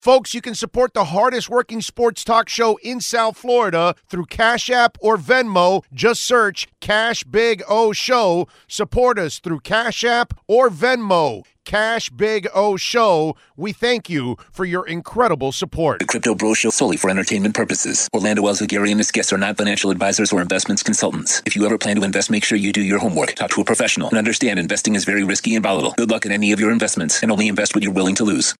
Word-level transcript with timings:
Folks, 0.00 0.32
you 0.32 0.40
can 0.40 0.54
support 0.54 0.94
the 0.94 1.06
hardest 1.06 1.50
working 1.50 1.80
sports 1.80 2.22
talk 2.22 2.48
show 2.48 2.78
in 2.84 3.00
South 3.00 3.36
Florida 3.36 3.96
through 4.08 4.26
Cash 4.26 4.70
App 4.70 4.96
or 5.00 5.16
Venmo. 5.16 5.82
Just 5.92 6.20
search 6.20 6.68
Cash 6.80 7.24
Big 7.24 7.64
O 7.68 7.92
Show. 7.92 8.46
Support 8.68 9.18
us 9.18 9.40
through 9.40 9.58
Cash 9.60 10.04
App 10.04 10.34
or 10.46 10.70
Venmo. 10.70 11.42
Cash 11.64 12.10
Big 12.10 12.46
O 12.54 12.76
Show. 12.76 13.34
We 13.56 13.72
thank 13.72 14.08
you 14.08 14.36
for 14.52 14.64
your 14.64 14.86
incredible 14.86 15.50
support. 15.50 15.98
The 15.98 16.04
Crypto 16.04 16.32
Bro 16.36 16.54
Show 16.54 16.70
solely 16.70 16.96
for 16.96 17.10
entertainment 17.10 17.56
purposes. 17.56 18.08
Orlando 18.14 18.42
Alzugaray 18.42 18.92
and 18.92 19.00
his 19.00 19.10
guests 19.10 19.32
are 19.32 19.36
not 19.36 19.56
financial 19.56 19.90
advisors 19.90 20.32
or 20.32 20.40
investments 20.40 20.84
consultants. 20.84 21.42
If 21.44 21.56
you 21.56 21.66
ever 21.66 21.76
plan 21.76 21.96
to 21.96 22.04
invest, 22.04 22.30
make 22.30 22.44
sure 22.44 22.56
you 22.56 22.72
do 22.72 22.82
your 22.82 23.00
homework, 23.00 23.34
talk 23.34 23.50
to 23.50 23.62
a 23.62 23.64
professional, 23.64 24.10
and 24.10 24.16
understand 24.16 24.60
investing 24.60 24.94
is 24.94 25.04
very 25.04 25.24
risky 25.24 25.56
and 25.56 25.62
volatile. 25.64 25.94
Good 25.96 26.10
luck 26.12 26.24
in 26.24 26.30
any 26.30 26.52
of 26.52 26.60
your 26.60 26.70
investments, 26.70 27.20
and 27.20 27.32
only 27.32 27.48
invest 27.48 27.74
what 27.74 27.82
you're 27.82 27.92
willing 27.92 28.14
to 28.14 28.24
lose. 28.24 28.54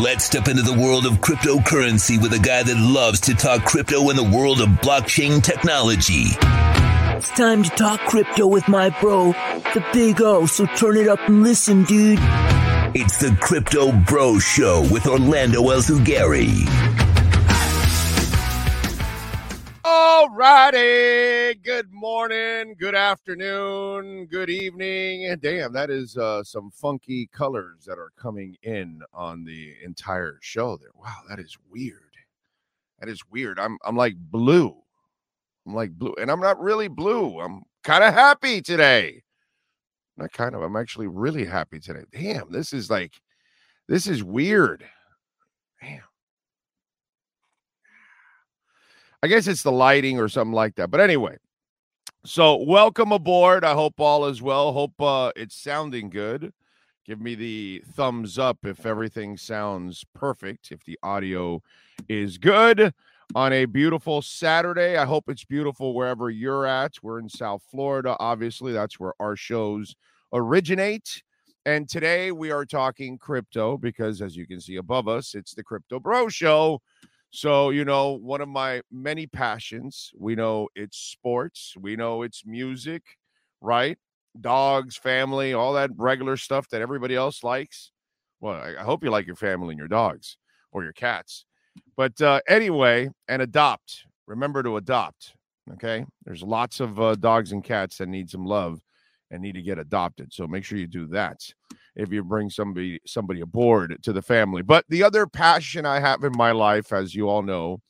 Let's 0.00 0.24
step 0.24 0.48
into 0.48 0.62
the 0.62 0.72
world 0.72 1.06
of 1.06 1.20
cryptocurrency 1.20 2.20
with 2.20 2.32
a 2.32 2.38
guy 2.40 2.64
that 2.64 2.76
loves 2.76 3.20
to 3.20 3.34
talk 3.34 3.64
crypto 3.64 4.10
in 4.10 4.16
the 4.16 4.24
world 4.24 4.60
of 4.60 4.66
blockchain 4.80 5.40
technology. 5.40 6.30
It's 7.16 7.30
time 7.30 7.62
to 7.62 7.70
talk 7.70 8.00
crypto 8.00 8.48
with 8.48 8.66
my 8.66 8.90
bro, 9.00 9.30
the 9.72 9.84
Big 9.92 10.20
O, 10.20 10.46
so 10.46 10.66
turn 10.66 10.96
it 10.96 11.06
up 11.06 11.20
and 11.28 11.44
listen, 11.44 11.84
dude. 11.84 12.18
It's 12.92 13.18
the 13.18 13.38
Crypto 13.40 13.92
Bro 13.92 14.40
Show 14.40 14.80
with 14.90 15.06
Orlando 15.06 15.62
Alzugaray. 15.62 17.03
All 19.86 20.30
righty. 20.30 21.54
Good 21.56 21.92
morning, 21.92 22.74
good 22.78 22.94
afternoon, 22.94 24.24
good 24.24 24.48
evening. 24.48 25.36
Damn, 25.42 25.74
that 25.74 25.90
is 25.90 26.16
uh, 26.16 26.42
some 26.42 26.70
funky 26.70 27.26
colors 27.26 27.84
that 27.84 27.98
are 27.98 28.10
coming 28.16 28.56
in 28.62 29.02
on 29.12 29.44
the 29.44 29.74
entire 29.84 30.38
show 30.40 30.78
there. 30.78 30.88
Wow, 30.94 31.18
that 31.28 31.38
is 31.38 31.58
weird. 31.70 32.00
That 32.98 33.10
is 33.10 33.20
weird. 33.30 33.58
I'm 33.60 33.76
I'm 33.84 33.94
like 33.94 34.14
blue. 34.16 34.74
I'm 35.66 35.74
like 35.74 35.90
blue, 35.90 36.14
and 36.18 36.30
I'm 36.30 36.40
not 36.40 36.58
really 36.58 36.88
blue. 36.88 37.38
I'm 37.40 37.62
kind 37.82 38.02
of 38.02 38.14
happy 38.14 38.62
today. 38.62 39.22
Not 40.16 40.32
kind 40.32 40.54
of. 40.54 40.62
I'm 40.62 40.76
actually 40.76 41.08
really 41.08 41.44
happy 41.44 41.78
today. 41.78 42.04
Damn, 42.10 42.50
this 42.50 42.72
is 42.72 42.88
like, 42.88 43.20
this 43.86 44.06
is 44.06 44.24
weird. 44.24 44.86
I 49.24 49.26
guess 49.26 49.46
it's 49.46 49.62
the 49.62 49.72
lighting 49.72 50.20
or 50.20 50.28
something 50.28 50.52
like 50.52 50.74
that. 50.74 50.90
But 50.90 51.00
anyway, 51.00 51.38
so 52.26 52.56
welcome 52.56 53.10
aboard. 53.10 53.64
I 53.64 53.72
hope 53.72 53.98
all 53.98 54.26
is 54.26 54.42
well. 54.42 54.70
Hope 54.74 55.00
uh, 55.00 55.32
it's 55.34 55.56
sounding 55.56 56.10
good. 56.10 56.52
Give 57.06 57.22
me 57.22 57.34
the 57.34 57.82
thumbs 57.94 58.38
up 58.38 58.58
if 58.66 58.84
everything 58.84 59.38
sounds 59.38 60.04
perfect, 60.14 60.72
if 60.72 60.84
the 60.84 60.98
audio 61.02 61.62
is 62.06 62.36
good 62.36 62.92
on 63.34 63.54
a 63.54 63.64
beautiful 63.64 64.20
Saturday. 64.20 64.98
I 64.98 65.06
hope 65.06 65.30
it's 65.30 65.46
beautiful 65.46 65.94
wherever 65.94 66.28
you're 66.28 66.66
at. 66.66 66.92
We're 67.02 67.18
in 67.18 67.30
South 67.30 67.62
Florida. 67.70 68.16
Obviously, 68.20 68.74
that's 68.74 69.00
where 69.00 69.14
our 69.20 69.36
shows 69.36 69.96
originate. 70.34 71.22
And 71.64 71.88
today 71.88 72.30
we 72.30 72.50
are 72.50 72.66
talking 72.66 73.16
crypto 73.16 73.78
because, 73.78 74.20
as 74.20 74.36
you 74.36 74.46
can 74.46 74.60
see 74.60 74.76
above 74.76 75.08
us, 75.08 75.34
it's 75.34 75.54
the 75.54 75.64
Crypto 75.64 75.98
Bro 75.98 76.28
Show. 76.28 76.82
So, 77.34 77.70
you 77.70 77.84
know, 77.84 78.12
one 78.12 78.40
of 78.40 78.48
my 78.48 78.80
many 78.92 79.26
passions, 79.26 80.12
we 80.16 80.36
know 80.36 80.68
it's 80.76 80.96
sports, 80.96 81.74
we 81.76 81.96
know 81.96 82.22
it's 82.22 82.46
music, 82.46 83.02
right? 83.60 83.98
Dogs, 84.40 84.96
family, 84.96 85.52
all 85.52 85.72
that 85.72 85.90
regular 85.96 86.36
stuff 86.36 86.68
that 86.68 86.80
everybody 86.80 87.16
else 87.16 87.42
likes. 87.42 87.90
Well, 88.38 88.54
I 88.54 88.84
hope 88.84 89.02
you 89.02 89.10
like 89.10 89.26
your 89.26 89.34
family 89.34 89.70
and 89.70 89.78
your 89.80 89.88
dogs 89.88 90.36
or 90.70 90.84
your 90.84 90.92
cats. 90.92 91.44
But 91.96 92.20
uh, 92.22 92.40
anyway, 92.46 93.10
and 93.26 93.42
adopt. 93.42 94.04
Remember 94.28 94.62
to 94.62 94.76
adopt. 94.76 95.34
Okay. 95.72 96.06
There's 96.24 96.44
lots 96.44 96.78
of 96.78 97.00
uh, 97.00 97.16
dogs 97.16 97.50
and 97.50 97.64
cats 97.64 97.98
that 97.98 98.08
need 98.08 98.30
some 98.30 98.46
love 98.46 98.78
and 99.32 99.42
need 99.42 99.56
to 99.56 99.62
get 99.62 99.80
adopted. 99.80 100.32
So 100.32 100.46
make 100.46 100.64
sure 100.64 100.78
you 100.78 100.86
do 100.86 101.08
that 101.08 101.40
if 101.96 102.12
you 102.12 102.24
bring 102.24 102.50
somebody 102.50 103.00
somebody 103.06 103.40
aboard 103.40 103.96
to 104.02 104.12
the 104.12 104.22
family. 104.22 104.62
But 104.62 104.84
the 104.88 105.02
other 105.02 105.26
passion 105.26 105.86
I 105.86 106.00
have 106.00 106.24
in 106.24 106.32
my 106.36 106.52
life, 106.52 106.92
as 106.92 107.14
you 107.14 107.28
all 107.28 107.42
know, 107.42 107.80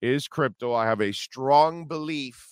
is 0.00 0.28
crypto. 0.28 0.74
I 0.74 0.86
have 0.86 1.00
a 1.00 1.12
strong 1.12 1.86
belief 1.86 2.46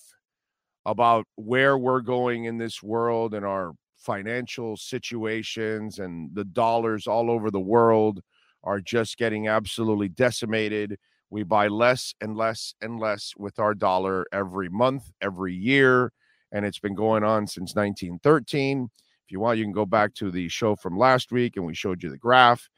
about 0.85 1.27
where 1.37 1.77
we're 1.77 2.01
going 2.01 2.45
in 2.45 2.59
this 2.59 2.83
world 2.83 3.35
and 3.35 3.45
our 3.45 3.73
financial 3.97 4.77
situations 4.77 5.99
and 5.99 6.31
the 6.35 6.45
dollars 6.45 7.07
all 7.07 7.31
over 7.31 7.51
the 7.51 7.61
world 7.61 8.21
are 8.63 8.81
just 8.81 9.17
getting 9.17 9.49
absolutely 9.49 10.09
decimated. 10.09 10.97
We 11.31 11.43
buy 11.43 11.69
less 11.69 12.15
and 12.21 12.37
less 12.37 12.75
and 12.81 13.01
less 13.01 13.33
with 13.37 13.59
our 13.59 13.75
dollar 13.75 14.27
every 14.33 14.69
month, 14.69 15.11
every 15.21 15.55
year, 15.55 16.13
and 16.53 16.65
it's 16.65 16.79
been 16.79 16.95
going 16.95 17.25
on 17.25 17.47
since 17.49 17.75
1913. 17.75 18.89
If 19.27 19.33
you 19.33 19.41
want, 19.41 19.59
you 19.59 19.65
can 19.65 19.73
go 19.73 19.85
back 19.85 20.15
to 20.15 20.31
the 20.31 20.49
show 20.49 20.77
from 20.77 20.97
last 20.97 21.33
week 21.33 21.57
and 21.57 21.67
we 21.67 21.75
showed 21.75 22.01
you 22.01 22.11
the 22.11 22.17
graph. 22.17 22.69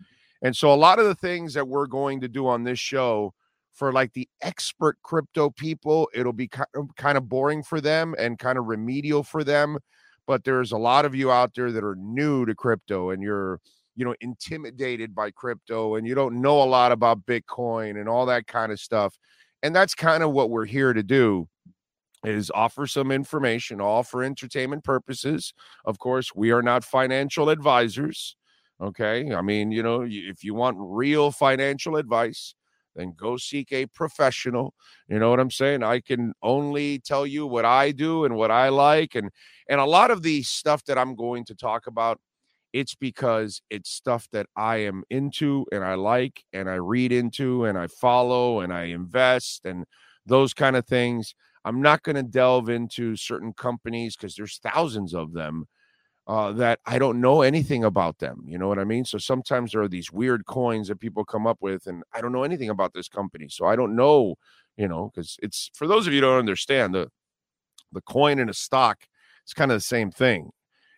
And 0.40 0.56
so, 0.56 0.72
a 0.72 0.76
lot 0.76 0.98
of 0.98 1.04
the 1.04 1.14
things 1.14 1.52
that 1.54 1.68
we're 1.68 1.86
going 1.86 2.20
to 2.20 2.28
do 2.28 2.46
on 2.46 2.64
this 2.64 2.78
show 2.78 3.34
for 3.74 3.92
like 3.92 4.14
the 4.14 4.26
expert 4.40 4.96
crypto 5.02 5.50
people, 5.50 6.08
it'll 6.14 6.32
be 6.32 6.48
um, 6.74 6.88
kind 6.96 7.18
of 7.18 7.28
boring 7.28 7.62
for 7.62 7.82
them 7.82 8.14
and 8.18 8.38
kind 8.38 8.56
of 8.56 8.64
remedial 8.64 9.22
for 9.22 9.44
them. 9.44 9.78
But 10.26 10.44
there's 10.44 10.72
a 10.72 10.78
lot 10.78 11.04
of 11.04 11.14
you 11.14 11.30
out 11.30 11.54
there 11.54 11.70
that 11.70 11.84
are 11.84 11.96
new 11.96 12.46
to 12.46 12.54
crypto 12.54 13.10
and 13.10 13.22
you're, 13.22 13.60
you 13.94 14.06
know, 14.06 14.14
intimidated 14.22 15.14
by 15.14 15.30
crypto 15.30 15.96
and 15.96 16.06
you 16.06 16.14
don't 16.14 16.40
know 16.40 16.62
a 16.62 16.64
lot 16.64 16.92
about 16.92 17.26
Bitcoin 17.26 18.00
and 18.00 18.08
all 18.08 18.24
that 18.24 18.46
kind 18.46 18.72
of 18.72 18.80
stuff. 18.80 19.18
And 19.62 19.76
that's 19.76 19.94
kind 19.94 20.22
of 20.22 20.32
what 20.32 20.48
we're 20.48 20.64
here 20.64 20.94
to 20.94 21.02
do 21.02 21.46
is 22.24 22.50
offer 22.54 22.86
some 22.86 23.10
information 23.10 23.80
all 23.80 24.02
for 24.02 24.22
entertainment 24.22 24.84
purposes. 24.84 25.54
Of 25.84 25.98
course, 25.98 26.34
we 26.34 26.50
are 26.50 26.62
not 26.62 26.84
financial 26.84 27.48
advisors. 27.48 28.36
Okay. 28.80 29.32
I 29.32 29.42
mean, 29.42 29.72
you 29.72 29.82
know, 29.82 30.04
if 30.06 30.44
you 30.44 30.54
want 30.54 30.76
real 30.78 31.30
financial 31.30 31.96
advice, 31.96 32.54
then 32.94 33.12
go 33.16 33.36
seek 33.36 33.72
a 33.72 33.86
professional. 33.86 34.74
You 35.08 35.18
know 35.18 35.30
what 35.30 35.40
I'm 35.40 35.50
saying? 35.50 35.82
I 35.82 36.00
can 36.00 36.32
only 36.42 36.98
tell 36.98 37.26
you 37.26 37.46
what 37.46 37.64
I 37.64 37.92
do 37.92 38.24
and 38.24 38.36
what 38.36 38.50
I 38.50 38.68
like. 38.68 39.14
And 39.14 39.30
and 39.68 39.80
a 39.80 39.84
lot 39.86 40.10
of 40.10 40.22
the 40.22 40.42
stuff 40.42 40.84
that 40.84 40.98
I'm 40.98 41.14
going 41.14 41.44
to 41.46 41.54
talk 41.54 41.86
about, 41.86 42.20
it's 42.72 42.94
because 42.94 43.62
it's 43.70 43.90
stuff 43.90 44.28
that 44.32 44.46
I 44.56 44.78
am 44.78 45.04
into 45.10 45.66
and 45.72 45.84
I 45.84 45.94
like 45.94 46.44
and 46.52 46.68
I 46.68 46.74
read 46.74 47.12
into 47.12 47.64
and 47.64 47.78
I 47.78 47.86
follow 47.86 48.60
and 48.60 48.72
I 48.72 48.84
invest 48.84 49.64
and 49.64 49.84
those 50.26 50.54
kind 50.54 50.76
of 50.76 50.86
things. 50.86 51.34
I'm 51.68 51.82
not 51.82 52.02
going 52.02 52.16
to 52.16 52.22
delve 52.22 52.70
into 52.70 53.14
certain 53.14 53.52
companies 53.52 54.16
because 54.16 54.34
there's 54.34 54.58
thousands 54.62 55.14
of 55.14 55.34
them 55.34 55.66
uh, 56.26 56.52
that 56.52 56.78
I 56.86 56.98
don't 56.98 57.20
know 57.20 57.42
anything 57.42 57.84
about 57.84 58.18
them. 58.18 58.42
You 58.46 58.56
know 58.56 58.68
what 58.68 58.78
I 58.78 58.84
mean? 58.84 59.04
So 59.04 59.18
sometimes 59.18 59.72
there 59.72 59.82
are 59.82 59.88
these 59.88 60.10
weird 60.10 60.46
coins 60.46 60.88
that 60.88 60.98
people 60.98 61.26
come 61.26 61.46
up 61.46 61.58
with, 61.60 61.86
and 61.86 62.02
I 62.14 62.22
don't 62.22 62.32
know 62.32 62.42
anything 62.42 62.70
about 62.70 62.94
this 62.94 63.06
company. 63.06 63.48
So 63.50 63.66
I 63.66 63.76
don't 63.76 63.94
know, 63.94 64.36
you 64.78 64.88
know, 64.88 65.10
because 65.14 65.36
it's 65.42 65.70
for 65.74 65.86
those 65.86 66.06
of 66.06 66.14
you 66.14 66.22
don't 66.22 66.38
understand 66.38 66.94
the 66.94 67.10
the 67.92 68.00
coin 68.00 68.38
and 68.38 68.48
a 68.48 68.54
stock. 68.54 69.04
It's 69.44 69.52
kind 69.52 69.70
of 69.70 69.76
the 69.76 69.82
same 69.82 70.10
thing. 70.10 70.50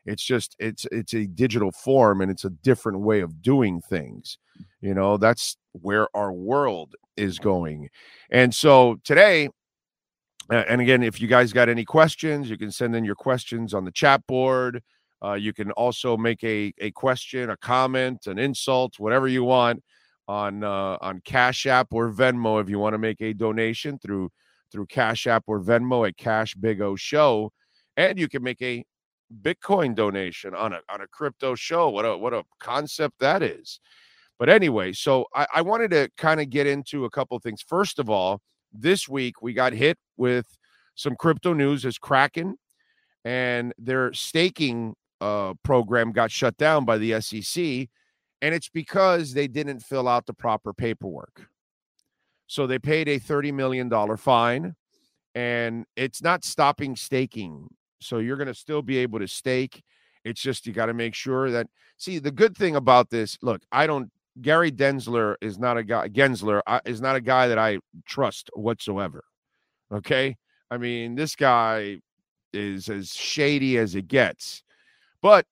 It's 0.07 0.25
just 0.25 0.55
it's 0.61 0.87
it's 0.93 1.15
a 1.15 1.27
digital 1.27 1.73
form 1.73 2.21
and 2.21 2.31
it's 2.31 2.45
a 2.45 2.51
different 2.51 3.01
way 3.01 3.21
of 3.23 3.43
doing 3.43 3.81
things. 3.81 4.39
You 4.81 4.95
know, 4.95 5.17
that's 5.17 5.57
where 5.73 6.07
our 6.15 6.33
world 6.33 6.95
is 7.17 7.41
going. 7.41 7.89
And 8.31 8.55
so 8.55 9.01
today 9.05 9.49
and 10.51 10.81
again, 10.81 11.03
if 11.03 11.21
you 11.21 11.29
guys 11.29 11.53
got 11.53 11.69
any 11.69 11.85
questions, 11.85 12.51
you 12.51 12.59
can 12.59 12.73
send 12.73 12.97
in 12.97 13.05
your 13.05 13.15
questions 13.15 13.73
on 13.73 13.85
the 13.85 13.93
chat 13.93 14.27
board. 14.27 14.83
Uh, 15.23 15.35
you 15.35 15.53
can 15.53 15.71
also 15.73 16.17
make 16.17 16.43
a, 16.43 16.73
a 16.81 16.91
question, 16.93 17.51
a 17.51 17.57
comment, 17.57 18.27
an 18.27 18.39
insult, 18.39 18.99
whatever 18.99 19.29
you 19.29 19.45
want 19.45 19.83
on 20.29 20.65
uh, 20.65 20.97
on 21.01 21.21
Cash 21.25 21.67
App 21.67 21.89
or 21.93 22.11
Venmo 22.11 22.61
if 22.61 22.69
you 22.71 22.79
want 22.79 22.95
to 22.95 22.99
make 22.99 23.21
a 23.21 23.33
donation 23.33 23.99
through 23.99 24.31
through 24.73 24.87
Cash 24.87 25.27
App 25.27 25.45
or 25.47 25.61
Venmo 25.61 26.07
at 26.09 26.17
Cash 26.17 26.55
Big 26.55 26.81
O 26.81 26.97
Show, 26.97 27.53
and 27.97 28.19
you 28.19 28.29
can 28.29 28.43
make 28.43 28.63
a 28.63 28.85
Bitcoin 29.43 29.95
donation 29.95 30.55
on 30.55 30.73
a 30.73 30.81
on 30.89 31.01
a 31.01 31.09
crypto 31.09 31.55
show. 31.55 31.89
What 31.91 32.05
a 32.05 32.17
what 32.17 32.33
a 32.33 32.45
concept 32.59 33.19
that 33.21 33.43
is. 33.43 33.81
But 34.39 34.49
anyway, 34.49 34.93
so 34.93 35.27
I, 35.35 35.47
I 35.57 35.63
wanted 35.63 35.91
to 35.91 36.09
kind 36.17 36.41
of 36.41 36.49
get 36.49 36.67
into 36.67 37.05
a 37.05 37.11
couple 37.11 37.37
of 37.37 37.43
things. 37.43 37.63
First 37.63 37.99
of 37.99 38.09
all, 38.09 38.41
this 38.73 39.09
week 39.09 39.43
we 39.43 39.53
got 39.53 39.73
hit 39.73 39.99
with 40.17 40.47
some 40.95 41.17
crypto 41.17 41.53
news 41.53 41.85
as 41.85 41.99
Kraken 41.99 42.57
and 43.25 43.73
their 43.79 44.13
staking 44.13 44.95
uh, 45.21 45.55
program 45.63 46.13
got 46.13 46.31
shut 46.31 46.57
down 46.57 46.85
by 46.85 46.99
the 46.99 47.21
SEC. 47.21 47.89
And 48.43 48.55
it's 48.55 48.69
because 48.69 49.35
they 49.35 49.49
didn't 49.49 49.81
fill 49.81 50.09
out 50.09 50.27
the 50.27 50.33
proper 50.33 50.73
paperwork. 50.73 51.49
So 52.47 52.67
they 52.67 52.79
paid 52.79 53.09
a 53.09 53.21
$30 53.21 53.53
million 53.53 54.17
fine 54.17 54.75
and 55.35 55.85
it's 55.97 56.23
not 56.23 56.45
stopping 56.45 56.97
staking. 56.97 57.69
So 58.01 58.19
you're 58.19 58.37
going 58.37 58.49
to 58.49 58.55
still 58.55 58.83
be 58.83 58.99
able 58.99 59.19
to 59.21 59.29
stake. 59.29 59.83
It's 60.25 60.41
just 60.41 60.67
you 60.67 60.73
got 60.73 60.87
to 60.87 60.95
make 60.95 61.15
sure 61.15 61.51
that, 61.51 61.67
see, 61.97 62.19
the 62.19 62.31
good 62.31 62.57
thing 62.57 62.77
about 62.77 63.11
this 63.11 63.39
look, 63.43 63.63
I 63.71 63.87
don't 63.87 64.11
Gary 64.41 64.71
Gensler 64.71 65.35
is 65.41 65.59
not 65.59 65.77
a 65.77 65.83
guy. 65.83 66.09
Gensler 66.09 66.63
uh, 66.67 66.81
is 66.85 67.01
not 67.01 67.17
a 67.17 67.21
guy 67.21 67.49
that 67.49 67.59
I 67.59 67.79
trust 68.07 68.51
whatsoever. 68.55 69.25
Okay, 69.93 70.37
I 70.71 70.79
mean 70.79 71.15
this 71.15 71.35
guy 71.35 71.99
is 72.53 72.89
as 72.89 73.11
shady 73.11 73.79
as 73.79 73.95
it 73.95 74.09
gets. 74.09 74.63
But 75.23 75.47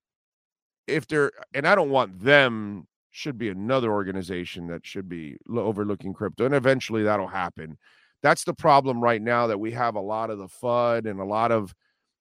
if 0.86 1.06
they're 1.06 1.32
and 1.54 1.66
I 1.66 1.74
don't 1.74 1.90
want 1.90 2.18
them 2.20 2.86
should 3.10 3.38
be 3.38 3.48
another 3.48 3.90
organization 3.92 4.68
that 4.68 4.86
should 4.86 5.08
be 5.08 5.36
overlooking 5.52 6.14
crypto 6.14 6.46
and 6.46 6.54
eventually 6.54 7.02
that'll 7.02 7.26
happen. 7.26 7.76
That's 8.22 8.44
the 8.44 8.54
problem 8.54 9.00
right 9.00 9.20
now 9.20 9.48
that 9.48 9.58
we 9.58 9.72
have 9.72 9.96
a 9.96 10.00
lot 10.00 10.30
of 10.30 10.38
the 10.38 10.46
FUD 10.46 11.06
and 11.06 11.20
a 11.20 11.24
lot 11.24 11.52
of 11.52 11.74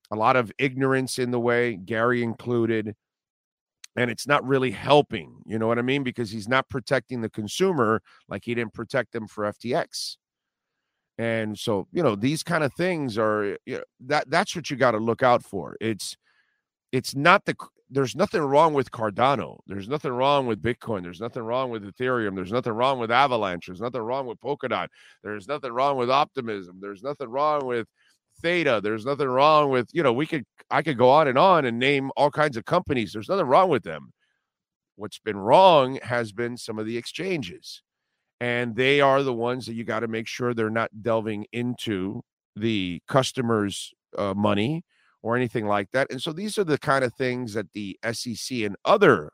a 0.10 0.16
lot 0.16 0.36
of 0.36 0.52
ignorance 0.58 1.20
in 1.20 1.32
the 1.32 1.40
way, 1.40 1.76
Gary 1.76 2.24
included. 2.24 2.96
And 3.98 4.12
it's 4.12 4.28
not 4.28 4.46
really 4.46 4.72
helping, 4.72 5.42
you 5.46 5.58
know 5.58 5.68
what 5.68 5.80
I 5.80 5.82
mean? 5.82 6.04
Because 6.04 6.30
he's 6.30 6.48
not 6.48 6.70
protecting 6.70 7.22
the 7.22 7.30
consumer 7.30 8.02
like 8.30 8.46
he 8.46 8.54
didn't 8.54 8.76
protect 8.76 9.12
them 9.12 9.28
for 9.28 9.46
FTX. 9.46 10.18
And 11.18 11.58
so, 11.58 11.88
you 11.92 12.04
know, 12.04 12.16
these 12.16 12.44
kind 12.44 12.64
of 12.64 12.72
things 12.76 13.18
are 13.18 13.58
you 13.66 13.78
know, 13.78 13.84
that 14.02 14.30
that's 14.30 14.56
what 14.56 14.70
you 14.70 14.78
got 14.78 14.92
to 14.92 15.00
look 15.00 15.24
out 15.24 15.44
for. 15.44 15.76
It's 15.82 16.16
it's 16.92 17.16
not 17.16 17.46
the 17.46 17.56
there's 17.90 18.16
nothing 18.16 18.42
wrong 18.42 18.74
with 18.74 18.92
Cardano. 18.92 19.60
There's 19.66 19.88
nothing 19.88 20.12
wrong 20.12 20.46
with 20.46 20.62
Bitcoin. 20.62 21.04
There's 21.04 21.22
nothing 21.22 21.44
wrong 21.44 21.70
with 21.70 21.84
Ethereum. 21.84 22.36
There's 22.36 22.52
nothing 22.52 22.74
wrong 22.74 23.00
with 23.00 23.12
Avalanche. 23.12 23.68
There's 23.68 23.82
nothing 23.82 24.02
wrong 24.02 24.28
with 24.28 24.42
Polkadot. 24.42 24.88
There's 25.24 25.48
nothing 25.48 25.72
wrong 25.72 25.98
with 25.98 26.10
Optimism. 26.10 26.80
There's 26.82 27.02
nothing 27.02 27.30
wrong 27.30 27.66
with 27.66 27.88
Theta. 28.42 28.80
There's 28.84 29.06
nothing 29.06 29.28
wrong 29.28 29.70
with, 29.70 29.88
you 29.94 30.04
know, 30.04 30.14
we 30.14 30.26
could 30.26 30.44
I 30.70 30.82
could 30.82 30.98
go 30.98 31.10
on 31.10 31.28
and 31.28 31.38
on 31.38 31.66
and 31.66 31.80
name 31.80 32.12
all 32.18 32.30
kinds 32.30 32.58
of 32.58 32.66
companies. 32.66 33.14
There's 33.14 33.30
nothing 33.30 33.48
wrong 33.48 33.70
with 33.70 33.84
them. 33.84 34.12
What's 34.96 35.20
been 35.20 35.38
wrong 35.38 36.00
has 36.04 36.32
been 36.32 36.58
some 36.58 36.80
of 36.80 36.86
the 36.86 36.98
exchanges. 36.98 37.84
And 38.40 38.76
they 38.76 39.02
are 39.02 39.24
the 39.24 39.34
ones 39.34 39.66
that 39.66 39.74
you 39.74 39.84
got 39.84 40.02
to 40.02 40.08
make 40.08 40.28
sure 40.28 40.54
they're 40.54 40.70
not 40.70 40.92
delving 41.02 41.46
into 41.52 42.22
the 42.56 43.02
customers' 43.08 43.94
uh, 44.18 44.34
money 44.36 44.84
or 45.24 45.36
anything 45.36 45.66
like 45.66 45.90
that. 45.92 46.12
And 46.12 46.22
so 46.22 46.32
these 46.32 46.58
are 46.58 46.64
the 46.64 46.78
kind 46.78 47.04
of 47.04 47.14
things 47.14 47.54
that 47.54 47.72
the 47.74 47.98
SEC 48.12 48.60
and 48.60 48.76
other 48.86 49.32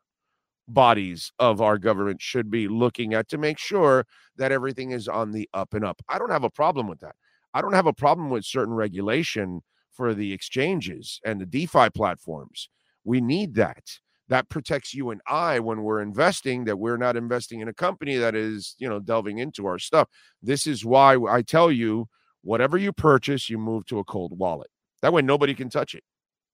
bodies 0.68 1.32
of 1.40 1.62
our 1.62 1.78
government 1.78 2.22
should 2.22 2.50
be 2.50 2.68
looking 2.68 3.14
at 3.14 3.28
to 3.30 3.38
make 3.38 3.58
sure 3.58 4.06
that 4.38 4.52
everything 4.52 4.92
is 4.92 5.08
on 5.08 5.32
the 5.32 5.50
up 5.54 5.74
and 5.74 5.84
up. 5.84 6.02
I 6.08 6.18
don't 6.18 6.32
have 6.32 6.46
a 6.46 6.50
problem 6.50 6.88
with 6.88 7.00
that. 7.02 7.16
I 7.54 7.62
don't 7.62 7.74
have 7.74 7.88
a 7.88 7.94
problem 7.94 8.30
with 8.30 8.46
certain 8.46 8.74
regulation 8.74 9.62
for 9.92 10.14
the 10.14 10.34
exchanges 10.34 11.20
and 11.24 11.40
the 11.40 11.46
DeFi 11.46 11.90
platforms. 11.92 12.70
We 13.04 13.22
need 13.22 13.56
that. 13.56 13.84
That 14.30 14.50
protects 14.50 14.94
you 14.94 15.12
and 15.12 15.22
I 15.28 15.60
when 15.60 15.84
we're 15.84 16.02
investing, 16.02 16.64
that 16.66 16.80
we're 16.80 16.98
not 16.98 17.16
investing 17.16 17.60
in 17.60 17.68
a 17.68 17.74
company 17.74 18.18
that 18.18 18.36
is, 18.36 18.76
you 18.80 18.90
know, 18.90 19.00
delving 19.00 19.38
into 19.38 19.68
our 19.68 19.78
stuff. 19.78 20.08
This 20.42 20.66
is 20.66 20.84
why 20.84 21.18
I 21.30 21.42
tell 21.42 21.72
you 21.72 22.08
whatever 22.42 22.78
you 22.78 22.92
purchase, 22.92 23.50
you 23.50 23.58
move 23.58 23.86
to 23.88 24.00
a 24.00 24.04
cold 24.04 24.38
wallet. 24.38 24.70
That 25.02 25.14
way 25.14 25.22
nobody 25.22 25.54
can 25.54 25.70
touch 25.70 25.94
it. 25.94 26.04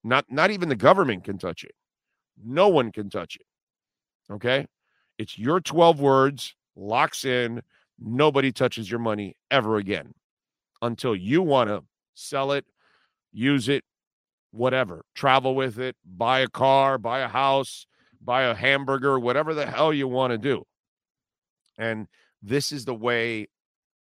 Not 0.04 0.26
not 0.30 0.52
even 0.52 0.68
the 0.68 0.76
government 0.76 1.24
can 1.24 1.38
touch 1.38 1.64
it. 1.64 1.76
No 2.44 2.68
one 2.68 2.92
can 2.92 3.10
touch 3.10 3.38
it. 3.38 4.34
Okay? 4.34 4.66
It's 5.18 5.38
your 5.38 5.60
12 5.60 6.00
words, 6.00 6.56
locks 6.76 7.24
in, 7.24 7.62
nobody 8.00 8.52
touches 8.52 8.90
your 8.90 9.00
money 9.00 9.36
ever 9.52 9.78
again 9.78 10.14
until 10.82 11.16
you 11.16 11.42
want 11.42 11.70
to 11.70 11.84
sell 12.14 12.52
it, 12.52 12.66
use 13.32 13.70
it, 13.70 13.84
whatever, 14.52 15.06
travel 15.16 15.56
with 15.56 15.80
it, 15.80 15.96
buy 16.06 16.40
a 16.40 16.48
car, 16.48 16.98
buy 16.98 17.20
a 17.20 17.28
house, 17.28 17.86
buy 18.22 18.44
a 18.44 18.56
hamburger, 18.56 19.20
whatever 19.20 19.54
the 19.54 19.66
hell 19.66 19.94
you 19.94 20.08
want 20.08 20.32
to 20.32 20.38
do. 20.38 20.64
And 21.78 22.08
this 22.42 22.72
is 22.72 22.86
the 22.86 22.96
way 22.96 23.48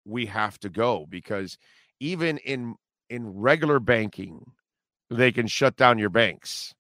we 0.06 0.26
have 0.26 0.60
to 0.60 0.70
go 0.70 1.06
because 1.10 1.58
even 2.00 2.38
in 2.40 2.76
in 3.10 3.28
regular 3.28 3.80
banking 3.80 4.46
they 5.10 5.32
can 5.32 5.48
shut 5.48 5.76
down 5.76 5.98
your 5.98 6.10
banks 6.10 6.74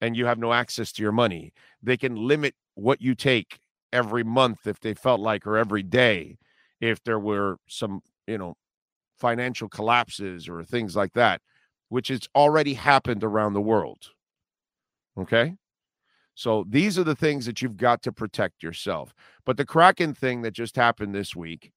and 0.00 0.16
you 0.16 0.26
have 0.26 0.38
no 0.38 0.52
access 0.52 0.92
to 0.92 1.02
your 1.02 1.12
money. 1.12 1.52
They 1.82 1.96
can 1.96 2.16
limit 2.16 2.54
what 2.74 3.00
you 3.00 3.14
take 3.14 3.58
every 3.92 4.24
month 4.24 4.66
if 4.66 4.80
they 4.80 4.94
felt 4.94 5.20
like 5.20 5.46
or 5.46 5.56
every 5.56 5.82
day 5.82 6.38
if 6.80 7.02
there 7.04 7.18
were 7.18 7.58
some, 7.68 8.02
you 8.26 8.38
know, 8.38 8.56
financial 9.22 9.68
collapses 9.68 10.48
or 10.48 10.64
things 10.64 10.96
like 10.96 11.12
that, 11.12 11.40
which 11.90 12.08
has 12.08 12.28
already 12.34 12.74
happened 12.74 13.22
around 13.22 13.52
the 13.52 13.60
world. 13.60 14.10
Okay. 15.16 15.54
So 16.34 16.64
these 16.68 16.98
are 16.98 17.04
the 17.04 17.14
things 17.14 17.46
that 17.46 17.62
you've 17.62 17.76
got 17.76 18.02
to 18.02 18.12
protect 18.12 18.64
yourself. 18.64 19.14
But 19.46 19.56
the 19.56 19.64
Kraken 19.64 20.12
thing 20.12 20.42
that 20.42 20.54
just 20.54 20.74
happened 20.74 21.14
this 21.14 21.36
week, 21.36 21.70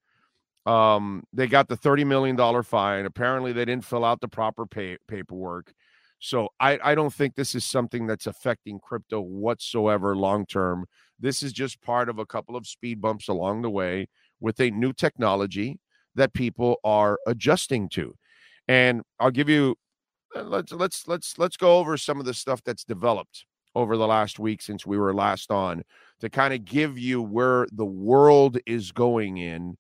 um, 0.65 1.23
they 1.31 1.45
got 1.45 1.67
the 1.67 1.77
$30 1.77 2.03
million 2.07 2.63
fine. 2.63 3.05
Apparently, 3.05 3.53
they 3.53 3.65
didn't 3.65 3.85
fill 3.85 4.03
out 4.03 4.21
the 4.21 4.27
proper 4.27 4.65
pay- 4.65 4.97
paperwork. 5.07 5.71
So 6.17 6.49
I, 6.59 6.79
I 6.83 6.95
don't 6.95 7.13
think 7.13 7.35
this 7.35 7.53
is 7.53 7.63
something 7.63 8.07
that's 8.07 8.25
affecting 8.25 8.79
crypto 8.79 9.21
whatsoever 9.21 10.15
long 10.15 10.47
term. 10.47 10.85
This 11.19 11.43
is 11.43 11.53
just 11.53 11.81
part 11.81 12.09
of 12.09 12.17
a 12.17 12.25
couple 12.25 12.55
of 12.55 12.65
speed 12.65 12.99
bumps 13.01 13.27
along 13.27 13.61
the 13.61 13.69
way 13.69 14.07
with 14.39 14.59
a 14.59 14.71
new 14.71 14.93
technology 14.93 15.77
that 16.15 16.33
people 16.33 16.77
are 16.83 17.19
adjusting 17.27 17.89
to. 17.89 18.15
And 18.67 19.03
I'll 19.19 19.31
give 19.31 19.49
you 19.49 19.75
uh, 20.35 20.43
let's 20.43 20.71
let's 20.71 21.07
let's 21.07 21.37
let's 21.37 21.57
go 21.57 21.77
over 21.77 21.97
some 21.97 22.19
of 22.19 22.25
the 22.25 22.33
stuff 22.33 22.61
that's 22.63 22.83
developed 22.83 23.45
over 23.73 23.97
the 23.97 24.07
last 24.07 24.39
week 24.39 24.61
since 24.61 24.85
we 24.85 24.97
were 24.97 25.13
last 25.13 25.51
on 25.51 25.83
to 26.21 26.29
kind 26.29 26.53
of 26.53 26.65
give 26.65 26.97
you 26.97 27.21
where 27.21 27.67
the 27.71 27.85
world 27.85 28.57
is 28.65 28.91
going 28.91 29.37
in. 29.37 29.77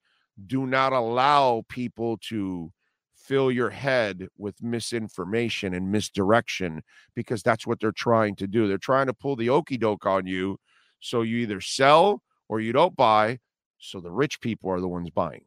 Do 0.47 0.65
not 0.67 0.93
allow 0.93 1.63
people 1.69 2.17
to 2.29 2.71
fill 3.15 3.51
your 3.51 3.69
head 3.69 4.27
with 4.37 4.61
misinformation 4.61 5.73
and 5.73 5.91
misdirection 5.91 6.83
because 7.15 7.41
that's 7.41 7.65
what 7.65 7.79
they're 7.79 7.91
trying 7.91 8.35
to 8.35 8.47
do. 8.47 8.67
They're 8.67 8.77
trying 8.77 9.07
to 9.07 9.13
pull 9.13 9.35
the 9.35 9.49
okey 9.49 9.77
doke 9.77 10.05
on 10.05 10.27
you 10.27 10.57
so 10.99 11.21
you 11.21 11.37
either 11.37 11.61
sell 11.61 12.21
or 12.49 12.59
you 12.59 12.73
don't 12.73 12.95
buy. 12.95 13.39
So 13.79 13.99
the 13.99 14.11
rich 14.11 14.41
people 14.41 14.69
are 14.69 14.81
the 14.81 14.87
ones 14.87 15.09
buying 15.09 15.45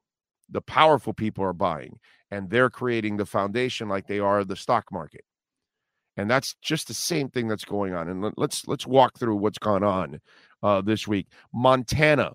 the 0.50 0.60
powerful 0.60 1.12
people 1.12 1.44
are 1.44 1.52
buying 1.52 1.98
and 2.30 2.50
they're 2.50 2.70
creating 2.70 3.16
the 3.16 3.26
foundation 3.26 3.88
like 3.88 4.06
they 4.06 4.18
are 4.18 4.44
the 4.44 4.56
stock 4.56 4.86
market. 4.92 5.24
And 6.16 6.30
that's 6.30 6.54
just 6.62 6.88
the 6.88 6.94
same 6.94 7.28
thing 7.28 7.48
that's 7.48 7.64
going 7.64 7.94
on 7.94 8.08
and 8.08 8.32
let's 8.36 8.66
let's 8.66 8.86
walk 8.86 9.18
through 9.18 9.36
what's 9.36 9.58
gone 9.58 9.84
on 9.84 10.20
uh, 10.62 10.80
this 10.80 11.06
week. 11.06 11.28
Montana 11.54 12.32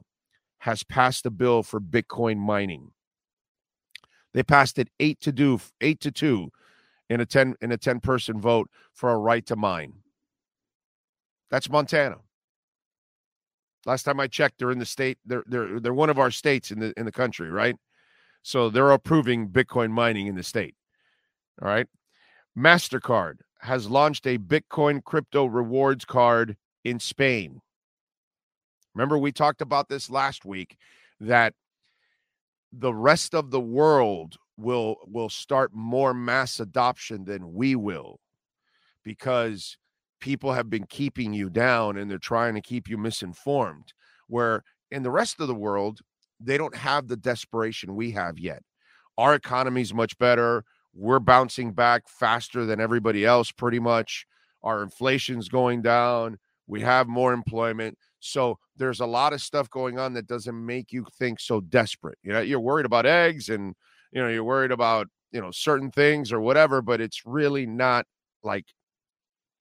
has 0.59 0.83
passed 0.83 1.25
a 1.25 1.29
bill 1.29 1.63
for 1.63 1.81
bitcoin 1.81 2.37
mining. 2.37 2.91
They 4.33 4.43
passed 4.43 4.79
it 4.79 4.89
eight 4.99 5.19
to 5.21 5.31
do 5.31 5.59
eight 5.81 5.99
to 6.01 6.11
two 6.11 6.51
in 7.09 7.19
a 7.19 7.25
10 7.25 7.55
in 7.61 7.71
a 7.71 7.77
10 7.77 7.99
person 7.99 8.39
vote 8.39 8.69
for 8.93 9.09
a 9.09 9.17
right 9.17 9.45
to 9.47 9.55
mine. 9.57 9.93
That's 11.51 11.69
montana. 11.69 12.17
Last 13.85 14.03
time 14.03 14.21
i 14.21 14.27
checked 14.27 14.59
they're 14.59 14.71
in 14.71 14.79
the 14.79 14.85
state 14.85 15.17
they're 15.25 15.43
they're 15.45 15.79
they're 15.81 15.93
one 15.93 16.09
of 16.09 16.17
our 16.17 16.31
states 16.31 16.71
in 16.71 16.79
the 16.79 16.93
in 16.95 17.05
the 17.05 17.11
country 17.11 17.49
right 17.49 17.75
so 18.43 18.69
they're 18.69 18.91
approving 18.91 19.49
Bitcoin 19.49 19.89
mining 19.89 20.27
in 20.27 20.35
the 20.35 20.43
state. 20.43 20.75
All 21.61 21.67
right. 21.67 21.87
MasterCard 22.57 23.37
has 23.61 23.89
launched 23.89 24.27
a 24.27 24.37
Bitcoin 24.37 25.03
crypto 25.03 25.45
rewards 25.45 26.05
card 26.05 26.57
in 26.83 26.99
Spain. 26.99 27.61
Remember, 28.93 29.17
we 29.17 29.31
talked 29.31 29.61
about 29.61 29.89
this 29.89 30.09
last 30.09 30.45
week 30.45 30.77
that 31.19 31.53
the 32.71 32.93
rest 32.93 33.33
of 33.33 33.49
the 33.49 33.61
world 33.61 34.35
will 34.57 34.97
will 35.07 35.29
start 35.29 35.71
more 35.73 36.13
mass 36.13 36.59
adoption 36.59 37.25
than 37.25 37.53
we 37.53 37.75
will 37.75 38.19
because 39.03 39.77
people 40.19 40.53
have 40.53 40.69
been 40.69 40.85
keeping 40.85 41.33
you 41.33 41.49
down 41.49 41.97
and 41.97 42.09
they're 42.09 42.17
trying 42.19 42.53
to 42.53 42.61
keep 42.61 42.87
you 42.87 42.97
misinformed 42.97 43.93
where 44.27 44.63
in 44.91 45.01
the 45.01 45.11
rest 45.11 45.39
of 45.39 45.47
the 45.47 45.55
world 45.55 46.01
they 46.43 46.57
don't 46.57 46.75
have 46.75 47.07
the 47.07 47.17
desperation 47.17 47.95
we 47.95 48.11
have 48.11 48.37
yet. 48.37 48.63
Our 49.17 49.35
economy's 49.35 49.93
much 49.93 50.17
better. 50.17 50.63
We're 50.93 51.19
bouncing 51.19 51.71
back 51.71 52.07
faster 52.07 52.65
than 52.65 52.79
everybody 52.79 53.25
else, 53.25 53.51
pretty 53.51 53.79
much. 53.79 54.25
Our 54.63 54.83
inflation's 54.83 55.49
going 55.49 55.81
down. 55.81 56.37
We 56.67 56.81
have 56.81 57.07
more 57.07 57.33
employment. 57.33 57.97
So 58.19 58.57
there's 58.77 59.01
a 59.01 59.05
lot 59.05 59.33
of 59.33 59.41
stuff 59.41 59.69
going 59.69 59.99
on 59.99 60.13
that 60.13 60.27
doesn't 60.27 60.65
make 60.65 60.91
you 60.91 61.05
think 61.19 61.39
so 61.39 61.61
desperate. 61.61 62.17
You 62.23 62.33
know, 62.33 62.41
you're 62.41 62.59
worried 62.59 62.85
about 62.85 63.05
eggs 63.05 63.49
and 63.49 63.75
you 64.13 64.21
know, 64.21 64.29
you're 64.29 64.43
worried 64.43 64.71
about, 64.71 65.07
you 65.31 65.41
know, 65.41 65.51
certain 65.51 65.91
things 65.91 66.31
or 66.31 66.39
whatever, 66.39 66.81
but 66.81 67.01
it's 67.01 67.25
really 67.25 67.65
not 67.65 68.05
like 68.43 68.65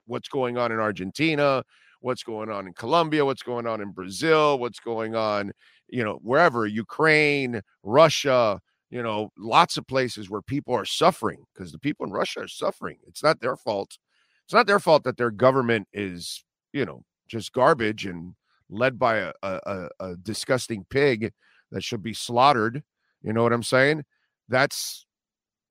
what's 0.05 0.29
going 0.29 0.57
on 0.57 0.71
in 0.71 0.79
Argentina, 0.79 1.63
what's 2.01 2.23
going 2.23 2.49
on 2.49 2.67
in 2.67 2.73
Colombia, 2.73 3.25
what's 3.25 3.41
going 3.41 3.65
on 3.65 3.81
in 3.81 3.91
Brazil, 3.91 4.59
what's 4.59 4.79
going 4.79 5.15
on 5.15 5.51
you 5.89 6.03
know, 6.03 6.19
wherever 6.21 6.65
Ukraine, 6.65 7.61
Russia, 7.83 8.59
you 8.89 9.01
know, 9.01 9.31
lots 9.37 9.77
of 9.77 9.87
places 9.87 10.29
where 10.29 10.41
people 10.41 10.73
are 10.75 10.85
suffering 10.85 11.43
because 11.53 11.71
the 11.71 11.79
people 11.79 12.05
in 12.05 12.11
Russia 12.11 12.41
are 12.41 12.47
suffering. 12.47 12.97
It's 13.07 13.23
not 13.23 13.41
their 13.41 13.55
fault. 13.55 13.97
It's 14.45 14.53
not 14.53 14.67
their 14.67 14.79
fault 14.79 15.03
that 15.03 15.17
their 15.17 15.31
government 15.31 15.87
is, 15.93 16.43
you 16.73 16.85
know, 16.85 17.03
just 17.27 17.53
garbage 17.53 18.05
and 18.05 18.35
led 18.69 18.99
by 18.99 19.17
a, 19.17 19.33
a, 19.41 19.89
a 19.99 20.15
disgusting 20.17 20.85
pig 20.89 21.31
that 21.71 21.83
should 21.83 22.03
be 22.03 22.13
slaughtered. 22.13 22.83
You 23.21 23.33
know 23.33 23.43
what 23.43 23.53
I'm 23.53 23.63
saying? 23.63 24.03
That's 24.49 25.05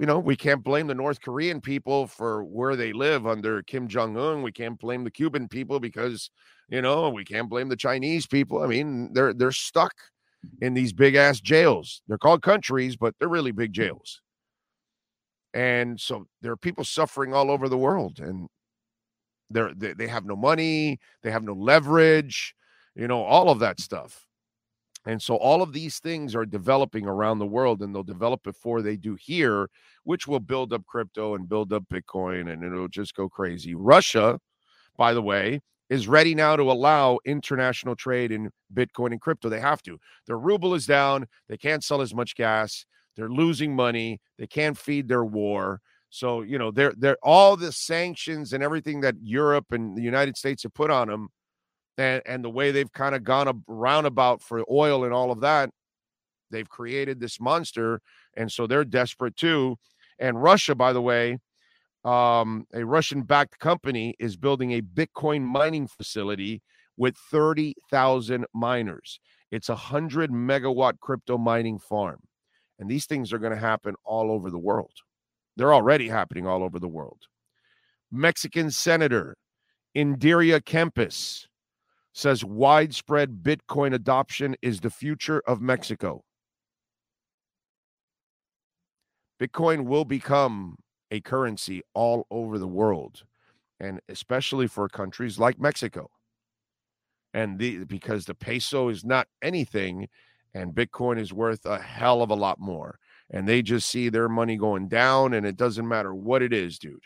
you 0.03 0.07
know, 0.07 0.19
we 0.19 0.35
can't 0.35 0.65
blame 0.65 0.89
the 0.89 0.97
North 0.97 1.21
Korean 1.21 1.61
people 1.61 2.09
for 2.09 2.43
where 2.43 2.75
they 2.75 2.93
live 2.93 3.25
under 3.25 3.63
Kim 3.63 3.87
Jong 3.87 4.17
Un. 4.17 4.43
We 4.43 4.51
can't 4.51 4.77
blame 4.77 5.05
the 5.05 5.13
Cuban 5.13 5.47
people 5.47 5.79
because, 5.79 6.29
you 6.69 6.83
know, 6.83 7.09
we 7.09 7.25
can't 7.25 7.49
blame 7.49 7.69
the 7.69 7.77
Chinese 7.77 8.27
people. 8.27 8.65
I 8.65 8.67
mean, 8.67 9.13
they're 9.13 9.33
they're 9.33 9.53
stuck 9.53 9.95
in 10.61 10.75
these 10.75 10.93
big 10.93 11.15
ass 11.15 11.41
jails. 11.41 12.03
They're 12.09 12.19
called 12.19 12.43
countries, 12.43 12.97
but 12.97 13.15
they're 13.21 13.29
really 13.29 13.53
big 13.53 13.73
jails. 13.73 14.21
And 15.55 16.01
so 16.01 16.27
there 16.41 16.51
are 16.51 16.57
people 16.57 16.83
suffering 16.83 17.33
all 17.33 17.49
over 17.49 17.69
the 17.69 17.79
world, 17.79 18.19
and 18.19 18.49
they're 19.51 19.73
they, 19.73 19.93
they 19.93 20.09
have 20.09 20.25
no 20.25 20.35
money, 20.35 20.99
they 21.23 21.31
have 21.31 21.45
no 21.45 21.53
leverage, 21.53 22.57
you 22.97 23.07
know, 23.07 23.23
all 23.23 23.51
of 23.51 23.61
that 23.61 23.79
stuff. 23.79 24.27
And 25.05 25.21
so 25.21 25.37
all 25.37 25.63
of 25.63 25.73
these 25.73 25.99
things 25.99 26.35
are 26.35 26.47
developing 26.47 27.07
around 27.07 27.39
the 27.39 27.47
world 27.47 27.83
and 27.83 27.95
they'll 27.95 28.05
develop 28.05 28.43
before 28.43 28.83
they 28.83 28.97
do 28.97 29.17
here, 29.17 29.69
which 30.05 30.29
will 30.29 30.41
build 30.41 30.73
up 30.73 30.87
crypto 30.87 31.35
and 31.35 31.49
build 31.49 31.73
up 31.73 31.85
Bitcoin 31.93 32.53
and 32.53 32.63
it'll 32.63 32.89
just 32.89 33.15
go 33.15 33.29
crazy. 33.29 33.75
Russia, 33.75 34.39
by 34.97 35.13
the 35.13 35.23
way, 35.23 35.61
is 35.91 36.09
ready 36.09 36.35
now 36.35 36.57
to 36.57 36.71
allow 36.71 37.19
international 37.25 37.97
trade 37.97 38.33
in 38.33 38.51
Bitcoin 38.73 39.11
and 39.11 39.21
crypto. 39.21 39.49
They 39.49 39.61
have 39.61 39.83
to. 39.83 39.99
Their 40.27 40.39
ruble 40.39 40.75
is 40.75 40.87
down. 40.87 41.27
They 41.49 41.57
can't 41.57 41.85
sell 41.85 42.01
as 42.01 42.15
much 42.15 42.37
gas. 42.37 42.87
They're 43.17 43.29
losing 43.29 43.75
money. 43.75 44.21
They 44.39 44.47
can't 44.47 44.79
feed 44.79 45.09
their 45.09 45.25
war. 45.25 45.81
So, 46.09 46.43
you 46.43 46.59
know, 46.59 46.71
they're 46.71 46.93
they're 46.97 47.19
all 47.23 47.57
the 47.57 47.73
sanctions 47.73 48.53
and 48.53 48.63
everything 48.63 49.01
that 49.01 49.17
Europe 49.23 49.73
and 49.73 49.97
the 49.97 50.03
United 50.03 50.37
States 50.37 50.63
have 50.63 50.75
put 50.75 50.91
on 50.91 51.09
them 51.09 51.29
and, 51.99 52.23
and 52.27 52.45
the 52.45 52.51
way 52.51 52.71
they've 52.71 52.93
kind 52.93 53.15
of 53.15 53.25
gone 53.25 53.63
around 53.69 54.07
about 54.07 54.43
for 54.43 54.65
oil 54.71 55.05
and 55.05 55.13
all 55.13 55.31
of 55.31 55.41
that, 55.41 55.71
they've 56.51 56.69
created 56.69 57.21
this 57.21 57.41
monster. 57.41 58.01
And 58.37 58.51
so 58.51 58.67
they're 58.67 58.85
desperate 58.85 59.37
too. 59.37 59.77
And 60.19 60.43
Russia, 60.43 60.75
by 60.75 60.93
the 60.93 61.03
way, 61.03 61.39
um, 62.05 62.67
a 62.73 62.85
Russian 62.85 63.23
backed 63.23 63.59
company 63.59 64.15
is 64.19 64.37
building 64.37 64.73
a 64.73 64.83
Bitcoin 64.83 65.43
mining 65.43 65.87
facility 65.87 66.63
with 66.97 67.17
30,000 67.17 68.47
miners. 68.53 69.21
It's 69.51 69.69
a 69.69 69.75
100 69.75 70.31
megawatt 70.31 70.99
crypto 71.01 71.39
mining 71.39 71.79
farm. 71.79 72.21
And 72.79 72.91
these 72.91 73.07
things 73.07 73.33
are 73.33 73.39
going 73.39 73.53
to 73.53 73.59
happen 73.59 73.95
all 74.05 74.31
over 74.31 74.51
the 74.51 74.59
world. 74.59 74.93
They're 75.57 75.75
already 75.75 76.09
happening 76.09 76.47
all 76.47 76.63
over 76.63 76.79
the 76.79 76.89
world. 76.89 77.23
Mexican 78.11 78.71
Senator 78.71 79.37
Indira 79.97 80.61
Kempis 80.61 81.47
says 82.13 82.45
widespread 82.45 83.43
Bitcoin 83.43 83.95
adoption 83.95 84.55
is 84.63 84.81
the 84.81 84.91
future 84.91 85.43
of 85.47 85.61
Mexico. 85.61 86.25
Bitcoin 89.41 89.87
will 89.87 90.05
become 90.05 90.77
a 91.11 91.21
currency 91.21 91.83
all 91.95 92.27
over 92.31 92.59
the 92.59 92.69
world, 92.69 93.25
and 93.81 94.01
especially 94.09 94.67
for 94.67 94.89
countries 94.89 95.39
like 95.39 95.59
Mexico. 95.59 96.09
And 97.35 97.59
the, 97.59 97.85
because 97.85 98.25
the 98.25 98.35
peso 98.35 98.89
is 98.89 99.05
not 99.05 99.27
anything, 99.43 100.09
and 100.55 100.75
Bitcoin 100.75 101.19
is 101.19 101.33
worth 101.33 101.65
a 101.65 101.79
hell 101.79 102.23
of 102.23 102.31
a 102.31 102.35
lot 102.35 102.61
more. 102.61 102.99
And 103.31 103.49
they 103.49 103.63
just 103.63 103.89
see 103.89 104.11
their 104.11 104.29
money 104.29 104.57
going 104.57 104.89
down, 104.89 105.33
and 105.33 105.47
it 105.47 105.57
doesn't 105.57 105.89
matter 105.89 106.15
what 106.15 106.43
it 106.43 106.53
is, 106.53 106.79
dude. 106.79 107.03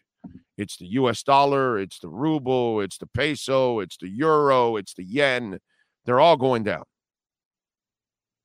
It's 0.56 0.76
the 0.76 0.86
US 0.86 1.22
dollar, 1.22 1.78
it's 1.78 1.98
the 1.98 2.08
ruble, 2.08 2.80
it's 2.80 2.98
the 2.98 3.06
peso, 3.06 3.80
it's 3.80 3.96
the 3.96 4.08
euro, 4.08 4.76
it's 4.76 4.94
the 4.94 5.04
yen. 5.04 5.58
They're 6.04 6.20
all 6.20 6.36
going 6.36 6.62
down. 6.62 6.84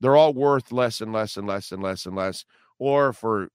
They're 0.00 0.16
all 0.16 0.34
worth 0.34 0.72
less 0.72 1.00
and 1.00 1.12
less 1.12 1.36
and 1.36 1.46
less 1.46 1.72
and 1.72 1.82
less 1.82 2.06
and 2.06 2.16
less. 2.16 2.44
Or 2.78 3.12
for 3.12 3.48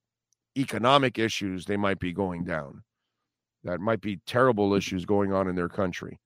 economic 0.58 1.20
issues, 1.20 1.66
they 1.66 1.78
might 1.78 2.00
be 2.00 2.14
going 2.14 2.46
down. 2.46 2.84
That 3.64 3.82
might 3.82 4.02
be 4.02 4.22
terrible 4.26 4.72
mm. 4.72 4.78
issues 4.78 5.06
going 5.06 5.34
on 5.34 5.48
in 5.48 5.56
their 5.56 5.70
country. 5.70 6.20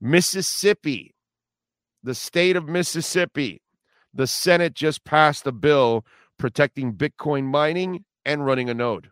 Mississippi, 0.00 1.14
the 2.02 2.14
state 2.14 2.56
of 2.56 2.68
Mississippi, 2.68 3.62
the 4.12 4.26
Senate 4.26 4.74
just 4.74 5.04
passed 5.04 5.46
a 5.46 5.52
bill 5.52 6.04
protecting 6.38 6.94
Bitcoin 6.94 7.44
mining 7.44 8.04
and 8.24 8.44
running 8.44 8.68
a 8.68 8.74
node. 8.74 9.10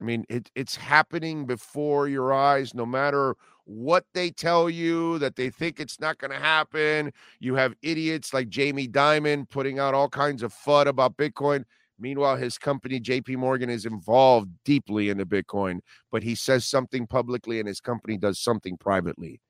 I 0.00 0.04
mean, 0.04 0.24
it, 0.28 0.50
it's 0.54 0.76
happening 0.76 1.44
before 1.44 2.08
your 2.08 2.32
eyes, 2.32 2.74
no 2.74 2.86
matter 2.86 3.36
what 3.64 4.04
they 4.14 4.30
tell 4.30 4.70
you 4.70 5.18
that 5.18 5.36
they 5.36 5.50
think 5.50 5.78
it's 5.78 6.00
not 6.00 6.18
going 6.18 6.30
to 6.30 6.38
happen. 6.38 7.12
You 7.38 7.54
have 7.56 7.74
idiots 7.82 8.32
like 8.32 8.48
Jamie 8.48 8.88
Dimon 8.88 9.48
putting 9.48 9.78
out 9.78 9.94
all 9.94 10.08
kinds 10.08 10.42
of 10.42 10.54
FUD 10.54 10.86
about 10.86 11.16
Bitcoin. 11.16 11.64
Meanwhile, 11.98 12.36
his 12.36 12.56
company, 12.56 12.98
JP 12.98 13.36
Morgan, 13.36 13.68
is 13.68 13.84
involved 13.84 14.50
deeply 14.64 15.10
into 15.10 15.26
Bitcoin, 15.26 15.80
but 16.10 16.22
he 16.22 16.34
says 16.34 16.64
something 16.64 17.06
publicly 17.06 17.58
and 17.58 17.68
his 17.68 17.80
company 17.80 18.16
does 18.16 18.38
something 18.40 18.78
privately. 18.78 19.40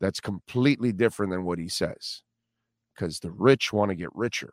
That's 0.00 0.20
completely 0.20 0.92
different 0.92 1.30
than 1.30 1.44
what 1.44 1.60
he 1.60 1.68
says 1.68 2.22
because 2.94 3.20
the 3.20 3.30
rich 3.30 3.72
want 3.72 3.90
to 3.90 3.94
get 3.94 4.14
richer 4.14 4.52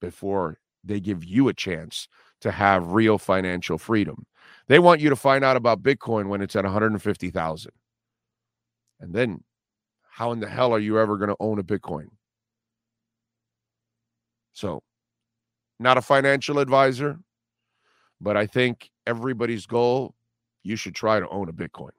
before 0.00 0.58
they 0.84 1.00
give 1.00 1.24
you 1.24 1.48
a 1.48 1.54
chance 1.54 2.08
to 2.40 2.50
have 2.50 2.92
real 2.92 3.18
financial 3.18 3.78
freedom. 3.78 4.26
They 4.66 4.78
want 4.78 5.00
you 5.00 5.10
to 5.10 5.16
find 5.16 5.44
out 5.44 5.56
about 5.56 5.82
Bitcoin 5.82 6.28
when 6.28 6.40
it's 6.40 6.56
at 6.56 6.64
150,000. 6.64 7.72
And 9.00 9.14
then 9.14 9.42
how 10.10 10.32
in 10.32 10.40
the 10.40 10.48
hell 10.48 10.72
are 10.72 10.78
you 10.78 10.98
ever 10.98 11.16
going 11.16 11.30
to 11.30 11.36
own 11.40 11.58
a 11.58 11.64
Bitcoin? 11.64 12.08
So, 14.52 14.82
not 15.78 15.96
a 15.96 16.02
financial 16.02 16.58
advisor, 16.58 17.18
but 18.20 18.36
I 18.36 18.46
think 18.46 18.90
everybody's 19.06 19.66
goal 19.66 20.14
you 20.62 20.76
should 20.76 20.94
try 20.94 21.20
to 21.20 21.28
own 21.28 21.48
a 21.48 21.52
Bitcoin. 21.52 21.92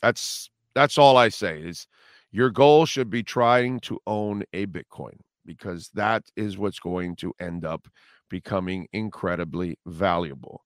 That's 0.00 0.50
that's 0.74 0.98
all 0.98 1.16
I 1.16 1.28
say 1.28 1.60
is 1.60 1.86
your 2.30 2.50
goal 2.50 2.86
should 2.86 3.10
be 3.10 3.22
trying 3.22 3.80
to 3.80 4.00
own 4.06 4.44
a 4.52 4.66
Bitcoin 4.66 5.18
because 5.44 5.90
that 5.94 6.24
is 6.36 6.58
what's 6.58 6.78
going 6.80 7.16
to 7.16 7.32
end 7.40 7.64
up 7.64 7.86
becoming 8.28 8.88
incredibly 8.92 9.78
valuable. 9.86 10.64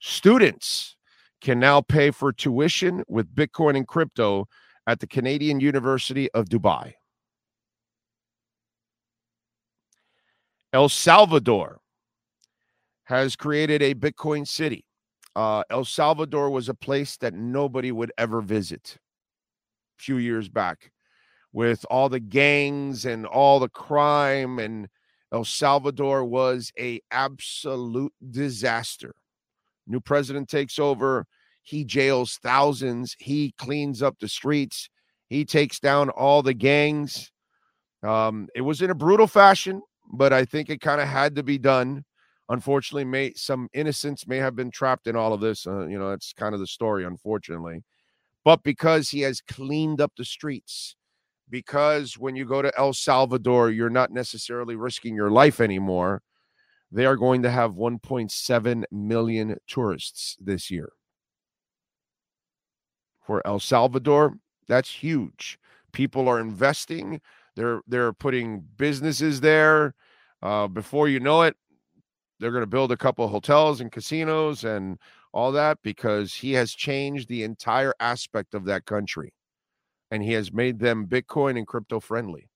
Students 0.00 0.96
can 1.40 1.58
now 1.58 1.80
pay 1.80 2.10
for 2.10 2.32
tuition 2.32 3.02
with 3.08 3.34
Bitcoin 3.34 3.76
and 3.76 3.86
crypto 3.86 4.46
at 4.86 5.00
the 5.00 5.06
Canadian 5.06 5.60
University 5.60 6.30
of 6.32 6.46
Dubai. 6.46 6.94
El 10.72 10.88
Salvador 10.88 11.80
has 13.04 13.34
created 13.34 13.82
a 13.82 13.94
Bitcoin 13.94 14.46
city. 14.46 14.84
Uh, 15.34 15.64
El 15.70 15.84
Salvador 15.84 16.50
was 16.50 16.68
a 16.68 16.74
place 16.74 17.16
that 17.16 17.34
nobody 17.34 17.90
would 17.90 18.12
ever 18.18 18.40
visit 18.40 18.98
a 19.98 20.02
few 20.02 20.16
years 20.16 20.48
back 20.48 20.92
with 21.52 21.84
all 21.90 22.08
the 22.08 22.20
gangs 22.20 23.04
and 23.04 23.26
all 23.26 23.58
the 23.58 23.68
crime 23.68 24.58
and 24.58 24.88
El 25.32 25.44
Salvador 25.44 26.24
was 26.24 26.72
a 26.78 27.00
absolute 27.10 28.12
disaster. 28.30 29.14
New 29.86 30.00
president 30.00 30.48
takes 30.48 30.78
over, 30.78 31.26
he 31.62 31.84
jails 31.84 32.38
thousands, 32.42 33.16
he 33.18 33.52
cleans 33.58 34.02
up 34.02 34.18
the 34.18 34.28
streets, 34.28 34.88
he 35.28 35.44
takes 35.44 35.78
down 35.78 36.10
all 36.10 36.42
the 36.42 36.54
gangs. 36.54 37.30
Um, 38.02 38.48
it 38.54 38.62
was 38.62 38.82
in 38.82 38.90
a 38.90 38.94
brutal 38.94 39.26
fashion, 39.26 39.82
but 40.12 40.32
I 40.32 40.44
think 40.44 40.70
it 40.70 40.80
kind 40.80 41.00
of 41.00 41.08
had 41.08 41.36
to 41.36 41.42
be 41.42 41.58
done. 41.58 42.04
Unfortunately, 42.48 43.04
may 43.04 43.32
some 43.34 43.68
innocents 43.72 44.26
may 44.26 44.38
have 44.38 44.56
been 44.56 44.72
trapped 44.72 45.06
in 45.06 45.14
all 45.14 45.32
of 45.32 45.40
this. 45.40 45.66
Uh, 45.66 45.86
you 45.86 45.98
know, 45.98 46.10
that's 46.10 46.32
kind 46.32 46.52
of 46.52 46.60
the 46.60 46.66
story, 46.66 47.04
unfortunately. 47.04 47.84
But 48.44 48.64
because 48.64 49.08
he 49.08 49.20
has 49.20 49.40
cleaned 49.40 50.00
up 50.00 50.12
the 50.16 50.24
streets, 50.24 50.96
because 51.50 52.16
when 52.16 52.36
you 52.36 52.44
go 52.44 52.62
to 52.62 52.72
El 52.78 52.92
Salvador, 52.92 53.70
you're 53.70 53.90
not 53.90 54.12
necessarily 54.12 54.76
risking 54.76 55.14
your 55.14 55.30
life 55.30 55.60
anymore. 55.60 56.22
They 56.92 57.06
are 57.06 57.16
going 57.16 57.42
to 57.42 57.50
have 57.50 57.74
1.7 57.74 58.84
million 58.90 59.56
tourists 59.66 60.36
this 60.40 60.70
year. 60.70 60.92
For 63.26 63.46
El 63.46 63.60
Salvador, 63.60 64.34
that's 64.66 64.90
huge. 64.90 65.58
People 65.92 66.28
are 66.28 66.40
investing. 66.40 67.20
They're 67.56 67.80
they're 67.86 68.12
putting 68.12 68.64
businesses 68.76 69.40
there. 69.40 69.94
Uh, 70.42 70.68
before 70.68 71.08
you 71.08 71.20
know 71.20 71.42
it, 71.42 71.56
they're 72.38 72.50
going 72.50 72.62
to 72.62 72.66
build 72.66 72.90
a 72.90 72.96
couple 72.96 73.24
of 73.24 73.30
hotels 73.30 73.80
and 73.80 73.92
casinos 73.92 74.64
and 74.64 74.98
all 75.32 75.52
that 75.52 75.78
because 75.82 76.34
he 76.34 76.52
has 76.52 76.72
changed 76.72 77.28
the 77.28 77.42
entire 77.42 77.94
aspect 78.00 78.54
of 78.54 78.64
that 78.64 78.86
country 78.86 79.32
and 80.10 80.22
he 80.22 80.32
has 80.32 80.52
made 80.52 80.78
them 80.78 81.06
Bitcoin 81.06 81.56
and 81.56 81.66
crypto 81.66 82.00
friendly. 82.00 82.48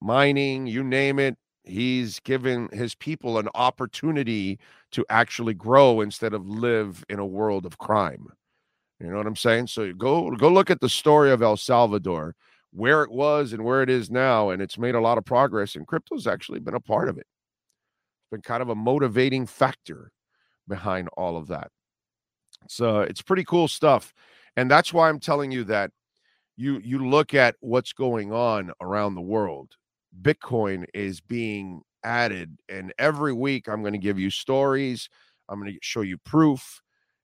Mining, 0.00 0.66
you 0.66 0.84
name 0.84 1.18
it, 1.18 1.36
He's 1.66 2.20
given 2.20 2.68
his 2.72 2.94
people 2.94 3.38
an 3.38 3.48
opportunity 3.54 4.60
to 4.92 5.04
actually 5.10 5.54
grow 5.54 6.00
instead 6.00 6.32
of 6.32 6.46
live 6.46 7.04
in 7.08 7.18
a 7.18 7.26
world 7.26 7.66
of 7.66 7.76
crime. 7.76 8.28
You 9.00 9.08
know 9.08 9.16
what 9.16 9.26
I'm 9.26 9.36
saying? 9.36 9.66
So 9.66 9.92
go 9.92 10.30
go 10.36 10.48
look 10.48 10.70
at 10.70 10.80
the 10.80 10.88
story 10.88 11.32
of 11.32 11.42
El 11.42 11.56
Salvador, 11.56 12.36
where 12.72 13.02
it 13.02 13.10
was 13.10 13.52
and 13.52 13.64
where 13.64 13.82
it 13.82 13.90
is 13.90 14.12
now, 14.12 14.50
and 14.50 14.62
it's 14.62 14.78
made 14.78 14.94
a 14.94 15.00
lot 15.00 15.18
of 15.18 15.24
progress. 15.24 15.74
And 15.74 15.86
crypto's 15.88 16.28
actually 16.28 16.60
been 16.60 16.74
a 16.74 16.80
part 16.80 17.08
of 17.08 17.18
it. 17.18 17.26
It's 18.20 18.30
been 18.30 18.42
kind 18.42 18.62
of 18.62 18.68
a 18.68 18.76
motivating 18.76 19.44
factor 19.44 20.12
behind 20.68 21.08
all 21.16 21.36
of 21.36 21.48
that. 21.48 21.72
So 22.68 23.00
it's 23.00 23.22
pretty 23.22 23.44
cool 23.44 23.66
stuff, 23.66 24.14
and 24.56 24.70
that's 24.70 24.92
why 24.92 25.08
I'm 25.08 25.20
telling 25.20 25.52
you 25.52 25.64
that 25.64 25.90
you 26.56 26.80
you 26.82 27.08
look 27.08 27.34
at 27.34 27.56
what's 27.60 27.92
going 27.92 28.32
on 28.32 28.72
around 28.80 29.14
the 29.14 29.20
world. 29.20 29.72
Bitcoin 30.22 30.86
is 30.94 31.20
being 31.20 31.82
added, 32.04 32.58
and 32.68 32.92
every 32.98 33.32
week 33.32 33.68
I'm 33.68 33.82
going 33.82 33.92
to 33.92 33.98
give 33.98 34.18
you 34.18 34.30
stories. 34.30 35.08
I'm 35.48 35.60
going 35.60 35.72
to 35.72 35.78
show 35.82 36.00
you 36.00 36.18
proof, 36.18 36.80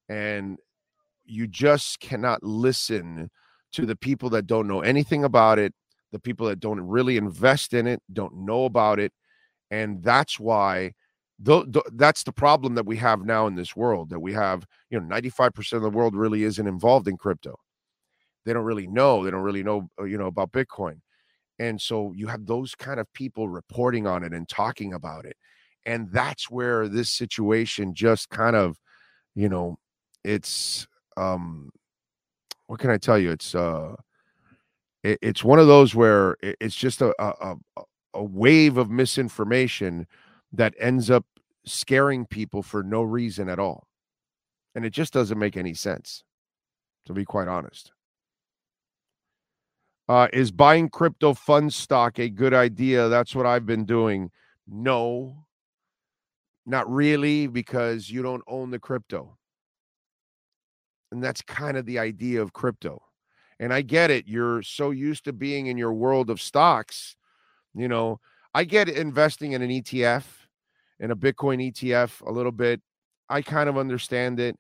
and 0.08 0.58
you 1.24 1.46
just 1.46 2.00
cannot 2.00 2.42
listen 2.42 3.30
to 3.72 3.86
the 3.86 3.96
people 3.96 4.28
that 4.30 4.46
don't 4.46 4.68
know 4.68 4.80
anything 4.82 5.24
about 5.24 5.58
it, 5.58 5.72
the 6.12 6.18
people 6.18 6.46
that 6.48 6.60
don't 6.60 6.80
really 6.80 7.16
invest 7.16 7.72
in 7.72 7.86
it, 7.86 8.00
don't 8.12 8.36
know 8.36 8.66
about 8.66 8.98
it. 8.98 9.12
And 9.70 10.02
that's 10.02 10.38
why 10.38 10.92
th- 11.44 11.72
th- 11.72 11.84
that's 11.94 12.22
the 12.24 12.32
problem 12.32 12.74
that 12.74 12.86
we 12.86 12.96
have 12.98 13.24
now 13.24 13.46
in 13.46 13.54
this 13.54 13.76
world 13.76 14.10
that 14.10 14.20
we 14.20 14.32
have, 14.32 14.66
you 14.90 15.00
know, 15.00 15.06
95% 15.06 15.72
of 15.74 15.82
the 15.82 15.90
world 15.90 16.14
really 16.16 16.44
isn't 16.44 16.66
involved 16.66 17.08
in 17.08 17.16
crypto. 17.16 17.56
They 18.44 18.52
don't 18.52 18.64
really 18.64 18.86
know, 18.86 19.24
they 19.24 19.30
don't 19.30 19.42
really 19.42 19.62
know, 19.62 19.88
uh, 20.00 20.04
you 20.04 20.18
know, 20.18 20.26
about 20.26 20.52
Bitcoin. 20.52 21.00
And 21.58 21.80
so 21.80 22.12
you 22.16 22.26
have 22.28 22.46
those 22.46 22.74
kind 22.74 23.00
of 23.00 23.12
people 23.14 23.48
reporting 23.48 24.06
on 24.06 24.24
it 24.24 24.32
and 24.32 24.48
talking 24.48 24.94
about 24.94 25.26
it. 25.26 25.36
And 25.86 26.10
that's 26.12 26.50
where 26.50 26.88
this 26.88 27.10
situation 27.10 27.94
just 27.94 28.30
kind 28.30 28.56
of, 28.56 28.78
you 29.34 29.48
know, 29.48 29.78
it's 30.24 30.86
um 31.16 31.70
what 32.66 32.80
can 32.80 32.90
I 32.90 32.98
tell 32.98 33.18
you? 33.18 33.30
It's 33.32 33.54
uh 33.54 33.94
it, 35.02 35.18
it's 35.22 35.44
one 35.44 35.58
of 35.58 35.66
those 35.66 35.94
where 35.94 36.36
it, 36.42 36.56
it's 36.60 36.76
just 36.76 37.02
a, 37.02 37.14
a 37.20 37.56
a 38.14 38.22
wave 38.22 38.76
of 38.76 38.90
misinformation 38.90 40.06
that 40.52 40.74
ends 40.78 41.10
up 41.10 41.24
scaring 41.64 42.26
people 42.26 42.62
for 42.62 42.82
no 42.82 43.02
reason 43.02 43.48
at 43.48 43.58
all. 43.58 43.86
And 44.74 44.84
it 44.84 44.90
just 44.90 45.12
doesn't 45.12 45.38
make 45.38 45.56
any 45.56 45.74
sense, 45.74 46.24
to 47.06 47.12
be 47.12 47.24
quite 47.24 47.48
honest. 47.48 47.92
Uh, 50.08 50.28
is 50.32 50.50
buying 50.50 50.88
crypto 50.88 51.32
fund 51.34 51.72
stock 51.72 52.18
a 52.18 52.28
good 52.28 52.52
idea? 52.52 53.08
That's 53.08 53.34
what 53.34 53.46
I've 53.46 53.66
been 53.66 53.84
doing. 53.84 54.30
No, 54.66 55.46
not 56.66 56.90
really, 56.90 57.46
because 57.46 58.10
you 58.10 58.22
don't 58.22 58.42
own 58.46 58.70
the 58.70 58.78
crypto. 58.78 59.38
And 61.10 61.22
that's 61.22 61.42
kind 61.42 61.76
of 61.76 61.86
the 61.86 61.98
idea 61.98 62.42
of 62.42 62.52
crypto. 62.52 63.02
And 63.60 63.72
I 63.72 63.82
get 63.82 64.10
it. 64.10 64.26
You're 64.26 64.62
so 64.62 64.90
used 64.90 65.24
to 65.26 65.32
being 65.32 65.66
in 65.66 65.76
your 65.76 65.92
world 65.92 66.30
of 66.30 66.40
stocks. 66.40 67.16
You 67.74 67.86
know, 67.88 68.18
I 68.54 68.64
get 68.64 68.88
investing 68.88 69.52
in 69.52 69.62
an 69.62 69.70
ETF, 69.70 70.24
in 71.02 71.10
a 71.10 71.16
Bitcoin 71.16 71.72
ETF 71.72 72.26
a 72.26 72.32
little 72.32 72.52
bit. 72.52 72.80
I 73.28 73.42
kind 73.42 73.68
of 73.68 73.76
understand 73.76 74.40
it. 74.40 74.56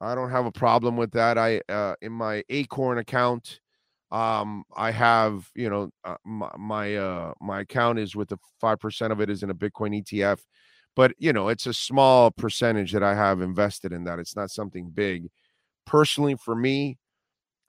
I 0.00 0.14
don't 0.14 0.30
have 0.30 0.46
a 0.46 0.52
problem 0.52 0.96
with 0.96 1.10
that. 1.12 1.38
I 1.38 1.60
uh, 1.68 1.96
in 2.00 2.12
my 2.12 2.44
Acorn 2.50 2.98
account, 2.98 3.58
um, 4.12 4.62
I 4.76 4.92
have 4.92 5.50
you 5.56 5.68
know 5.68 5.90
uh, 6.04 6.16
my 6.24 6.50
my, 6.56 6.96
uh, 6.96 7.32
my 7.40 7.60
account 7.60 7.98
is 7.98 8.14
with 8.14 8.28
the 8.28 8.38
five 8.60 8.78
percent 8.78 9.12
of 9.12 9.20
it 9.20 9.30
is 9.30 9.42
in 9.42 9.50
a 9.50 9.54
Bitcoin 9.54 10.00
ETF, 10.00 10.38
but 10.94 11.12
you 11.18 11.32
know 11.32 11.48
it's 11.48 11.66
a 11.66 11.74
small 11.74 12.30
percentage 12.30 12.92
that 12.92 13.02
I 13.02 13.16
have 13.16 13.40
invested 13.40 13.92
in 13.92 14.04
that. 14.04 14.20
It's 14.20 14.36
not 14.36 14.50
something 14.50 14.90
big 14.90 15.28
personally 15.86 16.36
for 16.36 16.54
me 16.54 16.98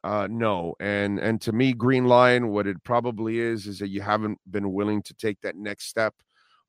uh 0.03 0.27
no 0.29 0.75
and 0.79 1.19
and 1.19 1.39
to 1.41 1.51
me 1.51 1.73
green 1.73 2.05
line 2.05 2.49
what 2.49 2.67
it 2.67 2.81
probably 2.83 3.39
is 3.39 3.65
is 3.65 3.79
that 3.79 3.89
you 3.89 4.01
haven't 4.01 4.37
been 4.49 4.73
willing 4.73 5.01
to 5.01 5.13
take 5.13 5.39
that 5.41 5.55
next 5.55 5.87
step 5.87 6.13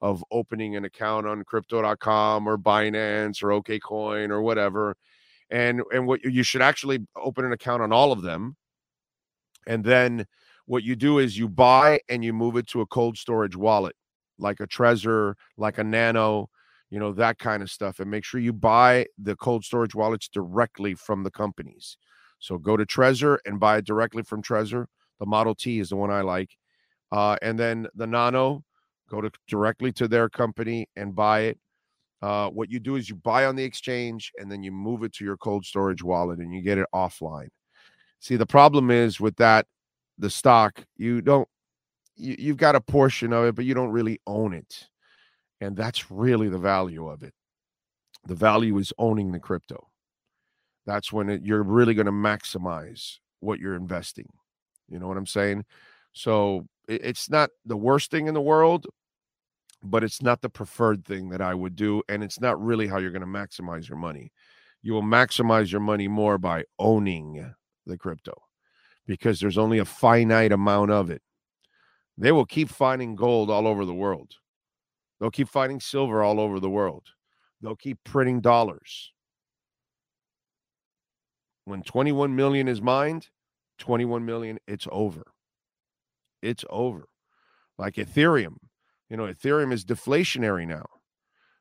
of 0.00 0.24
opening 0.30 0.76
an 0.76 0.84
account 0.84 1.26
on 1.26 1.44
crypto.com 1.44 2.48
or 2.48 2.56
binance 2.56 3.42
or 3.42 3.48
okcoin 3.48 4.30
or 4.30 4.40
whatever 4.42 4.96
and 5.50 5.82
and 5.92 6.06
what 6.06 6.22
you 6.24 6.42
should 6.42 6.62
actually 6.62 7.00
open 7.16 7.44
an 7.44 7.52
account 7.52 7.82
on 7.82 7.92
all 7.92 8.12
of 8.12 8.22
them 8.22 8.56
and 9.66 9.84
then 9.84 10.24
what 10.66 10.82
you 10.82 10.96
do 10.96 11.18
is 11.18 11.36
you 11.36 11.48
buy 11.48 12.00
and 12.08 12.24
you 12.24 12.32
move 12.32 12.56
it 12.56 12.66
to 12.66 12.80
a 12.80 12.86
cold 12.86 13.18
storage 13.18 13.56
wallet 13.56 13.96
like 14.38 14.60
a 14.60 14.66
trezor 14.66 15.34
like 15.56 15.78
a 15.78 15.84
nano 15.84 16.48
you 16.90 16.98
know, 16.98 17.12
that 17.12 17.38
kind 17.38 17.62
of 17.62 17.70
stuff. 17.70 18.00
And 18.00 18.10
make 18.10 18.24
sure 18.24 18.40
you 18.40 18.52
buy 18.52 19.06
the 19.16 19.36
cold 19.36 19.64
storage 19.64 19.94
wallets 19.94 20.28
directly 20.28 20.94
from 20.94 21.22
the 21.22 21.30
companies. 21.30 21.96
So 22.40 22.58
go 22.58 22.76
to 22.76 22.84
Trezor 22.84 23.38
and 23.46 23.60
buy 23.60 23.78
it 23.78 23.86
directly 23.86 24.22
from 24.22 24.42
Trezor. 24.42 24.86
The 25.20 25.26
Model 25.26 25.54
T 25.54 25.78
is 25.78 25.90
the 25.90 25.96
one 25.96 26.10
I 26.10 26.22
like. 26.22 26.50
Uh, 27.12 27.36
and 27.42 27.58
then 27.58 27.86
the 27.94 28.06
Nano, 28.06 28.64
go 29.10 29.20
to 29.20 29.30
directly 29.48 29.92
to 29.92 30.08
their 30.08 30.28
company 30.28 30.88
and 30.96 31.14
buy 31.14 31.40
it. 31.40 31.58
Uh, 32.22 32.48
what 32.50 32.70
you 32.70 32.78
do 32.78 32.96
is 32.96 33.08
you 33.08 33.16
buy 33.16 33.46
on 33.46 33.56
the 33.56 33.64
exchange 33.64 34.30
and 34.38 34.50
then 34.52 34.62
you 34.62 34.70
move 34.70 35.02
it 35.02 35.12
to 35.14 35.24
your 35.24 35.36
cold 35.38 35.64
storage 35.64 36.02
wallet 36.02 36.38
and 36.38 36.54
you 36.54 36.60
get 36.60 36.78
it 36.78 36.86
offline. 36.94 37.48
See, 38.20 38.36
the 38.36 38.46
problem 38.46 38.90
is 38.90 39.18
with 39.18 39.36
that, 39.36 39.66
the 40.18 40.28
stock, 40.28 40.84
you 40.96 41.22
don't, 41.22 41.48
you, 42.16 42.36
you've 42.38 42.58
got 42.58 42.76
a 42.76 42.80
portion 42.80 43.32
of 43.32 43.46
it, 43.46 43.54
but 43.54 43.64
you 43.64 43.72
don't 43.72 43.90
really 43.90 44.20
own 44.26 44.52
it. 44.52 44.88
And 45.62 45.76
that's 45.76 46.10
really 46.10 46.48
the 46.48 46.58
value 46.58 47.08
of 47.08 47.22
it. 47.22 47.32
The 48.26 48.34
value 48.34 48.76
is 48.76 48.92
owning 48.98 49.32
the 49.32 49.40
crypto. 49.40 49.88
That's 50.86 51.10
when 51.10 51.30
it, 51.30 51.42
you're 51.42 51.62
really 51.62 51.94
going 51.94 52.06
to 52.06 52.12
maximize 52.12 53.16
what 53.40 53.60
you're 53.60 53.76
investing. 53.76 54.28
You 54.90 54.98
know 54.98 55.08
what 55.08 55.16
I'm 55.16 55.26
saying? 55.26 55.64
So 56.12 56.66
it, 56.88 57.02
it's 57.04 57.30
not 57.30 57.50
the 57.64 57.76
worst 57.76 58.10
thing 58.10 58.26
in 58.26 58.34
the 58.34 58.40
world, 58.40 58.86
but 59.82 60.04
it's 60.04 60.22
not 60.22 60.42
the 60.42 60.50
preferred 60.50 61.04
thing 61.04 61.30
that 61.30 61.40
I 61.40 61.54
would 61.54 61.76
do. 61.76 62.02
And 62.08 62.22
it's 62.22 62.40
not 62.40 62.62
really 62.62 62.86
how 62.86 62.98
you're 62.98 63.10
going 63.10 63.20
to 63.20 63.26
maximize 63.26 63.88
your 63.88 63.98
money. 63.98 64.32
You 64.82 64.92
will 64.92 65.02
maximize 65.02 65.70
your 65.70 65.80
money 65.80 66.08
more 66.08 66.38
by 66.38 66.64
owning 66.78 67.52
the 67.86 67.98
crypto 67.98 68.34
because 69.06 69.40
there's 69.40 69.58
only 69.58 69.78
a 69.78 69.84
finite 69.84 70.52
amount 70.52 70.90
of 70.90 71.10
it. 71.10 71.22
They 72.16 72.32
will 72.32 72.46
keep 72.46 72.68
finding 72.68 73.14
gold 73.14 73.50
all 73.50 73.66
over 73.66 73.84
the 73.84 73.94
world. 73.94 74.34
They'll 75.18 75.30
keep 75.30 75.48
finding 75.48 75.80
silver 75.80 76.22
all 76.22 76.40
over 76.40 76.60
the 76.60 76.70
world. 76.70 77.06
They'll 77.60 77.76
keep 77.76 77.98
printing 78.04 78.40
dollars. 78.40 79.12
When 81.64 81.82
21 81.82 82.34
million 82.34 82.68
is 82.68 82.80
mined, 82.80 83.28
21 83.78 84.24
million, 84.24 84.58
it's 84.66 84.86
over. 84.90 85.24
It's 86.42 86.64
over. 86.70 87.08
Like 87.78 87.94
Ethereum, 87.94 88.56
you 89.10 89.16
know, 89.16 89.24
Ethereum 89.24 89.72
is 89.72 89.84
deflationary 89.84 90.66
now. 90.66 90.86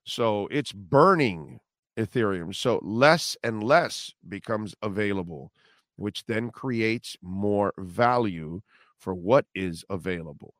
So 0.05 0.47
it's 0.51 0.71
burning 0.71 1.59
Ethereum. 1.97 2.55
So 2.55 2.79
less 2.83 3.35
and 3.43 3.63
less 3.63 4.13
becomes 4.27 4.75
available, 4.81 5.51
which 5.95 6.25
then 6.25 6.51
creates 6.51 7.17
more 7.21 7.73
value 7.77 8.61
for 8.99 9.15
what 9.15 9.45
is 9.55 9.83
available. 9.89 10.53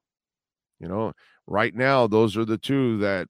You 0.80 0.88
know, 0.88 1.14
right 1.46 1.76
now, 1.76 2.08
those 2.08 2.36
are 2.36 2.46
the 2.46 2.58
two 2.58 2.98
that 2.98 3.28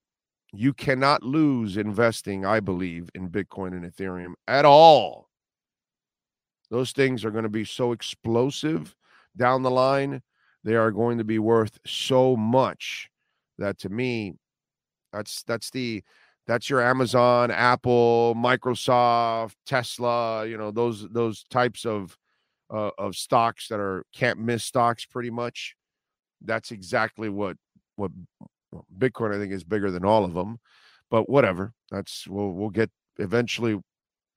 you 0.54 0.74
cannot 0.74 1.24
lose 1.24 1.78
investing, 1.78 2.46
I 2.46 2.60
believe, 2.60 3.10
in 3.14 3.30
Bitcoin 3.30 3.74
and 3.74 3.84
Ethereum 3.84 4.34
at 4.48 4.66
all. 4.66 5.28
Those 6.72 6.92
things 6.92 7.26
are 7.26 7.32
going 7.32 7.44
to 7.44 7.50
be 7.50 7.66
so 7.66 7.92
explosive 7.92 8.96
down 9.36 9.64
the 9.64 9.72
line. 9.72 10.22
They 10.64 10.76
are 10.76 10.92
going 10.92 11.18
to 11.18 11.24
be 11.24 11.40
worth 11.40 11.80
so 11.86 12.36
much 12.36 13.10
that 13.60 13.78
to 13.80 13.90
me, 13.90 14.34
that's 15.14 15.44
that's 15.44 15.70
the 15.70 16.04
that's 16.48 16.70
your 16.70 16.82
Amazon, 16.82 17.52
Apple, 17.52 18.36
Microsoft, 18.36 19.54
Tesla, 19.66 20.46
you 20.48 20.58
know, 20.58 20.72
those 20.72 21.08
those 21.10 21.44
types 21.50 21.86
of 21.86 22.18
uh, 22.72 22.92
of 22.98 23.16
stocks 23.16 23.68
that 23.68 23.80
are 23.80 24.04
can't 24.14 24.40
miss 24.40 24.64
stocks 24.64 25.06
pretty 25.06 25.30
much 25.30 25.76
that's 26.42 26.72
exactly 26.72 27.30
what 27.30 27.58
what 27.96 28.12
Bitcoin 28.98 29.36
I 29.36 29.40
think 29.40 29.52
is 29.52 29.64
bigger 29.64 29.92
than 29.92 30.06
all 30.06 30.24
of 30.24 30.34
them, 30.34 30.60
but 31.10 31.30
whatever. 31.30 31.74
That's 31.92 32.28
we'll 32.28 32.52
we'll 32.52 32.70
get 32.70 32.90
eventually. 33.18 33.80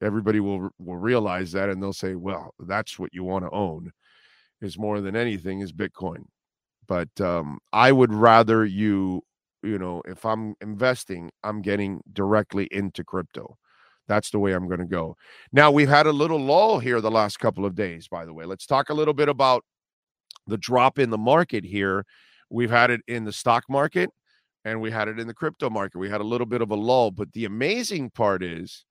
Everybody 0.01 0.41
will 0.41 0.71
will 0.79 0.97
realize 0.97 1.53
that, 1.53 1.69
and 1.69 1.83
they'll 1.83 1.93
say, 1.93 2.15
"Well, 2.15 2.55
that's 2.59 2.99
what 2.99 3.15
you 3.15 3.25
want 3.25 3.45
to 3.45 3.51
own." 3.51 3.93
Is 4.61 4.79
more 4.79 5.01
than 5.01 5.17
anything 5.17 5.61
is 5.61 5.73
Bitcoin, 5.73 6.25
but 6.93 7.21
um, 7.23 7.59
I 7.73 7.91
would 7.91 8.13
rather 8.13 8.67
you, 8.67 9.23
you 9.63 9.79
know, 9.79 10.03
if 10.07 10.27
I'm 10.27 10.55
investing, 10.61 11.31
I'm 11.43 11.63
getting 11.63 12.03
directly 12.13 12.69
into 12.71 13.03
crypto. 13.03 13.57
That's 14.09 14.31
the 14.31 14.39
way 14.39 14.53
I'm 14.53 14.69
going 14.69 14.81
to 14.81 14.85
go. 14.87 15.17
Now 15.53 15.71
we've 15.71 15.89
had 15.89 16.07
a 16.07 16.13
little 16.13 16.39
lull 16.41 16.81
here 16.81 17.01
the 17.01 17.11
last 17.11 17.39
couple 17.39 17.65
of 17.65 17.75
days. 17.75 18.09
By 18.09 18.27
the 18.27 18.35
way, 18.35 18.45
let's 18.45 18.67
talk 18.67 18.91
a 18.91 18.95
little 18.95 19.15
bit 19.15 19.31
about 19.31 19.65
the 20.47 20.59
drop 20.59 20.99
in 20.99 21.11
the 21.11 21.19
market 21.19 21.65
here. 21.65 22.05
We've 22.51 22.71
had 22.71 22.91
it 22.91 23.01
in 23.09 23.25
the 23.25 23.33
stock 23.33 23.65
market. 23.71 24.11
and 24.65 24.81
we 24.81 24.91
had 24.91 25.09
it 25.09 25.19
in 25.19 25.27
the 25.27 25.35
crypto 25.35 25.71
market. 25.71 25.99
We 25.99 26.11
had 26.11 26.21
a 26.21 26.25
little 26.25 26.47
bit 26.47 26.63
of 26.63 26.71
a 26.71 26.77
lull, 26.77 27.11
but 27.11 27.33
the 27.33 27.47
amazing 27.47 28.11
part 28.11 28.43
is, 28.43 28.85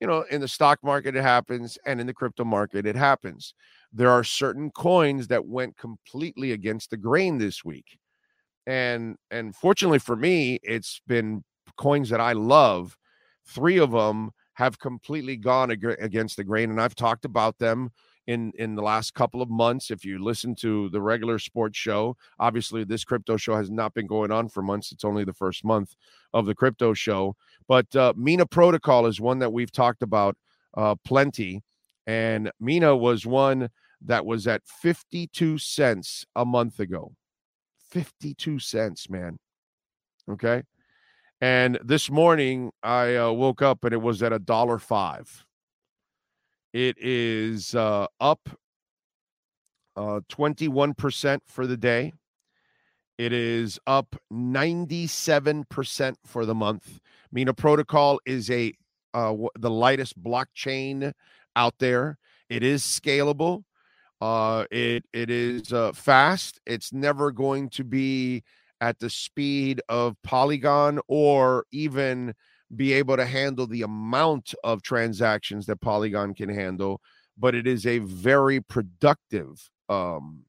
you 0.00 0.06
know, 0.06 0.24
in 0.30 0.40
the 0.40 0.48
stock 0.48 0.78
market 0.82 1.16
it 1.16 1.22
happens 1.22 1.78
and 1.86 2.00
in 2.00 2.06
the 2.06 2.14
crypto 2.14 2.44
market 2.44 2.86
it 2.86 2.96
happens. 2.96 3.54
There 3.92 4.10
are 4.10 4.24
certain 4.24 4.70
coins 4.70 5.28
that 5.28 5.46
went 5.46 5.76
completely 5.76 6.52
against 6.52 6.90
the 6.90 6.96
grain 6.96 7.38
this 7.38 7.64
week. 7.64 7.98
And 8.66 9.16
and 9.30 9.54
fortunately 9.54 9.98
for 9.98 10.16
me, 10.16 10.58
it's 10.62 11.00
been 11.06 11.44
coins 11.76 12.10
that 12.10 12.20
I 12.20 12.32
love. 12.32 12.96
3 13.46 13.78
of 13.78 13.92
them 13.92 14.30
have 14.54 14.78
completely 14.78 15.36
gone 15.36 15.70
ag- 15.70 15.96
against 16.00 16.36
the 16.36 16.44
grain 16.44 16.70
and 16.70 16.80
I've 16.80 16.94
talked 16.96 17.24
about 17.24 17.58
them 17.58 17.90
in 18.28 18.52
in 18.56 18.74
the 18.74 18.82
last 18.82 19.14
couple 19.14 19.40
of 19.40 19.48
months 19.48 19.90
if 19.90 20.04
you 20.04 20.22
listen 20.22 20.54
to 20.54 20.90
the 20.90 21.00
regular 21.00 21.38
sports 21.38 21.76
show 21.78 22.14
obviously 22.38 22.84
this 22.84 23.02
crypto 23.02 23.36
show 23.38 23.56
has 23.56 23.70
not 23.70 23.94
been 23.94 24.06
going 24.06 24.30
on 24.30 24.48
for 24.48 24.62
months 24.62 24.92
it's 24.92 25.04
only 25.04 25.24
the 25.24 25.32
first 25.32 25.64
month 25.64 25.96
of 26.34 26.44
the 26.44 26.54
crypto 26.54 26.92
show 26.92 27.34
but 27.66 27.96
uh, 27.96 28.12
mina 28.16 28.44
protocol 28.46 29.06
is 29.06 29.18
one 29.20 29.38
that 29.38 29.52
we've 29.52 29.72
talked 29.72 30.02
about 30.02 30.36
uh, 30.76 30.94
plenty 31.04 31.62
and 32.06 32.52
mina 32.60 32.94
was 32.94 33.26
one 33.26 33.70
that 34.02 34.24
was 34.24 34.46
at 34.46 34.62
52 34.66 35.58
cents 35.58 36.24
a 36.36 36.44
month 36.44 36.78
ago. 36.78 37.14
52 37.90 38.58
cents 38.58 39.08
man 39.08 39.38
okay? 40.30 40.62
And 41.40 41.78
this 41.82 42.10
morning 42.10 42.72
i 42.82 43.16
uh, 43.16 43.30
woke 43.30 43.62
up 43.62 43.84
and 43.84 43.94
it 43.94 44.02
was 44.02 44.22
at 44.22 44.34
a 44.34 44.38
dollar 44.38 44.78
five 44.78 45.46
it 46.72 46.96
is 46.98 47.74
uh, 47.74 48.06
up 48.20 48.48
uh, 49.96 50.20
21% 50.30 51.40
for 51.46 51.66
the 51.66 51.76
day. 51.76 52.12
It 53.16 53.32
is 53.32 53.80
up 53.86 54.14
97% 54.32 56.16
for 56.24 56.46
the 56.46 56.54
month. 56.54 57.00
Mina 57.32 57.52
Protocol 57.52 58.20
is 58.24 58.50
a 58.50 58.72
uh, 59.14 59.34
the 59.58 59.70
lightest 59.70 60.22
blockchain 60.22 61.12
out 61.56 61.74
there. 61.78 62.18
It 62.48 62.62
is 62.62 62.82
scalable. 62.82 63.64
Uh, 64.20 64.64
it 64.70 65.04
it 65.12 65.30
is 65.30 65.72
uh, 65.72 65.92
fast. 65.92 66.60
It's 66.66 66.92
never 66.92 67.32
going 67.32 67.70
to 67.70 67.84
be 67.84 68.44
at 68.80 68.98
the 69.00 69.10
speed 69.10 69.80
of 69.88 70.16
Polygon 70.22 71.00
or 71.08 71.64
even 71.72 72.34
be 72.76 72.92
able 72.92 73.16
to 73.16 73.26
handle 73.26 73.66
the 73.66 73.82
amount 73.82 74.54
of 74.64 74.82
transactions 74.82 75.66
that 75.66 75.80
Polygon 75.80 76.34
can 76.34 76.48
handle, 76.48 77.00
but 77.36 77.54
it 77.54 77.66
is 77.66 77.86
a 77.86 77.98
very 77.98 78.60
productive 78.60 79.70
um, 79.88 80.44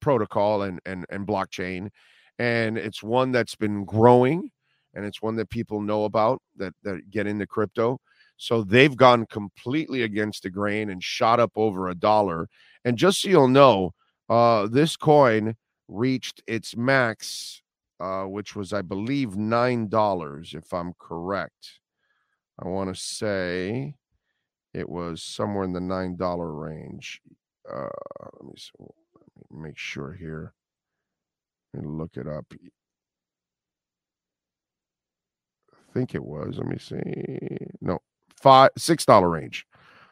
protocol 0.00 0.62
and, 0.62 0.80
and 0.86 1.04
and 1.10 1.26
blockchain, 1.26 1.90
and 2.38 2.78
it's 2.78 3.02
one 3.02 3.32
that's 3.32 3.56
been 3.56 3.84
growing, 3.84 4.50
and 4.94 5.04
it's 5.04 5.20
one 5.20 5.36
that 5.36 5.50
people 5.50 5.80
know 5.80 6.04
about 6.04 6.40
that 6.56 6.74
that 6.82 7.10
get 7.10 7.26
into 7.26 7.46
crypto. 7.46 8.00
So 8.38 8.62
they've 8.62 8.96
gone 8.96 9.26
completely 9.26 10.02
against 10.02 10.44
the 10.44 10.50
grain 10.50 10.90
and 10.90 11.02
shot 11.02 11.40
up 11.40 11.50
over 11.56 11.88
a 11.88 11.94
dollar. 11.94 12.48
And 12.84 12.96
just 12.96 13.20
so 13.20 13.28
you'll 13.28 13.48
know, 13.48 13.94
uh, 14.28 14.68
this 14.68 14.96
coin 14.96 15.56
reached 15.88 16.40
its 16.46 16.76
max 16.76 17.62
uh, 18.00 18.24
which 18.24 18.54
was, 18.54 18.72
I 18.72 18.82
believe, 18.82 19.36
nine 19.36 19.88
dollars, 19.88 20.54
if 20.54 20.72
I'm 20.72 20.94
correct. 20.98 21.80
I 22.62 22.68
want 22.68 22.94
to 22.94 23.00
say 23.00 23.94
it 24.74 24.88
was 24.88 25.22
somewhere 25.22 25.64
in 25.64 25.72
the 25.72 25.80
nine 25.80 26.16
dollar 26.16 26.52
range. 26.52 27.20
Uh, 27.70 27.88
let 28.40 28.44
me 28.44 28.54
see, 28.56 28.70
let 28.78 29.50
me 29.50 29.68
make 29.68 29.78
sure 29.78 30.12
here. 30.12 30.54
Me 31.74 31.82
look 31.84 32.16
it 32.16 32.26
up. 32.26 32.46
I 35.72 35.92
think 35.92 36.14
it 36.14 36.24
was. 36.24 36.56
Let 36.58 36.66
me 36.66 36.78
see. 36.78 37.58
No, 37.80 37.98
five 38.36 38.70
six 38.76 39.04
dollar 39.04 39.28
range. 39.28 39.66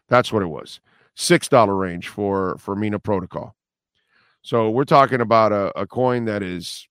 That's 0.09 0.33
what 0.33 0.43
it 0.43 0.47
was. 0.47 0.81
Six 1.15 1.49
dollar 1.49 1.75
range 1.75 2.09
for 2.09 2.57
for 2.59 2.77
Mina 2.77 2.99
Protocol. 2.99 3.55
So 4.43 4.71
we're 4.71 4.85
talking 4.85 5.21
about 5.21 5.53
a, 5.53 5.77
a 5.79 5.87
coin 5.87 6.27
that 6.27 6.43
is, 6.43 6.87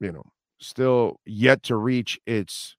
you 0.00 0.12
know, 0.12 0.24
still 0.60 1.20
yet 1.24 1.62
to 1.64 1.76
reach 1.76 2.18
its 2.26 2.76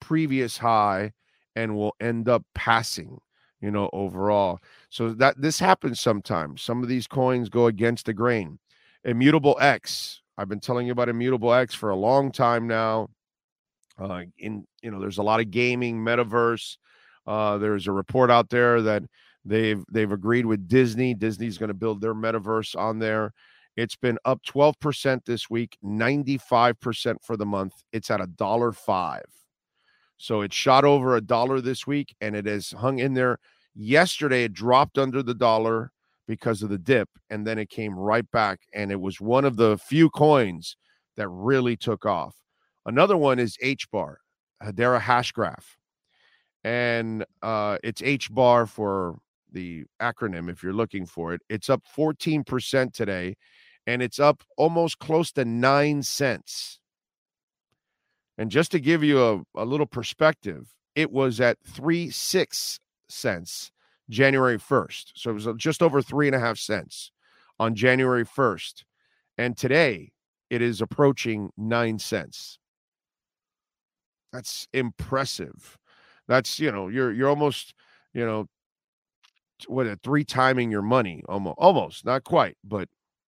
previous 0.00 0.58
high 0.58 1.12
and 1.56 1.74
will 1.74 1.94
end 2.00 2.28
up 2.28 2.44
passing 2.54 3.18
you 3.60 3.70
know 3.70 3.90
overall. 3.92 4.60
So 4.90 5.10
that 5.14 5.40
this 5.40 5.58
happens 5.58 6.00
sometimes. 6.00 6.62
Some 6.62 6.82
of 6.82 6.88
these 6.88 7.06
coins 7.06 7.48
go 7.48 7.66
against 7.66 8.06
the 8.06 8.14
grain. 8.14 8.58
Immutable 9.04 9.56
x. 9.60 10.22
I've 10.36 10.48
been 10.48 10.60
telling 10.60 10.86
you 10.86 10.92
about 10.92 11.08
immutable 11.08 11.52
x 11.52 11.74
for 11.74 11.90
a 11.90 11.96
long 11.96 12.30
time 12.30 12.66
now. 12.66 13.08
Uh, 13.98 14.22
in 14.38 14.64
you 14.82 14.90
know 14.90 15.00
there's 15.00 15.18
a 15.18 15.22
lot 15.22 15.40
of 15.40 15.50
gaming 15.50 15.98
metaverse. 15.98 16.76
Uh, 17.26 17.58
there's 17.58 17.86
a 17.86 17.92
report 17.92 18.30
out 18.30 18.48
there 18.48 18.80
that 18.82 19.02
they've 19.44 19.84
they've 19.90 20.12
agreed 20.12 20.46
with 20.46 20.68
disney. 20.68 21.14
Disney's 21.14 21.58
going 21.58 21.68
to 21.68 21.74
build 21.74 22.00
their 22.00 22.14
metaverse 22.14 22.76
on 22.76 22.98
there 22.98 23.32
it's 23.78 23.94
been 23.94 24.18
up 24.24 24.42
12% 24.42 25.24
this 25.24 25.48
week, 25.48 25.78
95% 25.84 27.22
for 27.22 27.36
the 27.36 27.46
month. 27.46 27.74
It's 27.92 28.10
at 28.10 28.20
a 28.20 28.26
dollar 28.26 28.72
five. 28.72 29.26
So 30.16 30.40
it 30.40 30.52
shot 30.52 30.84
over 30.84 31.14
a 31.14 31.20
dollar 31.20 31.60
this 31.60 31.86
week 31.86 32.12
and 32.20 32.34
it 32.34 32.46
has 32.46 32.72
hung 32.72 32.98
in 32.98 33.14
there. 33.14 33.38
Yesterday, 33.76 34.42
it 34.42 34.52
dropped 34.52 34.98
under 34.98 35.22
the 35.22 35.32
dollar 35.32 35.92
because 36.26 36.64
of 36.64 36.70
the 36.70 36.78
dip, 36.78 37.08
and 37.30 37.46
then 37.46 37.56
it 37.56 37.70
came 37.70 37.96
right 37.96 38.28
back. 38.32 38.58
And 38.74 38.90
it 38.90 39.00
was 39.00 39.20
one 39.20 39.44
of 39.44 39.56
the 39.56 39.78
few 39.78 40.10
coins 40.10 40.76
that 41.16 41.28
really 41.28 41.76
took 41.76 42.04
off. 42.04 42.34
Another 42.84 43.16
one 43.16 43.38
is 43.38 43.56
H 43.62 43.88
bar, 43.92 44.18
Hedera 44.60 45.00
Hashgraph. 45.00 45.76
And 46.64 47.24
uh, 47.42 47.78
it's 47.84 48.02
H 48.02 48.34
bar 48.34 48.66
for 48.66 49.18
the 49.52 49.84
acronym 50.02 50.50
if 50.50 50.64
you're 50.64 50.72
looking 50.72 51.06
for 51.06 51.32
it. 51.32 51.42
It's 51.48 51.70
up 51.70 51.84
14% 51.96 52.92
today 52.92 53.36
and 53.88 54.02
it's 54.02 54.20
up 54.20 54.42
almost 54.58 54.98
close 54.98 55.32
to 55.32 55.46
nine 55.46 56.02
cents. 56.02 56.78
And 58.36 58.50
just 58.50 58.70
to 58.72 58.80
give 58.80 59.02
you 59.02 59.24
a, 59.24 59.42
a 59.56 59.64
little 59.64 59.86
perspective, 59.86 60.74
it 60.94 61.10
was 61.10 61.40
at 61.40 61.56
three 61.66 62.10
six 62.10 62.80
cents 63.08 63.72
January 64.10 64.58
1st. 64.58 65.12
So 65.14 65.30
it 65.30 65.34
was 65.34 65.46
uh, 65.46 65.54
just 65.56 65.82
over 65.82 66.02
three 66.02 66.26
and 66.26 66.36
a 66.36 66.38
half 66.38 66.58
cents 66.58 67.12
on 67.58 67.74
January 67.74 68.26
1st. 68.26 68.84
And 69.38 69.56
today 69.56 70.12
it 70.50 70.60
is 70.60 70.82
approaching 70.82 71.48
nine 71.56 71.98
cents. 71.98 72.58
That's 74.34 74.68
impressive. 74.74 75.78
That's, 76.26 76.60
you 76.60 76.70
know, 76.70 76.88
you're 76.88 77.10
you're 77.10 77.30
almost, 77.30 77.72
you 78.12 78.26
know, 78.26 78.48
what 79.66 79.86
a 79.86 79.96
three 79.96 80.24
timing 80.24 80.70
your 80.70 80.82
money 80.82 81.22
almost 81.26 81.56
almost 81.58 82.04
not 82.04 82.22
quite 82.22 82.56
but 82.62 82.88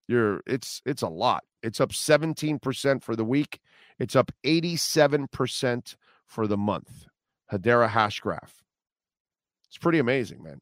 you're 0.09 0.41
it's 0.47 0.81
it's 0.85 1.03
a 1.03 1.07
lot. 1.07 1.43
It's 1.61 1.79
up 1.79 1.91
17% 1.91 3.03
for 3.03 3.15
the 3.15 3.23
week. 3.23 3.59
It's 3.99 4.15
up 4.15 4.31
87% 4.43 5.95
for 6.25 6.47
the 6.47 6.57
month. 6.57 7.05
Hedera 7.51 7.89
Hashgraph. 7.89 8.49
It's 9.67 9.77
pretty 9.77 9.99
amazing, 9.99 10.41
man. 10.41 10.61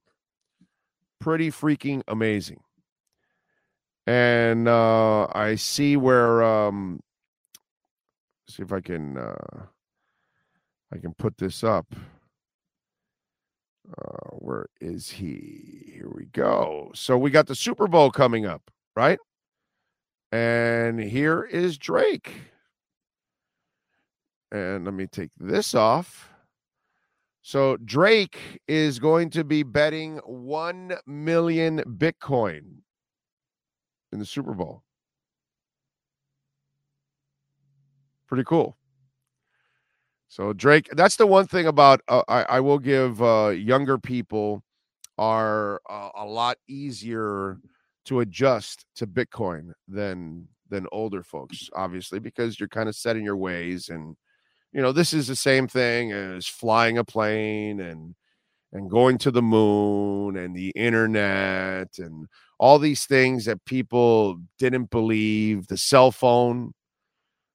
Pretty 1.21 1.49
freaking 1.49 2.01
amazing. 2.07 2.59
And 4.05 4.67
uh 4.67 5.27
I 5.33 5.55
see 5.55 5.95
where 5.95 6.43
um 6.43 6.99
see 8.49 8.63
if 8.63 8.73
I 8.73 8.81
can 8.81 9.17
uh 9.17 9.63
I 10.93 10.97
can 10.97 11.13
put 11.13 11.37
this 11.37 11.63
up. 11.63 11.95
Uh, 13.97 14.35
where 14.39 14.67
is 14.81 15.09
he? 15.09 15.93
Here 15.93 16.11
we 16.13 16.25
go. 16.25 16.91
So 16.93 17.17
we 17.17 17.29
got 17.31 17.47
the 17.47 17.55
Super 17.55 17.87
Bowl 17.87 18.11
coming 18.11 18.45
up, 18.45 18.61
right? 18.95 19.19
And 20.31 20.99
here 20.99 21.43
is 21.43 21.77
Drake. 21.77 22.33
And 24.51 24.85
let 24.85 24.93
me 24.93 25.07
take 25.07 25.31
this 25.37 25.73
off. 25.75 26.29
So 27.41 27.77
Drake 27.77 28.59
is 28.67 28.99
going 28.99 29.29
to 29.31 29.43
be 29.43 29.63
betting 29.63 30.17
1 30.25 30.97
million 31.05 31.79
Bitcoin 31.97 32.79
in 34.11 34.19
the 34.19 34.25
Super 34.25 34.53
Bowl. 34.53 34.83
Pretty 38.27 38.43
cool. 38.43 38.75
So 40.27 40.51
Drake, 40.51 40.89
that's 40.91 41.15
the 41.15 41.25
one 41.25 41.47
thing 41.47 41.67
about 41.67 42.01
uh, 42.09 42.23
I, 42.27 42.43
I 42.43 42.59
will 42.59 42.79
give 42.79 43.21
uh, 43.21 43.53
younger 43.55 43.97
people 43.97 44.61
are 45.17 45.81
uh, 45.89 46.09
a 46.15 46.25
lot 46.25 46.57
easier 46.67 47.59
to 48.07 48.21
adjust 48.21 48.85
to 48.95 49.07
Bitcoin 49.07 49.71
than 49.87 50.47
than 50.69 50.87
older 50.91 51.23
folks, 51.23 51.69
obviously, 51.73 52.19
because 52.19 52.59
you're 52.59 52.69
kind 52.69 52.89
of 52.89 52.95
set 52.95 53.15
in 53.15 53.23
your 53.23 53.37
ways. 53.37 53.89
And 53.89 54.15
you 54.73 54.81
know, 54.81 54.91
this 54.91 55.13
is 55.13 55.27
the 55.27 55.35
same 55.35 55.67
thing 55.67 56.11
as 56.11 56.47
flying 56.47 56.97
a 56.97 57.03
plane 57.03 57.79
and 57.79 58.15
and 58.73 58.89
going 58.89 59.17
to 59.19 59.31
the 59.31 59.41
moon 59.41 60.35
and 60.35 60.55
the 60.55 60.71
internet 60.75 61.87
and 61.99 62.27
all 62.59 62.79
these 62.79 63.05
things 63.05 63.45
that 63.45 63.63
people 63.65 64.39
didn't 64.59 64.89
believe. 64.89 65.67
The 65.67 65.77
cell 65.77 66.11
phone, 66.11 66.73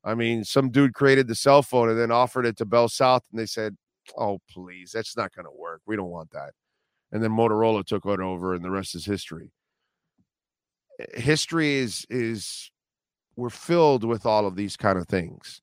I 0.05 0.15
mean, 0.15 0.45
some 0.45 0.71
dude 0.71 0.95
created 0.95 1.29
the 1.29 1.35
cell 1.35 1.63
phone 1.63 1.91
and 1.91 1.99
then 1.99 2.11
offered 2.11 2.47
it 2.47 2.57
to 2.59 2.65
Bell 2.67 2.89
South, 2.89 3.23
and 3.31 3.41
they 3.41 3.47
said, 3.47 3.77
"Oh, 4.19 4.41
please, 4.51 4.93
that's 4.93 5.17
not 5.17 5.35
going 5.35 5.47
to 5.47 5.53
work. 5.53 5.83
We 5.87 5.97
don't 5.97 6.11
want 6.11 6.31
that." 6.33 6.53
And 7.13 7.23
then 7.23 7.33
Motorola 7.33 7.85
took 7.85 8.07
it 8.07 8.21
over, 8.21 8.55
and 8.55 8.65
the 8.65 8.71
rest 8.71 8.95
is 8.95 9.05
history. 9.05 9.51
History 11.15 11.75
is 11.77 12.07
is 12.11 12.71
we're 13.37 13.51
filled 13.51 14.05
with 14.05 14.27
all 14.27 14.47
of 14.47 14.57
these 14.57 14.77
kind 14.77 14.99
of 14.99 15.09
things. 15.09 15.63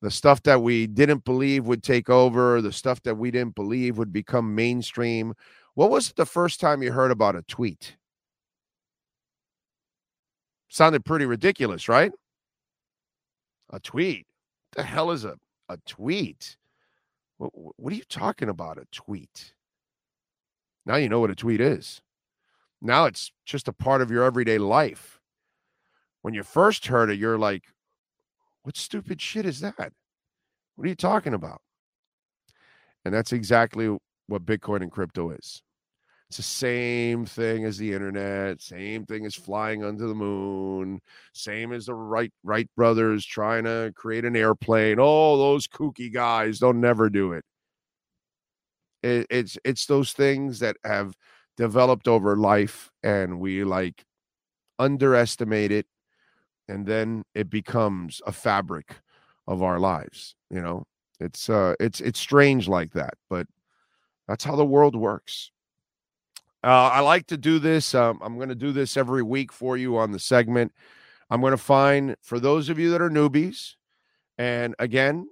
The 0.00 0.10
stuff 0.10 0.42
that 0.44 0.62
we 0.62 0.86
didn't 0.86 1.24
believe 1.24 1.66
would 1.66 1.82
take 1.82 2.08
over, 2.08 2.62
the 2.62 2.72
stuff 2.72 3.02
that 3.02 3.16
we 3.16 3.30
didn't 3.30 3.54
believe 3.54 3.98
would 3.98 4.12
become 4.12 4.54
mainstream. 4.54 5.34
What 5.74 5.90
was 5.90 6.12
the 6.12 6.26
first 6.26 6.60
time 6.60 6.82
you 6.82 6.92
heard 6.92 7.10
about 7.10 7.36
a 7.36 7.42
tweet? 7.42 7.96
Sounded 10.68 11.04
pretty 11.04 11.24
ridiculous, 11.24 11.88
right? 11.88 12.12
A 13.70 13.80
tweet. 13.80 14.26
the 14.76 14.82
hell 14.82 15.10
is 15.10 15.24
a, 15.24 15.36
a 15.68 15.78
tweet? 15.86 16.56
What, 17.38 17.50
what 17.54 17.92
are 17.92 17.96
you 17.96 18.04
talking 18.08 18.48
about? 18.48 18.78
A 18.78 18.86
tweet. 18.92 19.54
Now 20.86 20.96
you 20.96 21.08
know 21.08 21.20
what 21.20 21.30
a 21.30 21.34
tweet 21.34 21.60
is. 21.60 22.00
Now 22.80 23.06
it's 23.06 23.32
just 23.44 23.68
a 23.68 23.72
part 23.72 24.02
of 24.02 24.10
your 24.10 24.24
everyday 24.24 24.58
life. 24.58 25.20
When 26.22 26.34
you 26.34 26.42
first 26.42 26.86
heard 26.86 27.10
it, 27.10 27.18
you're 27.18 27.38
like, 27.38 27.64
what 28.62 28.76
stupid 28.76 29.20
shit 29.20 29.46
is 29.46 29.60
that? 29.60 29.92
What 30.76 30.84
are 30.84 30.88
you 30.88 30.94
talking 30.94 31.34
about? 31.34 31.60
And 33.04 33.14
that's 33.14 33.32
exactly 33.32 33.96
what 34.26 34.44
Bitcoin 34.44 34.82
and 34.82 34.92
crypto 34.92 35.30
is. 35.30 35.62
It's 36.28 36.36
the 36.36 36.42
same 36.42 37.24
thing 37.24 37.64
as 37.64 37.78
the 37.78 37.94
internet, 37.94 38.60
same 38.60 39.06
thing 39.06 39.24
as 39.24 39.34
flying 39.34 39.82
under 39.82 40.06
the 40.06 40.14
moon, 40.14 41.00
same 41.32 41.72
as 41.72 41.86
the 41.86 41.94
Wright 41.94 42.30
Wright 42.44 42.68
brothers 42.76 43.24
trying 43.24 43.64
to 43.64 43.92
create 43.96 44.26
an 44.26 44.36
airplane. 44.36 44.98
Oh, 45.00 45.38
those 45.38 45.66
kooky 45.66 46.12
guys, 46.12 46.58
they'll 46.58 46.74
never 46.74 47.08
do 47.08 47.32
it. 47.32 47.44
it 49.02 49.26
it's 49.30 49.56
it's 49.64 49.86
those 49.86 50.12
things 50.12 50.58
that 50.58 50.76
have 50.84 51.14
developed 51.58 52.06
over 52.08 52.36
life 52.36 52.90
and 53.02 53.40
we 53.40 53.64
like 53.64 54.06
underestimate 54.78 55.72
it 55.72 55.86
and 56.68 56.86
then 56.86 57.24
it 57.34 57.50
becomes 57.50 58.22
a 58.26 58.32
fabric 58.32 58.94
of 59.48 59.62
our 59.62 59.80
lives, 59.80 60.36
you 60.50 60.62
know. 60.62 60.84
It's 61.20 61.50
uh 61.50 61.74
it's 61.80 62.00
it's 62.00 62.20
strange 62.20 62.68
like 62.68 62.92
that, 62.92 63.14
but 63.28 63.48
that's 64.28 64.44
how 64.44 64.54
the 64.54 64.64
world 64.64 64.94
works. 64.94 65.50
Uh, 66.62 66.90
I 66.92 67.00
like 67.00 67.26
to 67.28 67.36
do 67.36 67.58
this. 67.58 67.92
Um, 67.92 68.20
I'm 68.22 68.36
going 68.36 68.50
to 68.50 68.54
do 68.54 68.72
this 68.72 68.96
every 68.96 69.22
week 69.22 69.52
for 69.52 69.76
you 69.76 69.96
on 69.96 70.12
the 70.12 70.18
segment. 70.18 70.72
I'm 71.30 71.40
going 71.40 71.52
to 71.52 71.56
find 71.56 72.16
for 72.22 72.38
those 72.38 72.68
of 72.68 72.78
you 72.78 72.90
that 72.90 73.02
are 73.02 73.10
newbies, 73.10 73.74
and 74.36 74.76
again, 74.78 75.28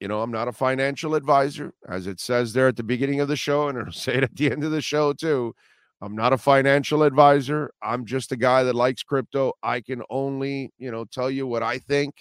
you 0.00 0.08
know, 0.08 0.22
I'm 0.22 0.32
not 0.32 0.48
a 0.48 0.52
financial 0.52 1.14
advisor, 1.14 1.72
as 1.88 2.06
it 2.06 2.20
says 2.20 2.52
there 2.52 2.68
at 2.68 2.76
the 2.76 2.82
beginning 2.82 3.20
of 3.20 3.28
the 3.28 3.36
show, 3.36 3.68
and 3.68 3.78
I'll 3.78 3.92
say 3.92 4.14
it 4.14 4.24
at 4.24 4.36
the 4.36 4.50
end 4.50 4.64
of 4.64 4.70
the 4.70 4.80
show 4.80 5.12
too. 5.12 5.54
I'm 6.02 6.16
not 6.16 6.32
a 6.32 6.38
financial 6.38 7.02
advisor. 7.02 7.70
I'm 7.82 8.06
just 8.06 8.32
a 8.32 8.36
guy 8.36 8.62
that 8.62 8.74
likes 8.74 9.02
crypto. 9.02 9.52
I 9.62 9.82
can 9.82 10.02
only, 10.08 10.72
you 10.78 10.90
know, 10.90 11.04
tell 11.04 11.30
you 11.30 11.46
what 11.46 11.62
I 11.62 11.78
think. 11.78 12.14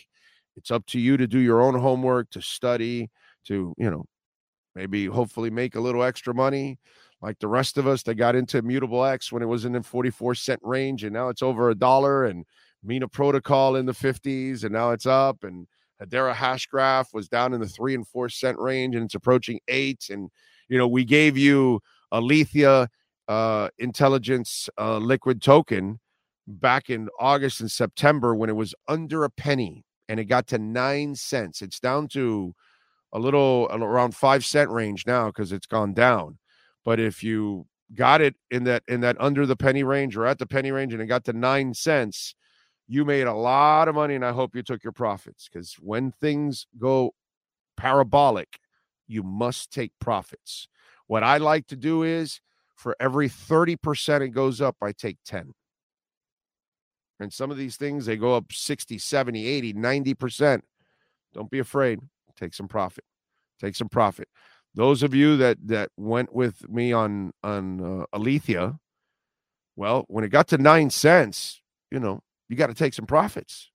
It's 0.57 0.69
up 0.69 0.85
to 0.87 0.99
you 0.99 1.15
to 1.15 1.25
do 1.25 1.39
your 1.39 1.61
own 1.61 1.79
homework, 1.79 2.29
to 2.31 2.41
study, 2.41 3.09
to, 3.45 3.73
you 3.77 3.89
know, 3.89 4.05
maybe 4.75 5.05
hopefully 5.05 5.49
make 5.49 5.75
a 5.75 5.79
little 5.79 6.03
extra 6.03 6.33
money 6.33 6.77
like 7.21 7.39
the 7.39 7.47
rest 7.47 7.77
of 7.77 7.87
us 7.87 8.03
that 8.03 8.15
got 8.15 8.35
into 8.35 8.57
Immutable 8.57 9.03
X 9.03 9.31
when 9.31 9.43
it 9.43 9.47
was 9.47 9.65
in 9.65 9.73
the 9.73 9.83
44 9.83 10.35
cent 10.35 10.59
range 10.63 11.03
and 11.03 11.13
now 11.13 11.29
it's 11.29 11.41
over 11.41 11.69
a 11.69 11.75
dollar 11.75 12.25
and 12.25 12.45
Mina 12.83 13.07
Protocol 13.07 13.75
in 13.75 13.85
the 13.85 13.93
50s 13.93 14.63
and 14.63 14.71
now 14.71 14.91
it's 14.91 15.05
up 15.05 15.43
and 15.43 15.67
Hedera 16.01 16.33
Hashgraph 16.33 17.13
was 17.13 17.27
down 17.27 17.53
in 17.53 17.59
the 17.59 17.67
three 17.67 17.93
and 17.93 18.07
four 18.07 18.29
cent 18.29 18.57
range 18.57 18.95
and 18.95 19.05
it's 19.05 19.15
approaching 19.15 19.59
eight. 19.67 20.07
And, 20.09 20.29
you 20.67 20.77
know, 20.77 20.87
we 20.87 21.03
gave 21.05 21.37
you 21.37 21.81
Alethea 22.11 22.87
uh, 23.27 23.69
intelligence 23.77 24.69
uh, 24.77 24.97
liquid 24.97 25.41
token 25.41 25.99
back 26.47 26.89
in 26.89 27.09
August 27.19 27.61
and 27.61 27.69
September 27.69 28.35
when 28.35 28.49
it 28.49 28.55
was 28.55 28.73
under 28.87 29.23
a 29.23 29.29
penny 29.29 29.85
and 30.07 30.19
it 30.19 30.25
got 30.25 30.47
to 30.47 30.57
nine 30.57 31.15
cents. 31.15 31.61
It's 31.61 31.79
down 31.79 32.07
to 32.09 32.55
a 33.13 33.19
little 33.19 33.67
around 33.71 34.15
five 34.15 34.45
cent 34.45 34.69
range 34.69 35.05
now 35.05 35.27
because 35.27 35.51
it's 35.51 35.67
gone 35.67 35.93
down. 35.93 36.37
But 36.83 36.99
if 36.99 37.23
you 37.23 37.67
got 37.95 38.21
it 38.21 38.35
in 38.51 38.63
that 38.65 38.83
in 38.87 39.01
that 39.01 39.17
under 39.19 39.45
the 39.45 39.55
penny 39.55 39.83
range 39.83 40.15
or 40.15 40.25
at 40.25 40.39
the 40.39 40.45
penny 40.45 40.71
range 40.71 40.93
and 40.93 41.01
it 41.01 41.07
got 41.07 41.25
to 41.25 41.33
nine 41.33 41.73
cents, 41.73 42.35
you 42.89 43.05
made 43.05 43.27
a 43.27 43.33
lot 43.33 43.87
of 43.87 43.95
money. 43.95 44.15
And 44.15 44.25
I 44.25 44.31
hope 44.31 44.55
you 44.55 44.63
took 44.63 44.83
your 44.83 44.91
profits 44.91 45.47
because 45.47 45.75
when 45.75 46.11
things 46.11 46.65
go 46.77 47.13
parabolic, 47.77 48.59
you 49.07 49.23
must 49.23 49.71
take 49.71 49.91
profits. 50.01 50.67
What 51.07 51.23
I 51.23 51.37
like 51.37 51.67
to 51.67 51.75
do 51.75 52.03
is 52.03 52.41
for 52.75 52.95
every 52.99 53.29
30% 53.29 54.21
it 54.21 54.29
goes 54.29 54.59
up, 54.59 54.75
I 54.81 54.91
take 54.91 55.17
10. 55.25 55.53
And 57.19 57.31
some 57.31 57.51
of 57.51 57.57
these 57.57 57.75
things, 57.77 58.05
they 58.05 58.17
go 58.17 58.35
up 58.35 58.51
60, 58.51 58.97
70, 58.97 59.45
80, 59.45 59.73
90%. 59.73 60.61
Don't 61.33 61.51
be 61.51 61.59
afraid. 61.59 61.99
Take 62.37 62.53
some 62.53 62.67
profit. 62.67 63.03
Take 63.59 63.75
some 63.75 63.89
profit. 63.89 64.29
Those 64.73 65.03
of 65.03 65.13
you 65.13 65.35
that 65.37 65.57
that 65.65 65.89
went 65.97 66.33
with 66.33 66.69
me 66.69 66.93
on 66.93 67.33
on 67.43 67.81
uh, 67.81 68.05
Alethea, 68.13 68.79
well, 69.75 70.05
when 70.07 70.23
it 70.23 70.29
got 70.29 70.47
to 70.49 70.57
nine 70.57 70.89
cents, 70.89 71.61
you 71.91 71.99
know, 71.99 72.21
you 72.49 72.55
got 72.55 72.67
to 72.67 72.73
take 72.73 72.93
some 72.93 73.05
profits, 73.05 73.69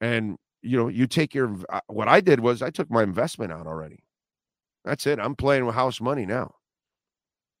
and 0.00 0.38
you 0.62 0.78
know, 0.78 0.88
you 0.88 1.06
take 1.06 1.34
your. 1.34 1.56
Uh, 1.68 1.80
what 1.88 2.08
I 2.08 2.20
did 2.20 2.40
was 2.40 2.62
I 2.62 2.70
took 2.70 2.90
my 2.90 3.02
investment 3.02 3.52
out 3.52 3.66
already. 3.66 4.04
That's 4.84 5.06
it. 5.06 5.18
I'm 5.18 5.36
playing 5.36 5.66
with 5.66 5.74
house 5.74 6.00
money 6.00 6.24
now. 6.24 6.54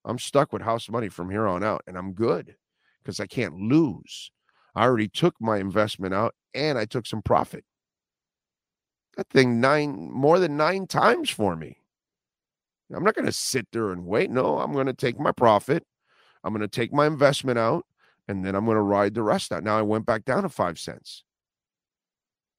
I'm 0.04 0.18
stuck 0.18 0.52
with 0.52 0.62
house 0.62 0.88
money 0.88 1.08
from 1.08 1.30
here 1.30 1.46
on 1.46 1.62
out, 1.62 1.82
and 1.86 1.98
I'm 1.98 2.12
good 2.12 2.56
because 3.02 3.20
I 3.20 3.26
can't 3.26 3.54
lose. 3.54 4.30
I 4.74 4.84
already 4.84 5.08
took 5.08 5.34
my 5.40 5.58
investment 5.58 6.14
out 6.14 6.34
and 6.54 6.78
I 6.78 6.84
took 6.84 7.06
some 7.06 7.22
profit. 7.22 7.64
That 9.16 9.28
thing 9.28 9.60
nine 9.60 10.10
more 10.10 10.38
than 10.38 10.56
nine 10.56 10.86
times 10.86 11.28
for 11.28 11.54
me. 11.54 11.78
I'm 12.94 13.04
not 13.04 13.14
going 13.14 13.26
to 13.26 13.32
sit 13.32 13.66
there 13.72 13.90
and 13.90 14.04
wait. 14.06 14.30
No, 14.30 14.58
I'm 14.58 14.72
going 14.72 14.86
to 14.86 14.92
take 14.92 15.18
my 15.18 15.32
profit. 15.32 15.84
I'm 16.44 16.52
going 16.52 16.60
to 16.60 16.68
take 16.68 16.92
my 16.92 17.06
investment 17.06 17.58
out 17.58 17.86
and 18.32 18.44
then 18.44 18.54
I'm 18.54 18.64
going 18.64 18.76
to 18.76 18.82
ride 18.82 19.14
the 19.14 19.22
rest 19.22 19.52
out. 19.52 19.62
Now 19.62 19.78
I 19.78 19.82
went 19.82 20.06
back 20.06 20.24
down 20.24 20.42
to 20.42 20.48
5 20.48 20.78
cents. 20.78 21.22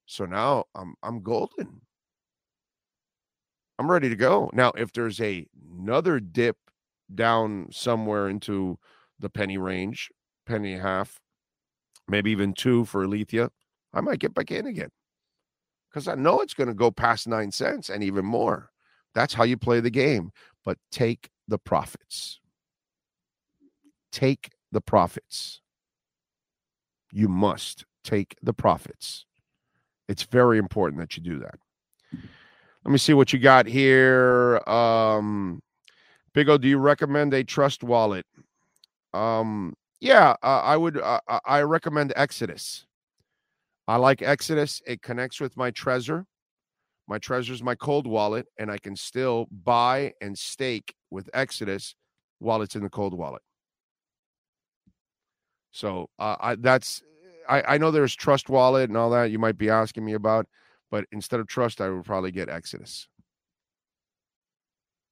So 0.06 0.26
now 0.26 0.66
I'm 0.76 0.96
I'm 1.02 1.22
golden. 1.22 1.82
I'm 3.80 3.90
ready 3.90 4.10
to 4.10 4.16
go. 4.16 4.52
Now 4.54 4.72
if 4.78 4.94
there's 4.94 5.20
a 5.20 5.48
another 5.80 6.20
dip 6.20 6.58
down 7.14 7.70
somewhere 7.72 8.30
into 8.30 8.78
the 9.20 9.30
penny 9.30 9.58
range, 9.58 10.10
penny 10.46 10.74
and 10.74 10.82
a 10.82 10.84
half, 10.84 11.20
maybe 12.08 12.32
even 12.32 12.54
2 12.54 12.86
for 12.86 13.04
Alethea, 13.04 13.50
I 13.94 14.02
might 14.02 14.20
get 14.20 14.36
back 14.36 14.52
in 14.52 14.68
again. 14.68 14.92
Cuz 15.92 16.08
I 16.08 16.16
know 16.16 16.42
it's 16.42 16.54
going 16.54 16.68
to 16.70 16.76
go 16.76 16.92
past 16.92 17.28
9 17.28 17.52
cents 17.52 17.90
and 17.90 18.04
even 18.04 18.26
more. 18.26 18.70
That's 19.16 19.34
how 19.34 19.44
you 19.44 19.58
play 19.58 19.80
the 19.80 19.90
game. 19.90 20.32
But 20.64 20.78
take 20.92 21.30
the 21.48 21.58
profits. 21.58 22.40
Take 24.12 24.52
the 24.72 24.82
profits. 24.82 25.62
You 27.13 27.28
must 27.28 27.86
take 28.04 28.36
the 28.41 28.54
profits. 28.54 29.26
It's 30.10 30.23
very 30.23 30.58
important 30.58 30.99
that 30.99 31.15
you 31.15 31.23
do 31.23 31.39
that. 31.39 31.56
Let 32.84 32.91
me 32.91 32.97
see 32.97 33.13
what 33.13 33.32
you 33.32 33.39
got 33.39 33.67
here. 33.67 34.60
Um, 34.67 35.62
Big 36.34 36.49
O, 36.49 36.58
do 36.58 36.67
you 36.67 36.80
recommend 36.80 37.34
a 37.34 37.43
trust 37.43 37.84
wallet? 37.84 38.26
Um, 39.13 39.76
yeah, 40.02 40.36
uh, 40.43 40.62
I 40.63 40.76
would. 40.76 40.97
Uh, 40.97 41.19
I 41.45 41.62
recommend 41.62 42.12
Exodus. 42.15 42.86
I 43.88 43.97
like 43.97 44.21
Exodus. 44.21 44.82
It 44.88 45.02
connects 45.02 45.39
with 45.39 45.56
my 45.56 45.71
Trezor. 45.71 46.26
My 47.08 47.19
Trezor 47.19 47.52
is 47.52 47.62
my 47.62 47.76
cold 47.76 48.08
wallet, 48.08 48.47
and 48.58 48.71
I 48.71 48.80
can 48.80 48.95
still 48.95 49.47
buy 49.63 50.13
and 50.19 50.38
stake 50.38 50.93
with 51.12 51.30
Exodus 51.34 51.95
while 52.39 52.62
it's 52.62 52.76
in 52.76 52.84
the 52.84 52.89
cold 52.89 53.13
wallet. 53.13 53.41
So 55.74 56.10
uh, 56.20 56.38
I, 56.40 56.56
that's 56.56 57.04
I, 57.50 57.64
I 57.76 57.78
know 57.78 57.92
there's 57.92 58.16
Trust 58.16 58.50
Wallet 58.50 58.90
and 58.90 58.98
all 58.98 59.10
that 59.10 59.32
you 59.32 59.40
might 59.40 59.58
be 59.58 59.70
asking 59.70 60.06
me 60.06 60.14
about, 60.14 60.48
but 60.90 61.06
instead 61.12 61.42
of 61.42 61.48
Trust, 61.48 61.82
I 61.82 61.90
would 61.90 62.06
probably 62.06 62.32
get 62.32 62.48
Exodus. 62.48 63.10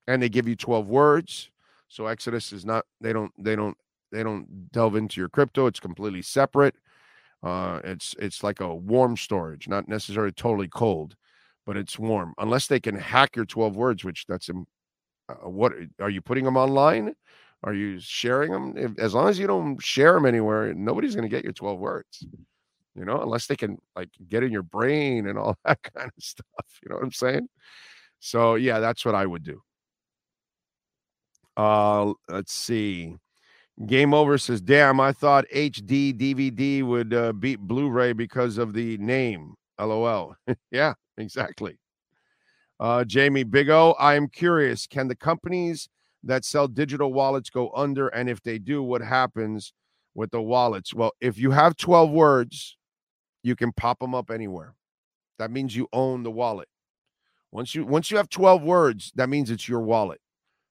And 0.07 0.21
they 0.21 0.29
give 0.29 0.47
you 0.47 0.55
12 0.55 0.87
words. 0.87 1.51
So 1.89 2.07
Exodus 2.07 2.53
is 2.53 2.65
not 2.65 2.85
they 3.01 3.11
don't 3.11 3.33
they 3.37 3.57
don't 3.57 3.77
they 4.13 4.23
don't 4.23 4.71
delve 4.71 4.95
into 4.95 5.19
your 5.19 5.29
crypto. 5.29 5.67
It's 5.67 5.81
completely 5.81 6.21
separate. 6.21 6.75
Uh, 7.43 7.81
it's 7.83 8.15
it's 8.19 8.43
like 8.43 8.61
a 8.61 8.73
warm 8.73 9.17
storage, 9.17 9.67
not 9.67 9.89
necessarily 9.89 10.31
totally 10.31 10.69
cold 10.69 11.15
but 11.65 11.77
it's 11.77 11.99
warm. 11.99 12.33
Unless 12.39 12.67
they 12.67 12.79
can 12.79 12.95
hack 12.95 13.35
your 13.35 13.45
12 13.45 13.75
words, 13.75 14.03
which 14.03 14.25
that's 14.27 14.49
uh, 14.49 15.33
what 15.49 15.73
are 15.99 16.09
you 16.09 16.21
putting 16.21 16.45
them 16.45 16.57
online? 16.57 17.13
Are 17.63 17.73
you 17.73 17.99
sharing 17.99 18.51
them? 18.51 18.73
If, 18.75 18.97
as 18.99 19.13
long 19.13 19.29
as 19.29 19.37
you 19.39 19.47
don't 19.47 19.81
share 19.81 20.13
them 20.13 20.25
anywhere, 20.25 20.73
nobody's 20.73 21.15
going 21.15 21.29
to 21.29 21.35
get 21.35 21.43
your 21.43 21.53
12 21.53 21.79
words. 21.79 22.25
you 22.95 23.05
know, 23.05 23.21
unless 23.21 23.47
they 23.47 23.55
can 23.55 23.77
like 23.95 24.09
get 24.29 24.43
in 24.43 24.51
your 24.51 24.63
brain 24.63 25.27
and 25.27 25.37
all 25.37 25.55
that 25.65 25.81
kind 25.83 26.11
of 26.15 26.23
stuff. 26.23 26.45
You 26.83 26.89
know 26.89 26.95
what 26.95 27.03
I'm 27.05 27.11
saying? 27.11 27.47
So 28.19 28.55
yeah, 28.55 28.79
that's 28.79 29.05
what 29.05 29.15
I 29.15 29.25
would 29.25 29.43
do. 29.43 29.61
Uh 31.57 32.13
let's 32.29 32.53
see. 32.53 33.15
Game 33.85 34.13
over 34.13 34.37
says, 34.37 34.61
"Damn, 34.61 34.99
I 34.99 35.11
thought 35.11 35.45
HD 35.53 36.13
DVD 36.13 36.83
would 36.83 37.13
uh, 37.13 37.33
beat 37.33 37.59
Blu-ray 37.59 38.13
because 38.13 38.57
of 38.57 38.73
the 38.73 38.97
name." 38.97 39.55
LOL. 39.79 40.35
yeah, 40.71 40.93
exactly. 41.17 41.79
Uh, 42.79 43.03
Jamie 43.05 43.43
Big 43.43 43.69
O, 43.69 43.93
I 43.99 44.15
am 44.15 44.27
curious. 44.27 44.87
Can 44.87 45.07
the 45.07 45.15
companies 45.15 45.89
that 46.23 46.45
sell 46.45 46.67
digital 46.67 47.13
wallets 47.13 47.49
go 47.49 47.71
under? 47.75 48.07
And 48.09 48.29
if 48.29 48.41
they 48.41 48.57
do, 48.57 48.83
what 48.83 49.01
happens 49.01 49.73
with 50.13 50.31
the 50.31 50.41
wallets? 50.41 50.93
Well, 50.93 51.11
if 51.21 51.37
you 51.37 51.51
have 51.51 51.75
12 51.77 52.11
words, 52.11 52.77
you 53.43 53.55
can 53.55 53.71
pop 53.71 53.99
them 53.99 54.13
up 54.13 54.29
anywhere. 54.29 54.75
That 55.39 55.51
means 55.51 55.75
you 55.75 55.87
own 55.91 56.23
the 56.23 56.31
wallet. 56.31 56.67
Once 57.51 57.75
you 57.75 57.85
once 57.85 58.11
you 58.11 58.17
have 58.17 58.29
12 58.29 58.63
words, 58.63 59.11
that 59.15 59.27
means 59.27 59.49
it's 59.49 59.67
your 59.67 59.81
wallet. 59.81 60.21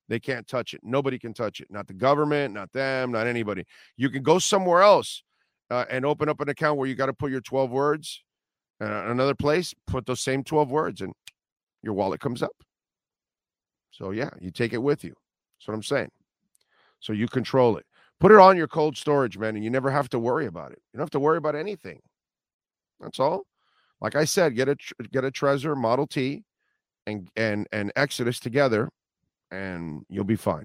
They 0.08 0.18
can't 0.18 0.46
touch 0.46 0.74
it. 0.74 0.80
Nobody 0.82 1.18
can 1.18 1.34
touch 1.34 1.60
it. 1.60 1.68
Not 1.70 1.86
the 1.86 1.94
government, 1.94 2.54
not 2.54 2.72
them, 2.72 3.12
not 3.12 3.26
anybody. 3.26 3.64
You 3.96 4.10
can 4.10 4.22
go 4.22 4.38
somewhere 4.38 4.82
else 4.82 5.22
uh, 5.70 5.84
and 5.90 6.04
open 6.04 6.28
up 6.28 6.40
an 6.40 6.48
account 6.48 6.78
where 6.78 6.88
you 6.88 6.94
got 6.94 7.06
to 7.06 7.12
put 7.12 7.30
your 7.30 7.40
12 7.40 7.70
words. 7.70 8.22
Uh, 8.80 9.04
another 9.10 9.34
place, 9.34 9.74
put 9.86 10.06
those 10.06 10.20
same 10.20 10.42
12 10.42 10.70
words 10.70 11.00
and 11.00 11.12
your 11.82 11.94
wallet 11.94 12.20
comes 12.20 12.42
up. 12.42 12.56
So 13.90 14.10
yeah, 14.10 14.30
you 14.40 14.50
take 14.50 14.72
it 14.72 14.82
with 14.82 15.04
you. 15.04 15.14
That's 15.60 15.68
what 15.68 15.74
I'm 15.74 15.82
saying. 15.82 16.10
So 17.00 17.12
you 17.12 17.28
control 17.28 17.76
it. 17.76 17.84
Put 18.18 18.32
it 18.32 18.38
on 18.38 18.56
your 18.56 18.68
cold 18.68 18.96
storage, 18.96 19.36
man, 19.36 19.56
and 19.56 19.64
you 19.64 19.70
never 19.70 19.90
have 19.90 20.08
to 20.10 20.18
worry 20.18 20.46
about 20.46 20.72
it. 20.72 20.80
You 20.92 20.98
don't 20.98 21.04
have 21.04 21.10
to 21.10 21.20
worry 21.20 21.36
about 21.36 21.54
anything. 21.54 22.00
That's 22.98 23.20
all. 23.20 23.42
Like 24.00 24.16
I 24.16 24.24
said, 24.24 24.56
get 24.56 24.68
a 24.68 24.76
get 25.12 25.24
a 25.24 25.30
Trezor 25.30 25.76
Model 25.76 26.06
T 26.06 26.44
and 27.06 27.28
and 27.36 27.66
and 27.72 27.92
Exodus 27.96 28.40
together, 28.40 28.88
and 29.50 30.04
you'll 30.08 30.24
be 30.24 30.36
fine. 30.36 30.64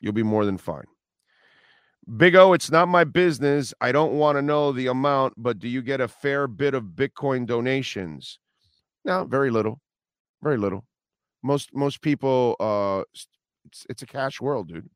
You'll 0.00 0.12
be 0.14 0.22
more 0.22 0.46
than 0.46 0.56
fine. 0.56 0.84
Big 2.16 2.34
O, 2.34 2.52
it's 2.52 2.70
not 2.70 2.88
my 2.88 3.04
business. 3.04 3.72
I 3.80 3.92
don't 3.92 4.14
want 4.14 4.36
to 4.36 4.42
know 4.42 4.72
the 4.72 4.88
amount, 4.88 5.34
but 5.36 5.58
do 5.58 5.68
you 5.68 5.82
get 5.82 6.00
a 6.00 6.08
fair 6.08 6.48
bit 6.48 6.74
of 6.74 6.84
Bitcoin 6.84 7.46
donations? 7.46 8.38
No, 9.04 9.24
very 9.24 9.50
little, 9.50 9.80
very 10.42 10.56
little. 10.56 10.84
Most 11.42 11.74
most 11.74 12.00
people, 12.00 12.56
uh, 12.58 13.02
it's 13.66 13.86
it's 13.88 14.02
a 14.02 14.06
cash 14.06 14.40
world, 14.40 14.68
dude. 14.68 14.88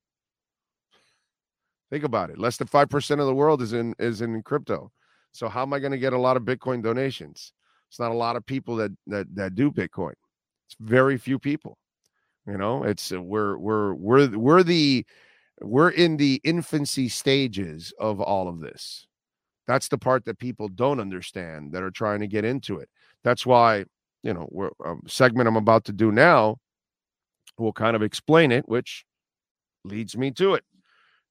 Think 1.91 2.05
about 2.05 2.31
it. 2.31 2.39
Less 2.39 2.57
than 2.57 2.67
five 2.67 2.89
percent 2.89 3.21
of 3.21 3.27
the 3.27 3.35
world 3.35 3.63
is 3.63 3.73
in 3.73 3.95
is 3.99 4.21
in 4.21 4.43
crypto. 4.43 4.91
So 5.33 5.49
how 5.49 5.63
am 5.63 5.73
I 5.73 5.79
going 5.79 5.93
to 5.93 5.99
get 5.99 6.13
a 6.13 6.19
lot 6.19 6.37
of 6.37 6.45
Bitcoin 6.45 6.83
donations? 6.83 7.53
It's 7.89 8.01
not 8.01 8.11
a 8.11 8.15
lot 8.15 8.37
of 8.37 8.45
people 8.47 8.77
that 8.77 8.93
that 9.07 9.35
that 9.35 9.55
do 9.55 9.71
Bitcoin. 9.71 10.15
It's 10.67 10.77
very 10.81 11.17
few 11.17 11.39
people. 11.39 11.79
You 12.47 12.59
know, 12.59 12.85
it's 12.85 13.13
uh, 13.13 13.23
we're 13.23 13.57
we're 13.59 13.95
we're 13.95 14.29
we're 14.37 14.63
the 14.63 15.07
we're 15.61 15.91
in 15.91 16.17
the 16.17 16.41
infancy 16.45 17.09
stages 17.09 17.93
of 17.99 18.21
all 18.21 18.49
of 18.49 18.61
this. 18.61 19.07
That's 19.67 19.89
the 19.89 19.99
part 19.99 20.25
that 20.27 20.39
people 20.39 20.69
don't 20.69 21.01
understand 21.01 21.73
that 21.73 21.83
are 21.83 21.91
trying 21.91 22.21
to 22.21 22.29
get 22.29 22.45
into 22.45 22.79
it. 22.79 22.89
That's 23.25 23.45
why, 23.45 23.85
you 24.23 24.33
know, 24.33 24.49
we're 24.51 24.71
a 24.85 24.95
segment 25.09 25.49
I'm 25.49 25.57
about 25.57 25.85
to 25.87 25.93
do 25.93 26.13
now 26.13 26.59
will 27.59 27.73
kind 27.73 27.97
of 27.97 28.03
explain 28.03 28.53
it, 28.53 28.69
which 28.69 29.05
leads 29.85 30.17
me 30.17 30.31
to 30.33 30.55
it. 30.55 30.65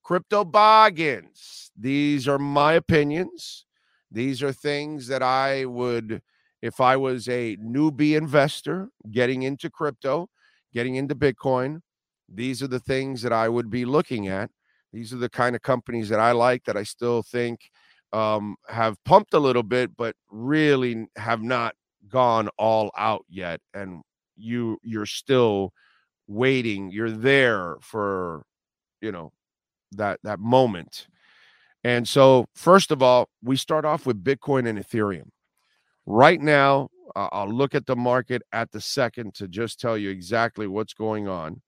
Crypto 0.03 0.43
bargains. 0.45 1.71
These 1.77 2.27
are 2.27 2.39
my 2.39 2.73
opinions. 2.73 3.65
These 4.11 4.43
are 4.43 4.53
things 4.53 5.07
that 5.07 5.23
I 5.23 5.65
would, 5.65 6.21
if 6.61 6.79
I 6.79 6.95
was 6.95 7.27
a 7.27 7.57
newbie 7.57 8.15
investor 8.15 8.89
getting 9.11 9.43
into 9.43 9.69
crypto, 9.69 10.29
getting 10.73 10.95
into 10.95 11.15
Bitcoin, 11.15 11.81
these 12.29 12.61
are 12.63 12.67
the 12.67 12.79
things 12.79 13.21
that 13.21 13.33
I 13.33 13.49
would 13.49 13.69
be 13.69 13.85
looking 13.85 14.27
at. 14.27 14.49
These 14.93 15.11
are 15.13 15.17
the 15.17 15.29
kind 15.29 15.55
of 15.55 15.61
companies 15.61 16.09
that 16.09 16.19
I 16.19 16.31
like 16.31 16.63
that 16.65 16.77
I 16.77 16.83
still 16.83 17.21
think 17.21 17.59
um, 18.13 18.55
have 18.67 19.03
pumped 19.03 19.33
a 19.33 19.39
little 19.39 19.63
bit, 19.63 19.95
but 19.97 20.15
really 20.29 21.07
have 21.17 21.43
not 21.43 21.75
gone 22.07 22.49
all 22.57 22.91
out 22.97 23.25
yet. 23.27 23.59
And 23.73 24.01
you 24.37 24.77
you're 24.83 25.05
still 25.05 25.73
waiting. 26.27 26.91
You're 26.91 27.11
there 27.11 27.77
for 27.81 28.43
you 29.01 29.11
know 29.11 29.31
that 29.93 30.19
that 30.23 30.39
moment. 30.39 31.07
And 31.83 32.07
so, 32.07 32.47
first 32.55 32.91
of 32.91 33.03
all, 33.03 33.29
we 33.43 33.57
start 33.57 33.85
off 33.85 34.07
with 34.07 34.23
Bitcoin 34.23 34.67
and 34.67 34.79
Ethereum. 34.79 35.29
Right 36.07 36.41
now, 36.41 36.89
uh, 37.15 37.29
I'll 37.31 37.51
look 37.51 37.75
at 37.75 37.85
the 37.85 37.95
market 37.95 38.41
at 38.51 38.71
the 38.71 38.81
second 38.81 39.35
to 39.35 39.47
just 39.47 39.79
tell 39.79 39.95
you 39.97 40.09
exactly 40.09 40.65
what's 40.65 40.95
going 40.95 41.27
on 41.27 41.61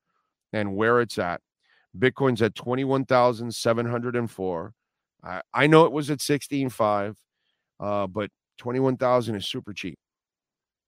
and 0.54 0.76
where 0.76 1.02
it's 1.02 1.20
at. 1.20 1.42
Bitcoin's 1.98 2.42
at 2.42 2.56
21,704. 2.56 4.74
I, 5.24 5.42
I 5.54 5.68
know 5.68 5.86
it 5.86 5.92
was 5.92 6.10
at 6.10 6.18
16.5, 6.20 7.16
uh, 7.80 8.08
but 8.08 8.32
21,000 8.58 9.36
is 9.36 9.48
super 9.48 9.74
cheap. 9.74 10.00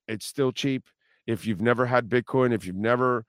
It's 0.07 0.25
still 0.25 0.51
cheap. 0.51 0.87
If 1.27 1.45
you've 1.45 1.61
never 1.61 1.85
had 1.85 2.09
Bitcoin, 2.09 2.51
if 2.53 2.65
you've 2.65 2.75
never 2.75 3.23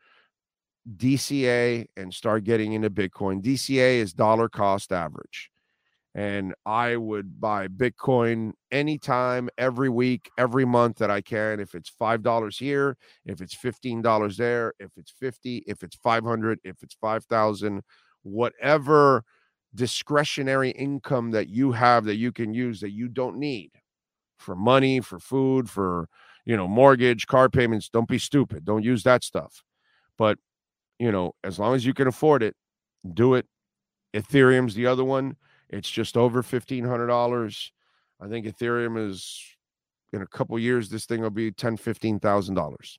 DCA 0.96 1.86
and 1.96 2.12
start 2.12 2.44
getting 2.44 2.72
into 2.72 2.90
Bitcoin, 2.90 3.42
DCA 3.42 3.96
is 3.96 4.12
dollar 4.12 4.48
cost 4.48 4.92
average 4.92 5.50
and 6.14 6.54
I 6.66 6.96
would 6.96 7.40
buy 7.40 7.68
Bitcoin 7.68 8.52
anytime, 8.72 9.48
every 9.56 9.88
week, 9.88 10.28
every 10.36 10.64
month 10.64 10.96
that 10.98 11.10
I 11.10 11.20
can. 11.20 11.60
If 11.60 11.74
it's 11.74 11.88
five 11.88 12.22
dollars 12.22 12.58
here, 12.58 12.96
if 13.24 13.40
it's 13.40 13.54
fifteen 13.54 14.02
dollars 14.02 14.36
there, 14.36 14.74
if 14.80 14.90
it's 14.96 15.12
fifty, 15.12 15.58
if 15.66 15.82
it's 15.82 15.96
five 15.96 16.24
hundred, 16.24 16.58
if 16.64 16.82
it's 16.82 16.94
five 16.94 17.24
thousand, 17.26 17.82
whatever 18.22 19.24
discretionary 19.74 20.70
income 20.70 21.30
that 21.30 21.48
you 21.48 21.70
have 21.72 22.04
that 22.06 22.16
you 22.16 22.32
can 22.32 22.52
use 22.52 22.80
that 22.80 22.90
you 22.90 23.06
don't 23.06 23.38
need 23.38 23.70
for 24.36 24.56
money, 24.56 25.00
for 25.00 25.20
food, 25.20 25.70
for 25.70 26.08
you 26.44 26.56
know 26.56 26.66
mortgage, 26.66 27.28
car 27.28 27.48
payments. 27.48 27.88
Don't 27.88 28.08
be 28.08 28.18
stupid. 28.18 28.64
Don't 28.64 28.84
use 28.84 29.04
that 29.04 29.22
stuff. 29.22 29.62
But 30.18 30.38
you 31.00 31.10
know, 31.10 31.34
as 31.42 31.58
long 31.58 31.74
as 31.74 31.84
you 31.84 31.94
can 31.94 32.06
afford 32.06 32.44
it, 32.44 32.54
do 33.14 33.34
it. 33.34 33.46
Ethereum's 34.14 34.74
the 34.74 34.86
other 34.86 35.04
one 35.04 35.36
it's 35.70 35.88
just 35.88 36.16
over 36.16 36.42
fifteen 36.42 36.84
hundred 36.84 37.06
dollars. 37.06 37.72
I 38.20 38.28
think 38.28 38.46
Ethereum 38.46 39.08
is 39.08 39.40
in 40.12 40.20
a 40.20 40.26
couple 40.26 40.58
years. 40.58 40.90
This 40.90 41.06
thing 41.06 41.22
will 41.22 41.30
be 41.30 41.52
ten, 41.52 41.76
fifteen 41.76 42.18
thousand 42.18 42.58
uh, 42.58 42.62
dollars. 42.62 42.98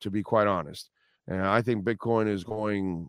To 0.00 0.10
be 0.10 0.22
quite 0.22 0.46
honest, 0.46 0.90
and 1.26 1.42
I 1.42 1.62
think 1.62 1.84
Bitcoin 1.84 2.28
is 2.28 2.44
going, 2.44 3.08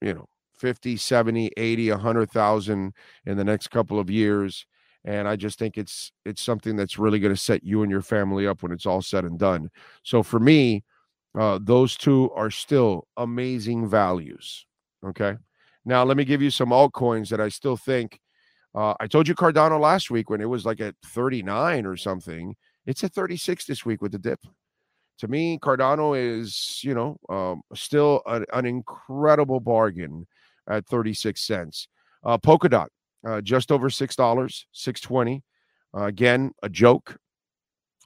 you 0.00 0.14
know, 0.14 0.26
50, 0.54 0.96
70, 0.96 1.50
80, 1.56 1.90
100,000 1.90 2.94
in 3.26 3.36
the 3.36 3.44
next 3.44 3.68
couple 3.68 4.00
of 4.00 4.08
years. 4.08 4.64
And 5.04 5.28
I 5.28 5.36
just 5.36 5.58
think 5.58 5.76
it's 5.76 6.10
it's 6.24 6.42
something 6.42 6.76
that's 6.76 6.98
really 6.98 7.20
going 7.20 7.34
to 7.34 7.40
set 7.40 7.62
you 7.62 7.82
and 7.82 7.90
your 7.90 8.02
family 8.02 8.46
up 8.46 8.62
when 8.62 8.72
it's 8.72 8.86
all 8.86 9.02
said 9.02 9.24
and 9.24 9.38
done. 9.38 9.70
So 10.02 10.22
for 10.22 10.40
me, 10.40 10.82
uh, 11.38 11.58
those 11.62 11.96
two 11.96 12.30
are 12.34 12.50
still 12.50 13.06
amazing 13.16 13.88
values. 13.88 14.66
Okay. 15.04 15.36
Now, 15.84 16.04
let 16.04 16.16
me 16.16 16.24
give 16.24 16.40
you 16.40 16.50
some 16.50 16.70
altcoins 16.70 17.28
that 17.28 17.40
I 17.40 17.48
still 17.48 17.76
think. 17.76 18.20
Uh, 18.74 18.94
I 18.98 19.06
told 19.06 19.28
you 19.28 19.34
Cardano 19.34 19.78
last 19.78 20.10
week 20.10 20.30
when 20.30 20.40
it 20.40 20.48
was 20.48 20.64
like 20.64 20.80
at 20.80 20.94
39 21.04 21.86
or 21.86 21.96
something. 21.96 22.56
It's 22.86 23.04
at 23.04 23.12
36 23.12 23.66
this 23.66 23.84
week 23.84 24.02
with 24.02 24.12
the 24.12 24.18
dip. 24.18 24.40
To 25.18 25.28
me, 25.28 25.58
Cardano 25.58 26.18
is, 26.18 26.80
you 26.82 26.94
know, 26.94 27.18
um, 27.28 27.62
still 27.74 28.20
an, 28.26 28.44
an, 28.52 28.66
incredible 28.66 29.60
bargain 29.60 30.26
at 30.68 30.86
36 30.86 31.40
cents. 31.40 31.88
Uh, 32.24 32.36
Polkadot, 32.36 32.88
uh, 33.26 33.40
just 33.40 33.70
over 33.70 33.88
$6, 33.88 34.64
620 34.72 35.42
uh, 35.96 36.02
Again, 36.02 36.50
a 36.62 36.68
joke 36.68 37.16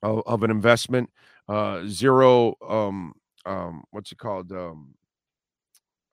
of, 0.03 0.23
of 0.27 0.43
an 0.43 0.51
investment. 0.51 1.09
Uh, 1.49 1.87
zero, 1.87 2.55
um, 2.69 3.15
um, 3.47 3.83
what's 3.91 4.13
it 4.13 4.19
called? 4.19 4.53
Um, 4.53 4.95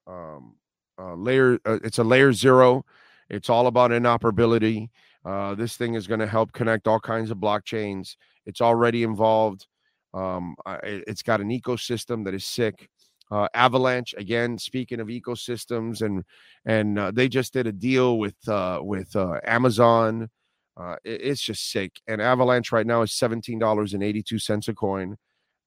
um, 0.06 0.56
uh, 0.98 1.14
layer. 1.14 1.58
Uh, 1.64 1.78
it's 1.84 1.98
a 1.98 2.04
layer 2.04 2.32
zero. 2.32 2.84
It's 3.28 3.50
all 3.50 3.66
about 3.66 3.90
interoperability. 3.90 4.88
Uh, 5.24 5.54
this 5.54 5.76
thing 5.76 5.94
is 5.94 6.06
going 6.06 6.20
to 6.20 6.26
help 6.26 6.52
connect 6.52 6.86
all 6.86 7.00
kinds 7.00 7.30
of 7.30 7.38
blockchains. 7.38 8.16
It's 8.46 8.60
already 8.60 9.02
involved. 9.02 9.66
Um, 10.14 10.54
it's 10.82 11.22
got 11.22 11.40
an 11.40 11.50
ecosystem 11.50 12.24
that 12.24 12.34
is 12.34 12.46
sick. 12.46 12.88
Uh, 13.30 13.48
Avalanche, 13.54 14.14
again, 14.16 14.56
speaking 14.56 15.00
of 15.00 15.08
ecosystems, 15.08 16.00
and 16.00 16.24
and 16.64 16.98
uh, 16.98 17.10
they 17.10 17.28
just 17.28 17.52
did 17.52 17.66
a 17.66 17.72
deal 17.72 18.18
with 18.18 18.36
uh, 18.48 18.78
with 18.80 19.14
uh, 19.16 19.40
Amazon. 19.44 20.30
Uh, 20.76 20.94
it, 21.04 21.20
it's 21.22 21.42
just 21.42 21.70
sick. 21.70 22.00
And 22.06 22.22
Avalanche 22.22 22.70
right 22.70 22.86
now 22.86 23.02
is 23.02 23.12
seventeen 23.12 23.58
dollars 23.58 23.94
and 23.94 24.02
eighty 24.02 24.22
two 24.22 24.38
cents 24.38 24.68
a 24.68 24.74
coin. 24.74 25.16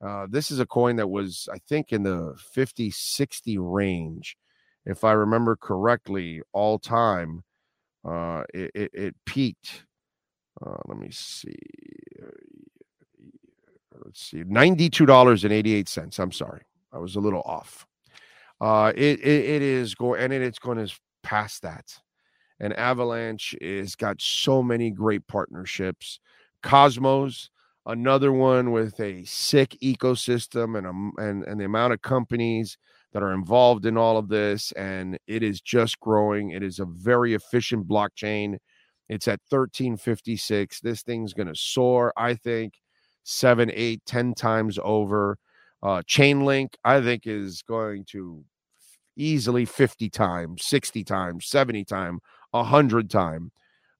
Uh, 0.06 0.28
this 0.30 0.52
is 0.52 0.60
a 0.60 0.66
coin 0.66 0.95
that 0.97 1.10
was, 1.10 1.50
I 1.54 1.60
think, 1.70 1.91
in 1.93 2.04
the 2.04 2.36
50, 2.54 2.91
60 2.91 3.58
range 3.60 4.38
if 4.86 5.04
I 5.04 5.14
remember 5.14 5.56
correctly, 5.56 6.41
all 6.54 6.80
time, 6.80 7.43
uh, 8.08 8.43
it, 8.54 8.72
it, 8.76 8.91
it 8.93 9.16
peaked 9.26 9.84
Uh, 10.66 10.78
let 10.88 10.97
me 10.97 11.10
see. 11.12 11.56
Let's 14.06 14.22
see. 14.22 14.43
Ninety-two 14.45 15.06
dollars 15.06 15.43
and 15.43 15.54
eighty-eight 15.54 15.89
cents. 15.89 16.20
I'm 16.20 16.32
sorry, 16.32 16.64
I 16.93 17.00
was 17.00 17.16
a 17.16 17.20
little 17.20 17.41
off. 17.43 17.88
Uh, 18.62 18.93
it 18.95 19.20
it, 19.22 19.45
it 19.45 19.62
is 19.62 19.95
going 19.95 20.22
and 20.22 20.34
it, 20.34 20.41
it's 20.41 20.60
going 20.60 20.86
to 20.86 20.93
pass 21.24 21.60
that. 21.62 21.86
And 22.60 22.74
Avalanche 22.74 23.56
is 23.62 23.95
got 23.95 24.22
so 24.22 24.64
many 24.64 24.91
great 24.91 25.28
partnerships. 25.28 26.20
Cosmos, 26.64 27.50
another 27.90 28.32
one 28.32 28.72
with 28.72 29.00
a 29.00 29.24
sick 29.26 29.76
ecosystem 29.84 30.78
and 30.78 30.88
a, 30.88 31.22
and 31.22 31.44
and 31.44 31.60
the 31.60 31.66
amount 31.66 31.94
of 31.94 32.02
companies 32.02 32.78
that 33.12 33.24
are 33.24 33.34
involved 33.34 33.86
in 33.86 33.98
all 33.98 34.18
of 34.18 34.30
this, 34.30 34.72
and 34.74 35.18
it 35.28 35.42
is 35.42 35.62
just 35.62 36.00
growing. 36.00 36.52
It 36.52 36.64
is 36.64 36.80
a 36.80 36.86
very 36.86 37.34
efficient 37.34 37.88
blockchain. 37.88 38.58
It's 39.10 39.28
at 39.28 39.40
1356. 39.50 40.80
This 40.82 41.02
thing's 41.02 41.34
going 41.34 41.48
to 41.48 41.56
soar, 41.56 42.14
I 42.16 42.36
think, 42.36 42.74
seven, 43.24 43.72
eight, 43.74 44.04
ten 44.06 44.36
times 44.36 44.78
over. 44.84 45.38
Uh, 45.82 46.04
Chainlink, 46.08 46.76
I 46.84 47.02
think, 47.02 47.26
is 47.26 47.64
going 47.64 48.06
to 48.12 48.44
easily 49.16 49.66
50 49.66 50.10
times, 50.10 50.64
60 50.66 51.04
times, 51.04 51.48
70 51.48 51.86
times, 51.86 52.20
100 52.52 53.10
times 53.10 53.52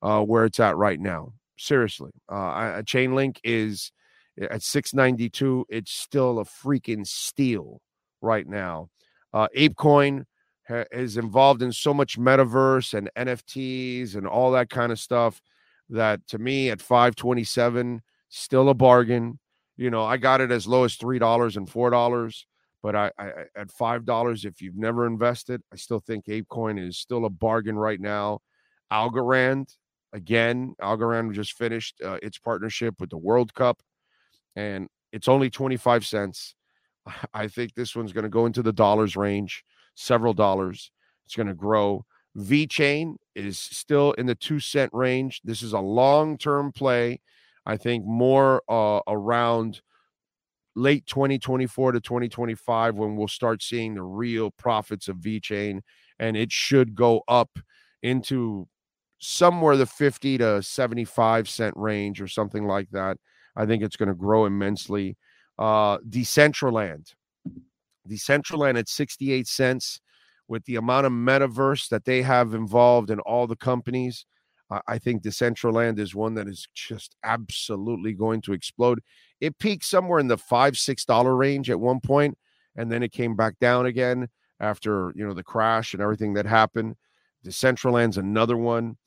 uh, 0.02 0.22
where 0.22 0.46
it's 0.46 0.60
at 0.60 0.78
right 0.78 1.00
now. 1.00 1.34
Seriously. 1.60 2.12
Uh, 2.32 2.78
a 2.78 2.84
Chainlink 2.84 3.38
is 3.43 3.91
at 4.39 4.64
692. 4.64 5.66
It's 5.70 5.91
still 5.91 6.39
a 6.39 6.45
freaking 6.45 7.05
steal 7.05 7.82
right 8.22 8.47
now. 8.47 8.89
Uh, 9.34 9.49
ApeCoin 9.55 10.24
ha- 10.68 10.86
is 10.91 11.18
involved 11.18 11.62
in 11.62 11.74
so 11.74 11.93
much 11.93 12.18
metaverse 12.18 12.93
and 12.93 13.10
NFTs 13.18 14.16
and 14.16 14.26
all 14.26 14.51
that 14.51 14.70
kind 14.70 14.91
of 14.91 14.99
stuff 14.99 15.41
that 15.89 16.26
to 16.28 16.38
me 16.38 16.70
at 16.70 16.82
527 16.82 18.01
still 18.30 18.70
a 18.70 18.74
bargain. 18.74 19.38
You 19.76 19.89
know, 19.89 20.05
I 20.05 20.18
got 20.18 20.41
it 20.41 20.51
as 20.51 20.66
low 20.66 20.86
as 20.86 20.95
three 20.95 21.20
dollars 21.20 21.57
and 21.57 21.70
four 21.70 21.89
dollars, 21.89 22.45
but 22.82 22.95
I, 22.95 23.12
I 23.18 23.32
at 23.55 23.72
five 23.72 24.05
dollars, 24.05 24.45
if 24.45 24.62
you've 24.62 24.78
never 24.78 25.05
invested, 25.05 25.62
I 25.74 25.76
still 25.76 25.99
think 25.99 26.26
ApeCoin 26.26 26.80
is 26.80 26.97
still 26.97 27.26
a 27.26 27.30
bargain 27.30 27.78
right 27.78 27.99
now. 27.99 28.39
Algorand, 28.91 29.76
again, 30.14 30.76
Algorand 30.82 31.34
just 31.34 31.53
finished 31.53 32.01
uh, 32.03 32.18
its 32.22 32.38
partnership 32.38 32.95
with 32.99 33.10
the 33.10 33.18
World 33.18 33.53
Cup, 33.53 33.82
and 34.55 34.88
it's 35.12 35.28
only 35.28 35.49
25 35.49 36.05
cents. 36.05 36.55
I 37.34 37.47
think 37.47 37.74
this 37.74 37.95
one's 37.95 38.14
going 38.14 38.24
to 38.24 38.30
go 38.30 38.45
into 38.45 38.62
the 38.62 38.74
dollars 38.74 39.16
range, 39.16 39.64
several 39.95 40.34
dollars. 40.34 40.91
It's 41.26 41.36
going 41.36 41.47
to 41.47 41.53
grow. 41.53 42.05
VeChain 42.38 43.16
is 43.36 43.60
still 43.60 44.14
in 44.14 44.26
the 44.26 44.36
two 44.36 44.60
cent 44.60 44.91
range. 44.93 45.41
This 45.43 45.62
is 45.62 45.74
a 45.74 45.80
long 45.80 46.38
term 46.38 46.72
play. 46.72 47.22
I 47.66 47.78
think 47.78 48.05
more 48.05 48.64
uh, 48.70 49.01
around 49.07 49.82
late 50.76 51.05
2024 51.07 51.93
to 51.93 51.99
2025 51.99 52.95
when 52.95 53.16
we'll 53.16 53.28
start 53.28 53.62
seeing 53.62 53.95
the 53.95 54.03
real 54.03 54.51
profits 54.51 55.07
of 55.07 55.18
VeChain, 55.18 55.82
and 56.18 56.38
it 56.38 56.51
should 56.51 56.95
go 56.95 57.24
up 57.28 57.60
into 58.01 58.68
somewhere 59.20 59.78
the 59.78 59.86
50 59.86 60.38
to 60.39 60.63
75 60.63 61.49
cent 61.49 61.76
range 61.78 62.22
or 62.22 62.28
something 62.28 62.65
like 62.65 62.89
that. 62.91 63.17
I 63.55 63.65
think 63.65 63.84
it's 63.84 63.97
going 63.97 64.09
to 64.09 64.15
grow 64.15 64.45
immensely. 64.45 65.17
Uh, 65.57 65.97
Decentraland, 65.99 67.13
Decentraland 68.09 68.80
at 68.80 68.88
68 68.88 69.47
cents 69.47 69.99
with 70.47 70.63
the 70.65 70.78
amount 70.78 71.05
of 71.05 71.11
metaverse 71.11 71.89
that 71.89 72.05
they 72.05 72.22
have 72.22 72.53
involved 72.53 73.11
in 73.11 73.20
all 73.22 73.45
the 73.45 73.57
companies. 73.57 74.26
I 74.88 74.99
think 74.99 75.24
Decentraland 75.24 75.97
is 75.97 76.13
one 76.13 76.36
that 76.36 76.47
is 76.47 76.67
just 76.76 77.15
absolutely 77.24 78.13
going 78.13 78.41
to 78.41 78.53
explode. 78.53 78.99
It 79.41 79.57
peaked 79.57 79.84
somewhere 79.84 80.20
in 80.20 80.28
the 80.28 80.38
five, 80.38 80.78
six 80.78 81.05
dollar 81.05 81.36
range 81.36 81.72
at 81.72 81.80
one 81.80 81.99
point, 81.99 82.38
and 82.76 82.91
then 82.91 83.01
it 83.01 83.11
came 83.11 83.36
back 83.36 83.57
down 83.59 83.88
again 83.88 84.28
after 84.59 85.11
you 85.15 85.26
know 85.26 85.34
the 85.34 85.43
crash 85.43 85.93
and 85.93 86.03
everything 86.03 86.34
that 86.36 86.45
happened. 86.45 86.95
Decentraland's 87.43 88.17
another 88.17 88.57
one. 88.57 88.97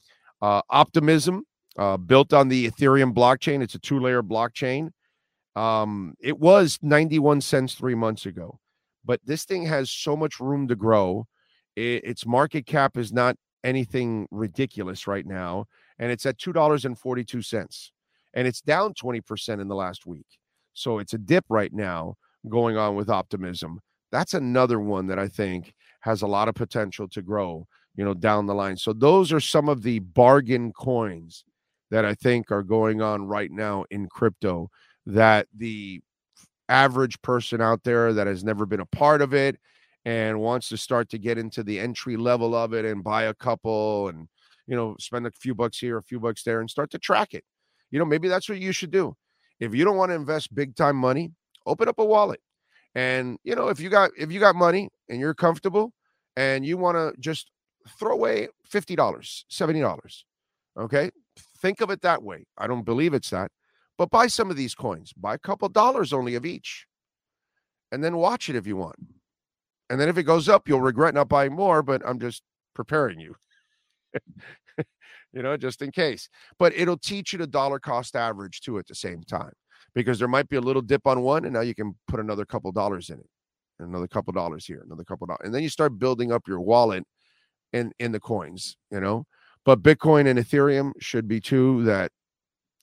Uh, 0.43 0.61
Optimism, 0.71 1.45
uh, 1.79 1.97
built 1.97 2.33
on 2.33 2.49
the 2.49 2.69
Ethereum 2.69 3.15
blockchain. 3.15 3.63
It's 3.63 3.77
a 3.77 3.79
two-layer 3.79 4.23
blockchain. 4.23 4.91
Um, 5.55 6.15
it 6.21 6.39
was 6.39 6.79
91 6.83 7.41
cents 7.41 7.75
three 7.75 7.95
months 7.95 8.27
ago, 8.27 8.59
but 9.05 9.21
this 9.25 9.45
thing 9.45 9.65
has 9.67 9.91
so 9.91 10.17
much 10.17 10.41
room 10.41 10.67
to 10.69 10.77
grow. 10.77 11.27
It, 11.77 12.05
its 12.05 12.27
market 12.27 12.67
cap 12.67 12.97
is 12.97 13.13
not 13.13 13.37
anything 13.63 14.27
ridiculous 14.31 15.07
right 15.07 15.27
now, 15.27 15.67
and 15.99 16.11
it's 16.11 16.27
at 16.27 16.39
two 16.39 16.53
dollars 16.53 16.85
and 16.85 16.99
forty-two 16.99 17.43
cents, 17.43 17.93
and 18.35 18.49
it's 18.49 18.61
down 18.61 18.95
20% 18.95 19.61
in 19.61 19.69
the 19.69 19.75
last 19.75 20.07
week. 20.07 20.27
So 20.75 20.99
it's 20.99 21.15
a 21.15 21.19
dip 21.19 21.45
right 21.49 21.73
now 21.73 22.17
going 22.49 22.77
on 22.77 22.97
with 22.97 23.09
optimism. 23.09 23.81
That's 24.11 24.35
another 24.35 24.81
one 24.81 25.07
that 25.07 25.19
I 25.19 25.29
think 25.29 25.75
has 26.01 26.23
a 26.23 26.27
lot 26.27 26.49
of 26.49 26.55
potential 26.55 27.09
to 27.11 27.23
grow, 27.23 27.67
you 27.97 28.05
know, 28.05 28.15
down 28.15 28.47
the 28.47 28.55
line. 28.55 28.77
So 28.77 28.93
those 28.93 29.33
are 29.33 29.41
some 29.41 29.69
of 29.69 29.83
the 29.83 29.99
bargain 30.01 30.73
coins 30.73 31.45
that 31.91 32.05
I 32.05 32.15
think 32.15 32.51
are 32.51 32.63
going 32.63 33.03
on 33.03 33.27
right 33.27 33.51
now 33.51 33.85
in 33.91 34.09
crypto 34.09 34.71
that 35.07 35.47
the 35.55 36.01
average 36.69 37.21
person 37.23 37.61
out 37.61 37.83
there 37.85 38.13
that 38.15 38.27
has 38.27 38.43
never 38.43 38.65
been 38.65 38.81
a 38.81 38.87
part 38.87 39.21
of 39.21 39.35
it 39.35 39.59
and 40.05 40.41
wants 40.41 40.69
to 40.71 40.77
start 40.77 41.11
to 41.11 41.19
get 41.19 41.39
into 41.39 41.63
the 41.63 41.79
entry 41.79 42.17
level 42.17 42.55
of 42.55 42.73
it 42.73 42.85
and 42.85 43.05
buy 43.05 43.25
a 43.25 43.35
couple 43.35 44.09
and 44.09 44.27
you 44.67 44.75
know 44.75 44.97
spend 44.99 45.27
a 45.27 45.31
few 45.33 45.55
bucks 45.55 45.79
here 45.79 45.99
a 45.99 46.03
few 46.03 46.19
bucks 46.19 46.43
there 46.45 46.61
and 46.61 46.71
start 46.71 46.91
to 46.91 46.99
track 46.99 47.35
it. 47.35 47.45
You 47.91 47.99
know 47.99 48.05
maybe 48.05 48.29
that's 48.29 48.49
what 48.49 48.59
you 48.59 48.73
should 48.73 48.91
do. 48.91 49.15
If 49.61 49.75
you 49.75 49.85
don't 49.85 49.97
want 49.97 50.11
to 50.11 50.17
invest 50.17 50.55
big 50.55 50.75
time 50.75 50.97
money 50.97 51.31
open 51.67 51.89
up 51.89 51.99
a 51.99 52.05
wallet. 52.05 52.41
And 52.95 53.39
you 53.45 53.55
know 53.55 53.69
if 53.69 53.81
you 53.81 53.91
got 53.91 54.11
if 54.19 54.33
you 54.33 54.41
got 54.41 54.57
money 54.57 54.89
and 55.09 55.21
you're 55.21 55.35
comfortable 55.35 55.93
and 56.37 56.65
you 56.65 56.79
want 56.79 56.97
to 56.97 57.13
just 57.21 57.51
throw 57.99 58.13
away 58.13 58.49
$50 58.71 58.97
$70 58.97 60.23
okay 60.79 61.11
think 61.61 61.81
of 61.81 61.91
it 61.91 62.03
that 62.03 62.23
way 62.23 62.45
i 62.59 62.67
don't 62.67 62.85
believe 62.85 63.15
it's 63.15 63.31
that 63.31 63.51
but 63.99 64.11
buy 64.11 64.27
some 64.27 64.51
of 64.51 64.57
these 64.57 64.75
coins 64.75 65.13
buy 65.13 65.35
a 65.35 65.39
couple 65.39 65.69
dollars 65.69 66.13
only 66.13 66.35
of 66.35 66.47
each 66.47 66.87
and 67.91 68.03
then 68.03 68.17
watch 68.17 68.49
it 68.49 68.57
if 68.57 68.67
you 68.67 68.77
want 68.77 68.97
and 69.93 70.01
then 70.01 70.09
if 70.09 70.17
it 70.17 70.23
goes 70.23 70.49
up, 70.49 70.69
you'll 70.69 70.81
regret 70.81 71.13
not 71.13 71.29
buying 71.29 71.53
more, 71.53 71.83
but 71.83 72.01
I'm 72.07 72.19
just 72.19 72.43
preparing 72.75 73.21
you. 73.21 73.35
you 75.35 75.43
know, 75.43 75.55
just 75.59 75.83
in 75.83 75.91
case. 75.93 76.31
But 76.59 76.73
it'll 76.75 76.97
teach 76.97 77.35
you 77.35 77.39
the 77.39 77.47
dollar 77.47 77.79
cost 77.79 78.17
average 78.17 78.63
too 78.63 78.79
at 78.79 78.87
the 78.87 78.95
same 78.95 79.23
time 79.23 79.53
because 79.95 80.19
there 80.19 80.29
might 80.29 80.49
be 80.49 80.57
a 80.57 80.63
little 80.63 80.81
dip 80.81 81.07
on 81.07 81.21
one 81.21 81.45
and 81.45 81.53
now 81.53 81.61
you 81.61 81.75
can 81.75 81.95
put 82.09 82.21
another 82.21 82.47
couple 82.47 82.73
dollars 82.73 83.11
in 83.11 83.19
it. 83.19 83.29
Another 83.81 84.09
couple 84.09 84.33
dollars 84.33 84.65
here, 84.65 84.83
another 84.83 85.05
couple 85.05 85.27
dollars. 85.27 85.43
And 85.45 85.55
then 85.55 85.63
you 85.63 85.69
start 85.69 85.99
building 85.99 86.33
up 86.33 86.49
your 86.49 86.61
wallet 86.61 87.05
in 87.73 87.93
in 87.99 88.13
the 88.13 88.21
coins, 88.21 88.77
you 88.91 89.01
know. 89.01 89.27
But 89.65 89.83
Bitcoin 89.83 90.27
and 90.27 90.39
Ethereum 90.39 90.93
should 91.01 91.29
be 91.29 91.41
two 91.41 91.85
that 91.85 92.11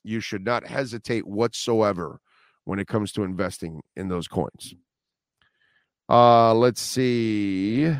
you 0.02 0.20
should 0.20 0.44
not 0.44 0.66
hesitate 0.66 1.26
whatsoever 1.26 2.20
when 2.64 2.78
it 2.78 2.86
comes 2.86 3.12
to 3.12 3.22
investing 3.22 3.82
in 3.96 4.08
those 4.08 4.28
coins. 4.28 4.74
Uh, 6.08 6.54
let's 6.54 6.80
see. 6.80 7.94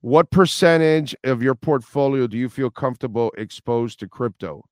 What 0.00 0.30
percentage 0.30 1.14
of 1.24 1.42
your 1.42 1.54
portfolio 1.54 2.26
do 2.26 2.38
you 2.38 2.48
feel 2.48 2.70
comfortable 2.70 3.32
exposed 3.36 4.00
to 4.00 4.08
crypto? 4.08 4.64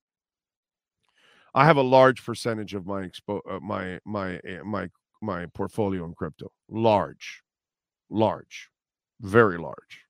I 1.55 1.67
have 1.67 1.77
a 1.77 1.83
large 1.83 2.25
percentage 2.25 2.75
of 2.75 2.87
my 2.87 3.03
expo- 3.03 3.41
uh, 3.51 3.61
my 3.61 3.99
my 4.05 4.39
uh, 4.39 4.65
my 4.65 4.89
my 5.21 5.47
portfolio 5.47 6.05
in 6.05 6.15
crypto. 6.15 6.51
Large, 6.69 7.43
large, 8.11 8.71
very 9.21 9.59
large. 9.59 10.08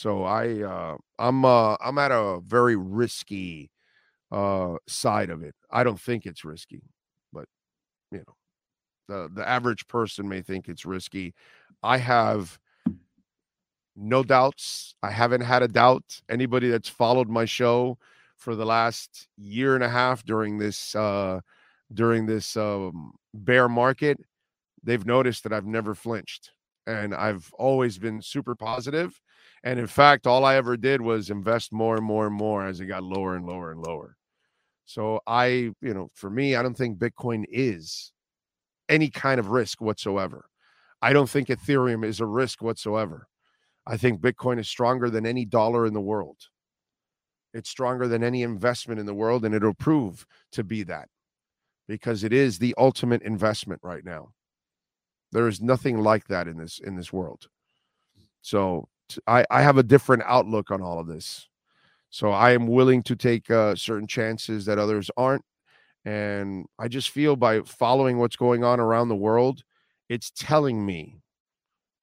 So 0.00 0.24
I 0.24 0.62
uh, 0.62 0.96
I'm 1.18 1.44
uh, 1.44 1.76
I'm 1.78 1.98
at 1.98 2.10
a 2.10 2.40
very 2.46 2.74
risky 2.74 3.70
uh, 4.32 4.76
side 4.88 5.28
of 5.28 5.42
it. 5.42 5.54
I 5.70 5.84
don't 5.84 6.00
think 6.00 6.24
it's 6.24 6.42
risky, 6.42 6.80
but 7.34 7.44
you 8.10 8.24
know, 8.26 8.34
the 9.08 9.30
the 9.34 9.46
average 9.46 9.86
person 9.88 10.26
may 10.26 10.40
think 10.40 10.70
it's 10.70 10.86
risky. 10.86 11.34
I 11.82 11.98
have 11.98 12.58
no 13.94 14.22
doubts. 14.22 14.94
I 15.02 15.10
haven't 15.10 15.42
had 15.42 15.62
a 15.62 15.68
doubt. 15.68 16.22
Anybody 16.30 16.70
that's 16.70 16.88
followed 16.88 17.28
my 17.28 17.44
show 17.44 17.98
for 18.38 18.56
the 18.56 18.64
last 18.64 19.28
year 19.36 19.74
and 19.74 19.84
a 19.84 19.88
half 19.90 20.24
during 20.24 20.56
this 20.56 20.94
uh 20.94 21.40
during 21.92 22.24
this 22.24 22.56
um 22.56 23.12
bear 23.34 23.68
market, 23.68 24.18
they've 24.82 25.04
noticed 25.04 25.42
that 25.42 25.52
I've 25.52 25.66
never 25.66 25.94
flinched 25.94 26.52
and 26.86 27.14
I've 27.14 27.52
always 27.58 27.98
been 27.98 28.22
super 28.22 28.54
positive. 28.54 29.20
And 29.62 29.78
in 29.78 29.86
fact, 29.86 30.26
all 30.26 30.44
I 30.44 30.56
ever 30.56 30.76
did 30.76 31.00
was 31.00 31.30
invest 31.30 31.72
more 31.72 31.96
and 31.96 32.04
more 32.04 32.26
and 32.26 32.34
more 32.34 32.66
as 32.66 32.80
it 32.80 32.86
got 32.86 33.02
lower 33.02 33.36
and 33.36 33.46
lower 33.46 33.72
and 33.72 33.80
lower. 33.80 34.16
So 34.86 35.20
I, 35.26 35.46
you 35.80 35.94
know, 35.94 36.08
for 36.14 36.30
me, 36.30 36.56
I 36.56 36.62
don't 36.62 36.76
think 36.76 36.98
Bitcoin 36.98 37.44
is 37.48 38.12
any 38.88 39.10
kind 39.10 39.38
of 39.38 39.48
risk 39.48 39.80
whatsoever. 39.80 40.46
I 41.02 41.12
don't 41.12 41.30
think 41.30 41.48
Ethereum 41.48 42.04
is 42.04 42.20
a 42.20 42.26
risk 42.26 42.62
whatsoever. 42.62 43.28
I 43.86 43.96
think 43.96 44.20
Bitcoin 44.20 44.58
is 44.58 44.68
stronger 44.68 45.10
than 45.10 45.26
any 45.26 45.44
dollar 45.44 45.86
in 45.86 45.94
the 45.94 46.00
world. 46.00 46.36
It's 47.54 47.70
stronger 47.70 48.08
than 48.08 48.22
any 48.22 48.42
investment 48.42 49.00
in 49.00 49.06
the 49.06 49.14
world, 49.14 49.44
and 49.44 49.54
it'll 49.54 49.74
prove 49.74 50.26
to 50.52 50.62
be 50.62 50.82
that 50.84 51.08
because 51.88 52.22
it 52.22 52.32
is 52.32 52.58
the 52.58 52.74
ultimate 52.78 53.22
investment 53.22 53.80
right 53.82 54.04
now. 54.04 54.32
There 55.32 55.48
is 55.48 55.60
nothing 55.60 56.00
like 56.00 56.26
that 56.28 56.46
in 56.46 56.56
this 56.58 56.78
in 56.78 56.96
this 56.96 57.12
world. 57.12 57.48
So 58.42 58.88
I, 59.26 59.44
I 59.50 59.62
have 59.62 59.78
a 59.78 59.82
different 59.82 60.22
outlook 60.26 60.70
on 60.70 60.82
all 60.82 60.98
of 60.98 61.06
this. 61.06 61.48
So 62.10 62.30
I 62.30 62.52
am 62.52 62.66
willing 62.66 63.02
to 63.04 63.16
take 63.16 63.50
uh, 63.50 63.76
certain 63.76 64.08
chances 64.08 64.64
that 64.64 64.78
others 64.78 65.10
aren't. 65.16 65.44
And 66.04 66.66
I 66.78 66.88
just 66.88 67.10
feel 67.10 67.36
by 67.36 67.60
following 67.60 68.18
what's 68.18 68.36
going 68.36 68.64
on 68.64 68.80
around 68.80 69.08
the 69.08 69.16
world, 69.16 69.62
it's 70.08 70.32
telling 70.34 70.84
me 70.84 71.20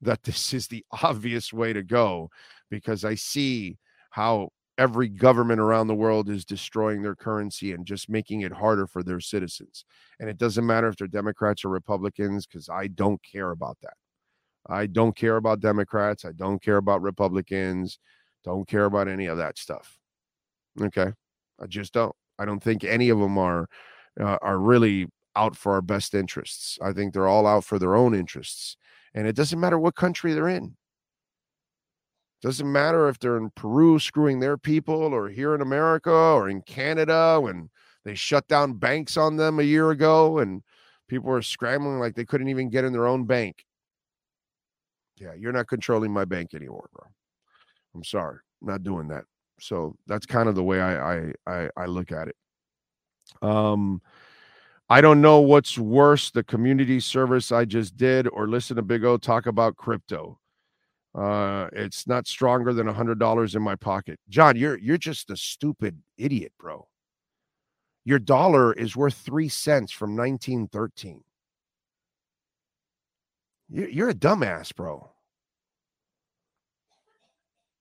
that 0.01 0.23
this 0.23 0.53
is 0.53 0.67
the 0.67 0.85
obvious 1.03 1.51
way 1.51 1.73
to 1.73 1.83
go 1.83 2.29
because 2.69 3.03
I 3.03 3.15
see 3.15 3.77
how 4.11 4.49
every 4.77 5.09
government 5.09 5.59
around 5.59 5.87
the 5.87 5.95
world 5.95 6.29
is 6.29 6.45
destroying 6.45 7.01
their 7.01 7.15
currency 7.15 7.71
and 7.71 7.85
just 7.85 8.09
making 8.09 8.41
it 8.41 8.51
harder 8.51 8.85
for 8.85 9.01
their 9.01 9.19
citizens. 9.19 9.85
And 10.19 10.29
it 10.29 10.37
doesn't 10.37 10.65
matter 10.65 10.87
if 10.87 10.97
they're 10.97 11.07
Democrats 11.07 11.65
or 11.65 11.69
Republicans 11.69 12.45
because 12.45 12.69
I 12.69 12.87
don't 12.87 13.21
care 13.23 13.51
about 13.51 13.77
that. 13.81 13.95
I 14.69 14.87
don't 14.87 15.15
care 15.15 15.37
about 15.37 15.59
Democrats. 15.59 16.25
I 16.25 16.31
don't 16.33 16.61
care 16.61 16.77
about 16.77 17.01
Republicans. 17.01 17.99
Don't 18.43 18.67
care 18.67 18.85
about 18.85 19.07
any 19.07 19.27
of 19.27 19.37
that 19.37 19.57
stuff. 19.57 19.97
Okay. 20.81 21.11
I 21.59 21.65
just 21.67 21.93
don't. 21.93 22.15
I 22.39 22.45
don't 22.45 22.61
think 22.61 22.83
any 22.83 23.09
of 23.09 23.19
them 23.19 23.37
are 23.37 23.67
uh, 24.19 24.37
are 24.41 24.59
really 24.59 25.07
out 25.35 25.55
for 25.55 25.73
our 25.73 25.81
best 25.81 26.13
interests. 26.13 26.77
I 26.81 26.93
think 26.93 27.13
they're 27.13 27.27
all 27.27 27.47
out 27.47 27.63
for 27.63 27.79
their 27.79 27.95
own 27.95 28.13
interests. 28.15 28.77
And 29.13 29.27
it 29.27 29.35
doesn't 29.35 29.59
matter 29.59 29.79
what 29.79 29.95
country 29.95 30.33
they're 30.33 30.49
in. 30.49 30.75
Doesn't 32.41 32.71
matter 32.71 33.07
if 33.09 33.17
they're 33.17 33.37
in 33.37 33.51
Peru 33.55 33.97
screwing 33.97 34.39
their 34.39 34.57
people 34.57 35.13
or 35.13 35.29
here 35.29 35.55
in 35.55 35.61
America 35.61 36.11
or 36.11 36.49
in 36.49 36.61
Canada 36.61 37.39
when 37.41 37.69
they 38.05 38.13
shut 38.13 38.47
down 38.47 38.73
banks 38.73 39.17
on 39.17 39.37
them 39.37 39.59
a 39.59 39.63
year 39.63 39.89
ago 39.89 40.37
and 40.37 40.61
people 41.07 41.29
were 41.29 41.41
scrambling 41.41 41.99
like 41.99 42.15
they 42.15 42.25
couldn't 42.25 42.49
even 42.49 42.69
get 42.69 42.83
in 42.83 42.93
their 42.93 43.07
own 43.07 43.25
bank. 43.25 43.65
Yeah, 45.17 45.33
you're 45.37 45.53
not 45.53 45.67
controlling 45.67 46.11
my 46.11 46.25
bank 46.25 46.53
anymore, 46.53 46.89
bro. 46.93 47.05
I'm 47.95 48.03
sorry. 48.03 48.37
I'm 48.61 48.67
not 48.67 48.83
doing 48.83 49.07
that. 49.09 49.23
So 49.59 49.95
that's 50.05 50.25
kind 50.25 50.47
of 50.47 50.55
the 50.55 50.63
way 50.63 50.81
I 50.81 51.15
I 51.15 51.33
I, 51.47 51.69
I 51.75 51.85
look 51.85 52.11
at 52.11 52.27
it. 52.27 52.35
Um 53.41 54.01
I 54.89 55.01
don't 55.01 55.19
know 55.21 55.41
what's 55.41 55.77
worse, 55.77 56.31
the 56.31 56.43
community 56.43 56.99
service 57.01 57.51
I 57.51 57.65
just 57.65 57.97
did 57.97 58.27
or 58.29 58.47
listen 58.47 58.77
to 58.77 58.81
Big 58.81 59.03
O 59.03 59.17
talk 59.17 59.45
about 59.45 59.75
crypto. 59.75 60.39
Uh, 61.13 61.67
it's 61.73 62.07
not 62.07 62.27
stronger 62.27 62.73
than 62.73 62.87
a 62.87 62.93
hundred 62.93 63.19
dollars 63.19 63.55
in 63.55 63.61
my 63.61 63.75
pocket. 63.75 64.19
John, 64.29 64.55
you're 64.55 64.77
you're 64.77 64.97
just 64.97 65.31
a 65.31 65.35
stupid 65.35 65.99
idiot, 66.17 66.53
bro. 66.59 66.87
Your 68.05 68.19
dollar 68.19 68.71
is 68.73 68.95
worth 68.95 69.15
three 69.15 69.49
cents 69.49 69.91
from 69.91 70.15
1913. 70.15 71.21
You're 73.69 74.09
a 74.09 74.13
dumbass, 74.13 74.75
bro. 74.75 75.09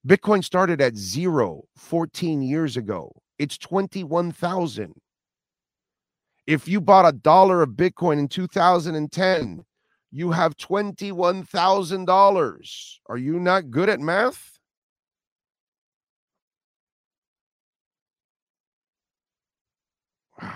Bitcoin 0.06 0.44
started 0.44 0.80
at 0.80 0.96
zero 0.96 1.64
14 1.76 2.42
years 2.42 2.76
ago. 2.76 3.10
It's 3.38 3.58
21,000. 3.58 4.94
If 6.46 6.68
you 6.68 6.80
bought 6.80 7.08
a 7.08 7.12
dollar 7.12 7.62
of 7.62 7.70
Bitcoin 7.70 8.18
in 8.18 8.28
2010, 8.28 9.64
you 10.12 10.30
have 10.30 10.56
$21,000. 10.56 12.98
Are 13.08 13.16
you 13.16 13.40
not 13.40 13.70
good 13.70 13.88
at 13.88 14.00
math? 14.00 14.58
Wow. 20.40 20.52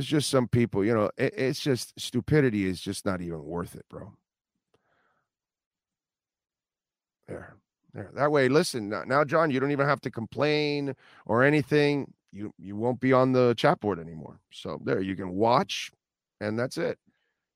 There's 0.00 0.08
just 0.08 0.30
some 0.30 0.48
people, 0.48 0.84
you 0.84 0.94
know, 0.94 1.10
it, 1.18 1.34
it's 1.36 1.60
just 1.60 1.92
stupidity 2.00 2.64
is 2.64 2.80
just 2.80 3.04
not 3.04 3.20
even 3.20 3.44
worth 3.44 3.74
it, 3.74 3.84
bro. 3.90 4.12
There. 7.28 7.56
There. 7.92 8.10
That 8.14 8.32
way, 8.32 8.48
listen, 8.48 8.88
now, 8.88 9.04
now, 9.04 9.24
John, 9.24 9.50
you 9.50 9.60
don't 9.60 9.72
even 9.72 9.86
have 9.86 10.00
to 10.02 10.10
complain 10.10 10.94
or 11.26 11.44
anything. 11.44 12.12
You 12.32 12.54
you 12.58 12.76
won't 12.76 13.00
be 13.00 13.12
on 13.12 13.32
the 13.32 13.54
chat 13.56 13.80
board 13.80 13.98
anymore. 13.98 14.40
So 14.52 14.80
there, 14.84 15.00
you 15.00 15.16
can 15.16 15.30
watch, 15.30 15.92
and 16.40 16.58
that's 16.58 16.78
it 16.78 16.98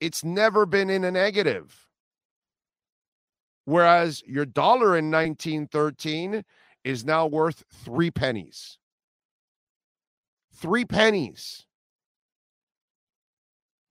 it's 0.00 0.22
never 0.22 0.66
been 0.66 0.90
in 0.90 1.04
a 1.04 1.10
negative. 1.10 1.83
Whereas 3.64 4.22
your 4.26 4.44
dollar 4.44 4.96
in 4.96 5.10
1913 5.10 6.44
is 6.84 7.04
now 7.04 7.26
worth 7.26 7.64
three 7.72 8.10
pennies. 8.10 8.78
Three 10.54 10.84
pennies. 10.84 11.64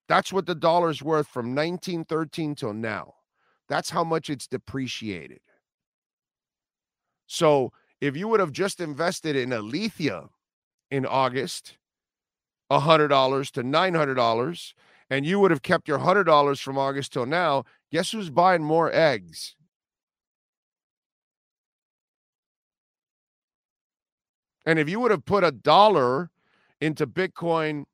That's 0.07 0.31
what 0.31 0.45
the 0.45 0.55
dollar's 0.55 1.01
worth 1.01 1.27
from 1.27 1.55
1913 1.55 2.55
till 2.55 2.73
now. 2.73 3.15
That's 3.67 3.89
how 3.89 4.03
much 4.03 4.29
it's 4.29 4.47
depreciated. 4.47 5.39
So 7.25 7.71
if 8.01 8.15
you 8.15 8.27
would 8.27 8.39
have 8.39 8.51
just 8.51 8.79
invested 8.79 9.35
in 9.35 9.51
Alethea 9.51 10.27
in 10.91 11.05
August, 11.05 11.77
$100 12.71 13.51
to 13.51 13.63
$900, 13.63 14.73
and 15.09 15.25
you 15.25 15.39
would 15.39 15.51
have 15.51 15.61
kept 15.61 15.87
your 15.87 15.99
$100 15.99 16.61
from 16.61 16.77
August 16.77 17.13
till 17.13 17.25
now, 17.25 17.63
guess 17.91 18.11
who's 18.11 18.29
buying 18.29 18.63
more 18.63 18.93
eggs? 18.93 19.55
And 24.65 24.79
if 24.79 24.89
you 24.89 24.99
would 24.99 25.11
have 25.11 25.25
put 25.25 25.43
a 25.43 25.51
dollar 25.51 26.29
into 26.79 27.05
Bitcoin 27.07 27.85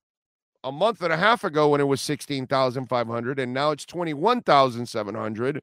a 0.63 0.71
month 0.71 1.01
and 1.01 1.13
a 1.13 1.17
half 1.17 1.43
ago 1.43 1.69
when 1.69 1.81
it 1.81 1.87
was 1.87 2.01
16,500 2.01 3.39
and 3.39 3.53
now 3.53 3.71
it's 3.71 3.85
21,700, 3.85 5.61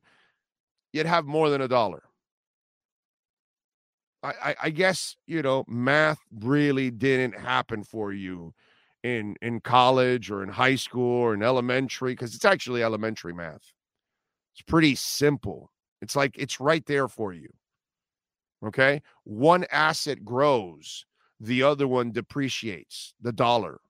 you'd 0.93 1.07
have 1.07 1.27
more 1.27 1.51
than 1.51 1.61
a 1.61 1.69
dollar. 1.69 2.03
I, 4.23 4.57
I 4.65 4.71
guess 4.71 5.17
you 5.27 5.43
know 5.43 5.65
math 5.69 6.19
really 6.41 6.91
didn't 6.91 7.39
happen 7.39 7.85
for 7.85 8.13
you 8.13 8.55
in 9.05 9.37
in 9.41 9.61
college 9.61 10.31
or 10.31 10.43
in 10.43 10.49
high 10.49 10.75
school 10.75 11.19
or 11.19 11.35
in 11.35 11.43
elementary 11.43 12.13
because 12.13 12.35
it's 12.35 12.45
actually 12.45 12.83
elementary 12.83 13.33
math. 13.33 13.73
It's 14.55 14.63
pretty 14.67 14.95
simple. 14.95 15.71
It's 16.03 16.17
like 16.17 16.37
it's 16.39 16.61
right 16.61 16.85
there 16.87 17.09
for 17.09 17.33
you. 17.33 17.49
Okay, 18.67 19.01
one 19.25 19.65
asset 19.71 20.25
grows, 20.25 21.07
the 21.39 21.63
other 21.63 21.87
one 21.87 22.13
depreciates. 22.13 23.15
The 23.21 23.33
dollar, 23.33 23.81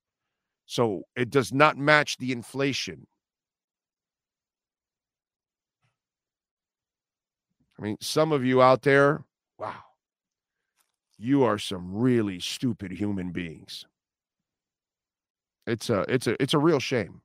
so 0.67 1.05
it 1.17 1.31
does 1.31 1.53
not 1.53 1.79
match 1.79 2.19
the 2.19 2.33
inflation. 2.33 3.07
I 7.79 7.83
mean, 7.83 7.97
some 8.01 8.33
of 8.33 8.45
you 8.45 8.63
out 8.63 8.83
there, 8.83 9.25
wow 9.59 9.83
you 11.19 11.45
are 11.45 11.59
some 11.59 11.95
really 11.95 12.41
stupid 12.41 12.93
human 12.93 13.33
beings. 13.33 13.87
It's 15.67 15.91
a 15.91 16.05
it's 16.09 16.27
a 16.27 16.41
it's 16.43 16.55
a 16.55 16.59
real 16.59 16.81
shame. 16.81 17.23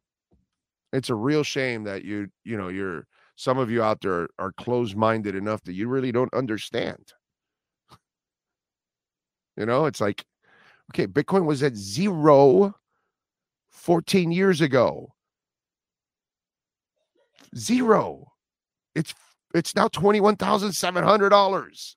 It's 0.93 1.09
a 1.09 1.15
real 1.15 1.43
shame 1.43 1.83
that 1.85 2.03
you, 2.03 2.27
you 2.43 2.57
know, 2.57 2.67
you're 2.67 3.07
some 3.35 3.57
of 3.57 3.71
you 3.71 3.81
out 3.81 4.01
there 4.01 4.27
are 4.39 4.51
closed-minded 4.51 5.35
enough 5.35 5.63
that 5.63 5.73
you 5.73 5.87
really 5.87 6.11
don't 6.11 6.33
understand. 6.33 7.13
You 9.57 9.65
know, 9.65 9.85
it's 9.85 10.01
like, 10.01 10.25
okay, 10.91 11.07
Bitcoin 11.07 11.45
was 11.45 11.63
at 11.63 11.75
zero 11.75 12.75
14 13.69 14.31
years 14.31 14.61
ago. 14.61 15.13
Zero. 17.55 18.31
It's 18.95 19.13
it's 19.53 19.75
now 19.75 19.89
$21,700. 19.89 21.95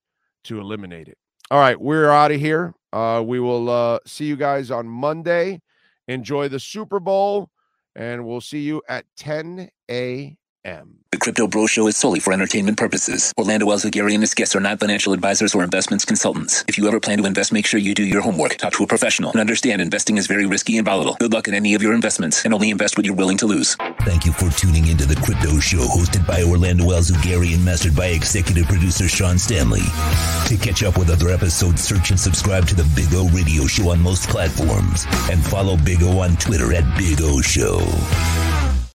to 0.45 0.59
eliminate 0.59 1.07
it. 1.07 1.17
All 1.51 1.59
right, 1.59 1.79
we're 1.79 2.09
out 2.09 2.31
of 2.31 2.39
here. 2.39 2.73
Uh, 2.91 3.23
we 3.25 3.39
will 3.39 3.69
uh, 3.69 3.99
see 4.05 4.25
you 4.25 4.35
guys 4.35 4.71
on 4.71 4.87
Monday. 4.87 5.61
Enjoy 6.07 6.47
the 6.47 6.59
Super 6.59 6.99
Bowl, 6.99 7.49
and 7.95 8.25
we'll 8.25 8.41
see 8.41 8.61
you 8.61 8.81
at 8.87 9.05
10 9.17 9.69
a.m. 9.89 10.37
The 10.63 11.19
Crypto 11.19 11.45
Bro 11.45 11.67
Show 11.67 11.87
is 11.87 11.97
solely 11.97 12.21
for 12.21 12.31
entertainment 12.31 12.77
purposes. 12.77 13.33
Orlando 13.37 13.67
Alzugaray 13.67 14.13
and 14.13 14.23
his 14.23 14.33
guests 14.33 14.55
are 14.55 14.61
not 14.61 14.79
financial 14.79 15.11
advisors 15.11 15.53
or 15.53 15.61
investments 15.61 16.05
consultants. 16.05 16.63
If 16.69 16.77
you 16.77 16.87
ever 16.87 17.01
plan 17.01 17.17
to 17.17 17.25
invest, 17.25 17.51
make 17.51 17.65
sure 17.65 17.79
you 17.79 17.93
do 17.93 18.03
your 18.03 18.21
homework, 18.21 18.55
talk 18.55 18.71
to 18.73 18.83
a 18.83 18.87
professional, 18.87 19.31
and 19.31 19.41
understand 19.41 19.81
investing 19.81 20.17
is 20.17 20.25
very 20.25 20.45
risky 20.45 20.77
and 20.77 20.85
volatile. 20.85 21.17
Good 21.19 21.33
luck 21.33 21.49
in 21.49 21.53
any 21.53 21.73
of 21.75 21.81
your 21.83 21.93
investments, 21.93 22.45
and 22.45 22.53
only 22.53 22.69
invest 22.69 22.97
what 22.97 23.05
you're 23.05 23.13
willing 23.13 23.37
to 23.37 23.45
lose. 23.45 23.75
Thank 24.01 24.25
you 24.25 24.31
for 24.31 24.49
tuning 24.51 24.87
into 24.87 25.05
the 25.05 25.15
Crypto 25.15 25.59
Show, 25.59 25.85
hosted 25.85 26.25
by 26.25 26.43
Orlando 26.43 26.85
Alzugaray 26.85 27.53
and 27.53 27.65
mastered 27.65 27.95
by 27.95 28.07
executive 28.07 28.65
producer 28.67 29.09
Sean 29.09 29.37
Stanley. 29.37 29.83
To 30.47 30.57
catch 30.57 30.81
up 30.81 30.97
with 30.97 31.09
other 31.09 31.29
episodes, 31.29 31.83
search 31.83 32.09
and 32.09 32.19
subscribe 32.19 32.67
to 32.67 32.75
the 32.75 32.89
Big 32.95 33.13
O 33.13 33.27
Radio 33.29 33.67
Show 33.67 33.89
on 33.89 33.99
most 34.01 34.29
platforms, 34.29 35.05
and 35.29 35.43
follow 35.43 35.75
Big 35.75 36.01
O 36.03 36.19
on 36.19 36.37
Twitter 36.37 36.73
at 36.73 36.97
Big 36.97 37.21
O 37.21 37.41
Show. 37.41 37.79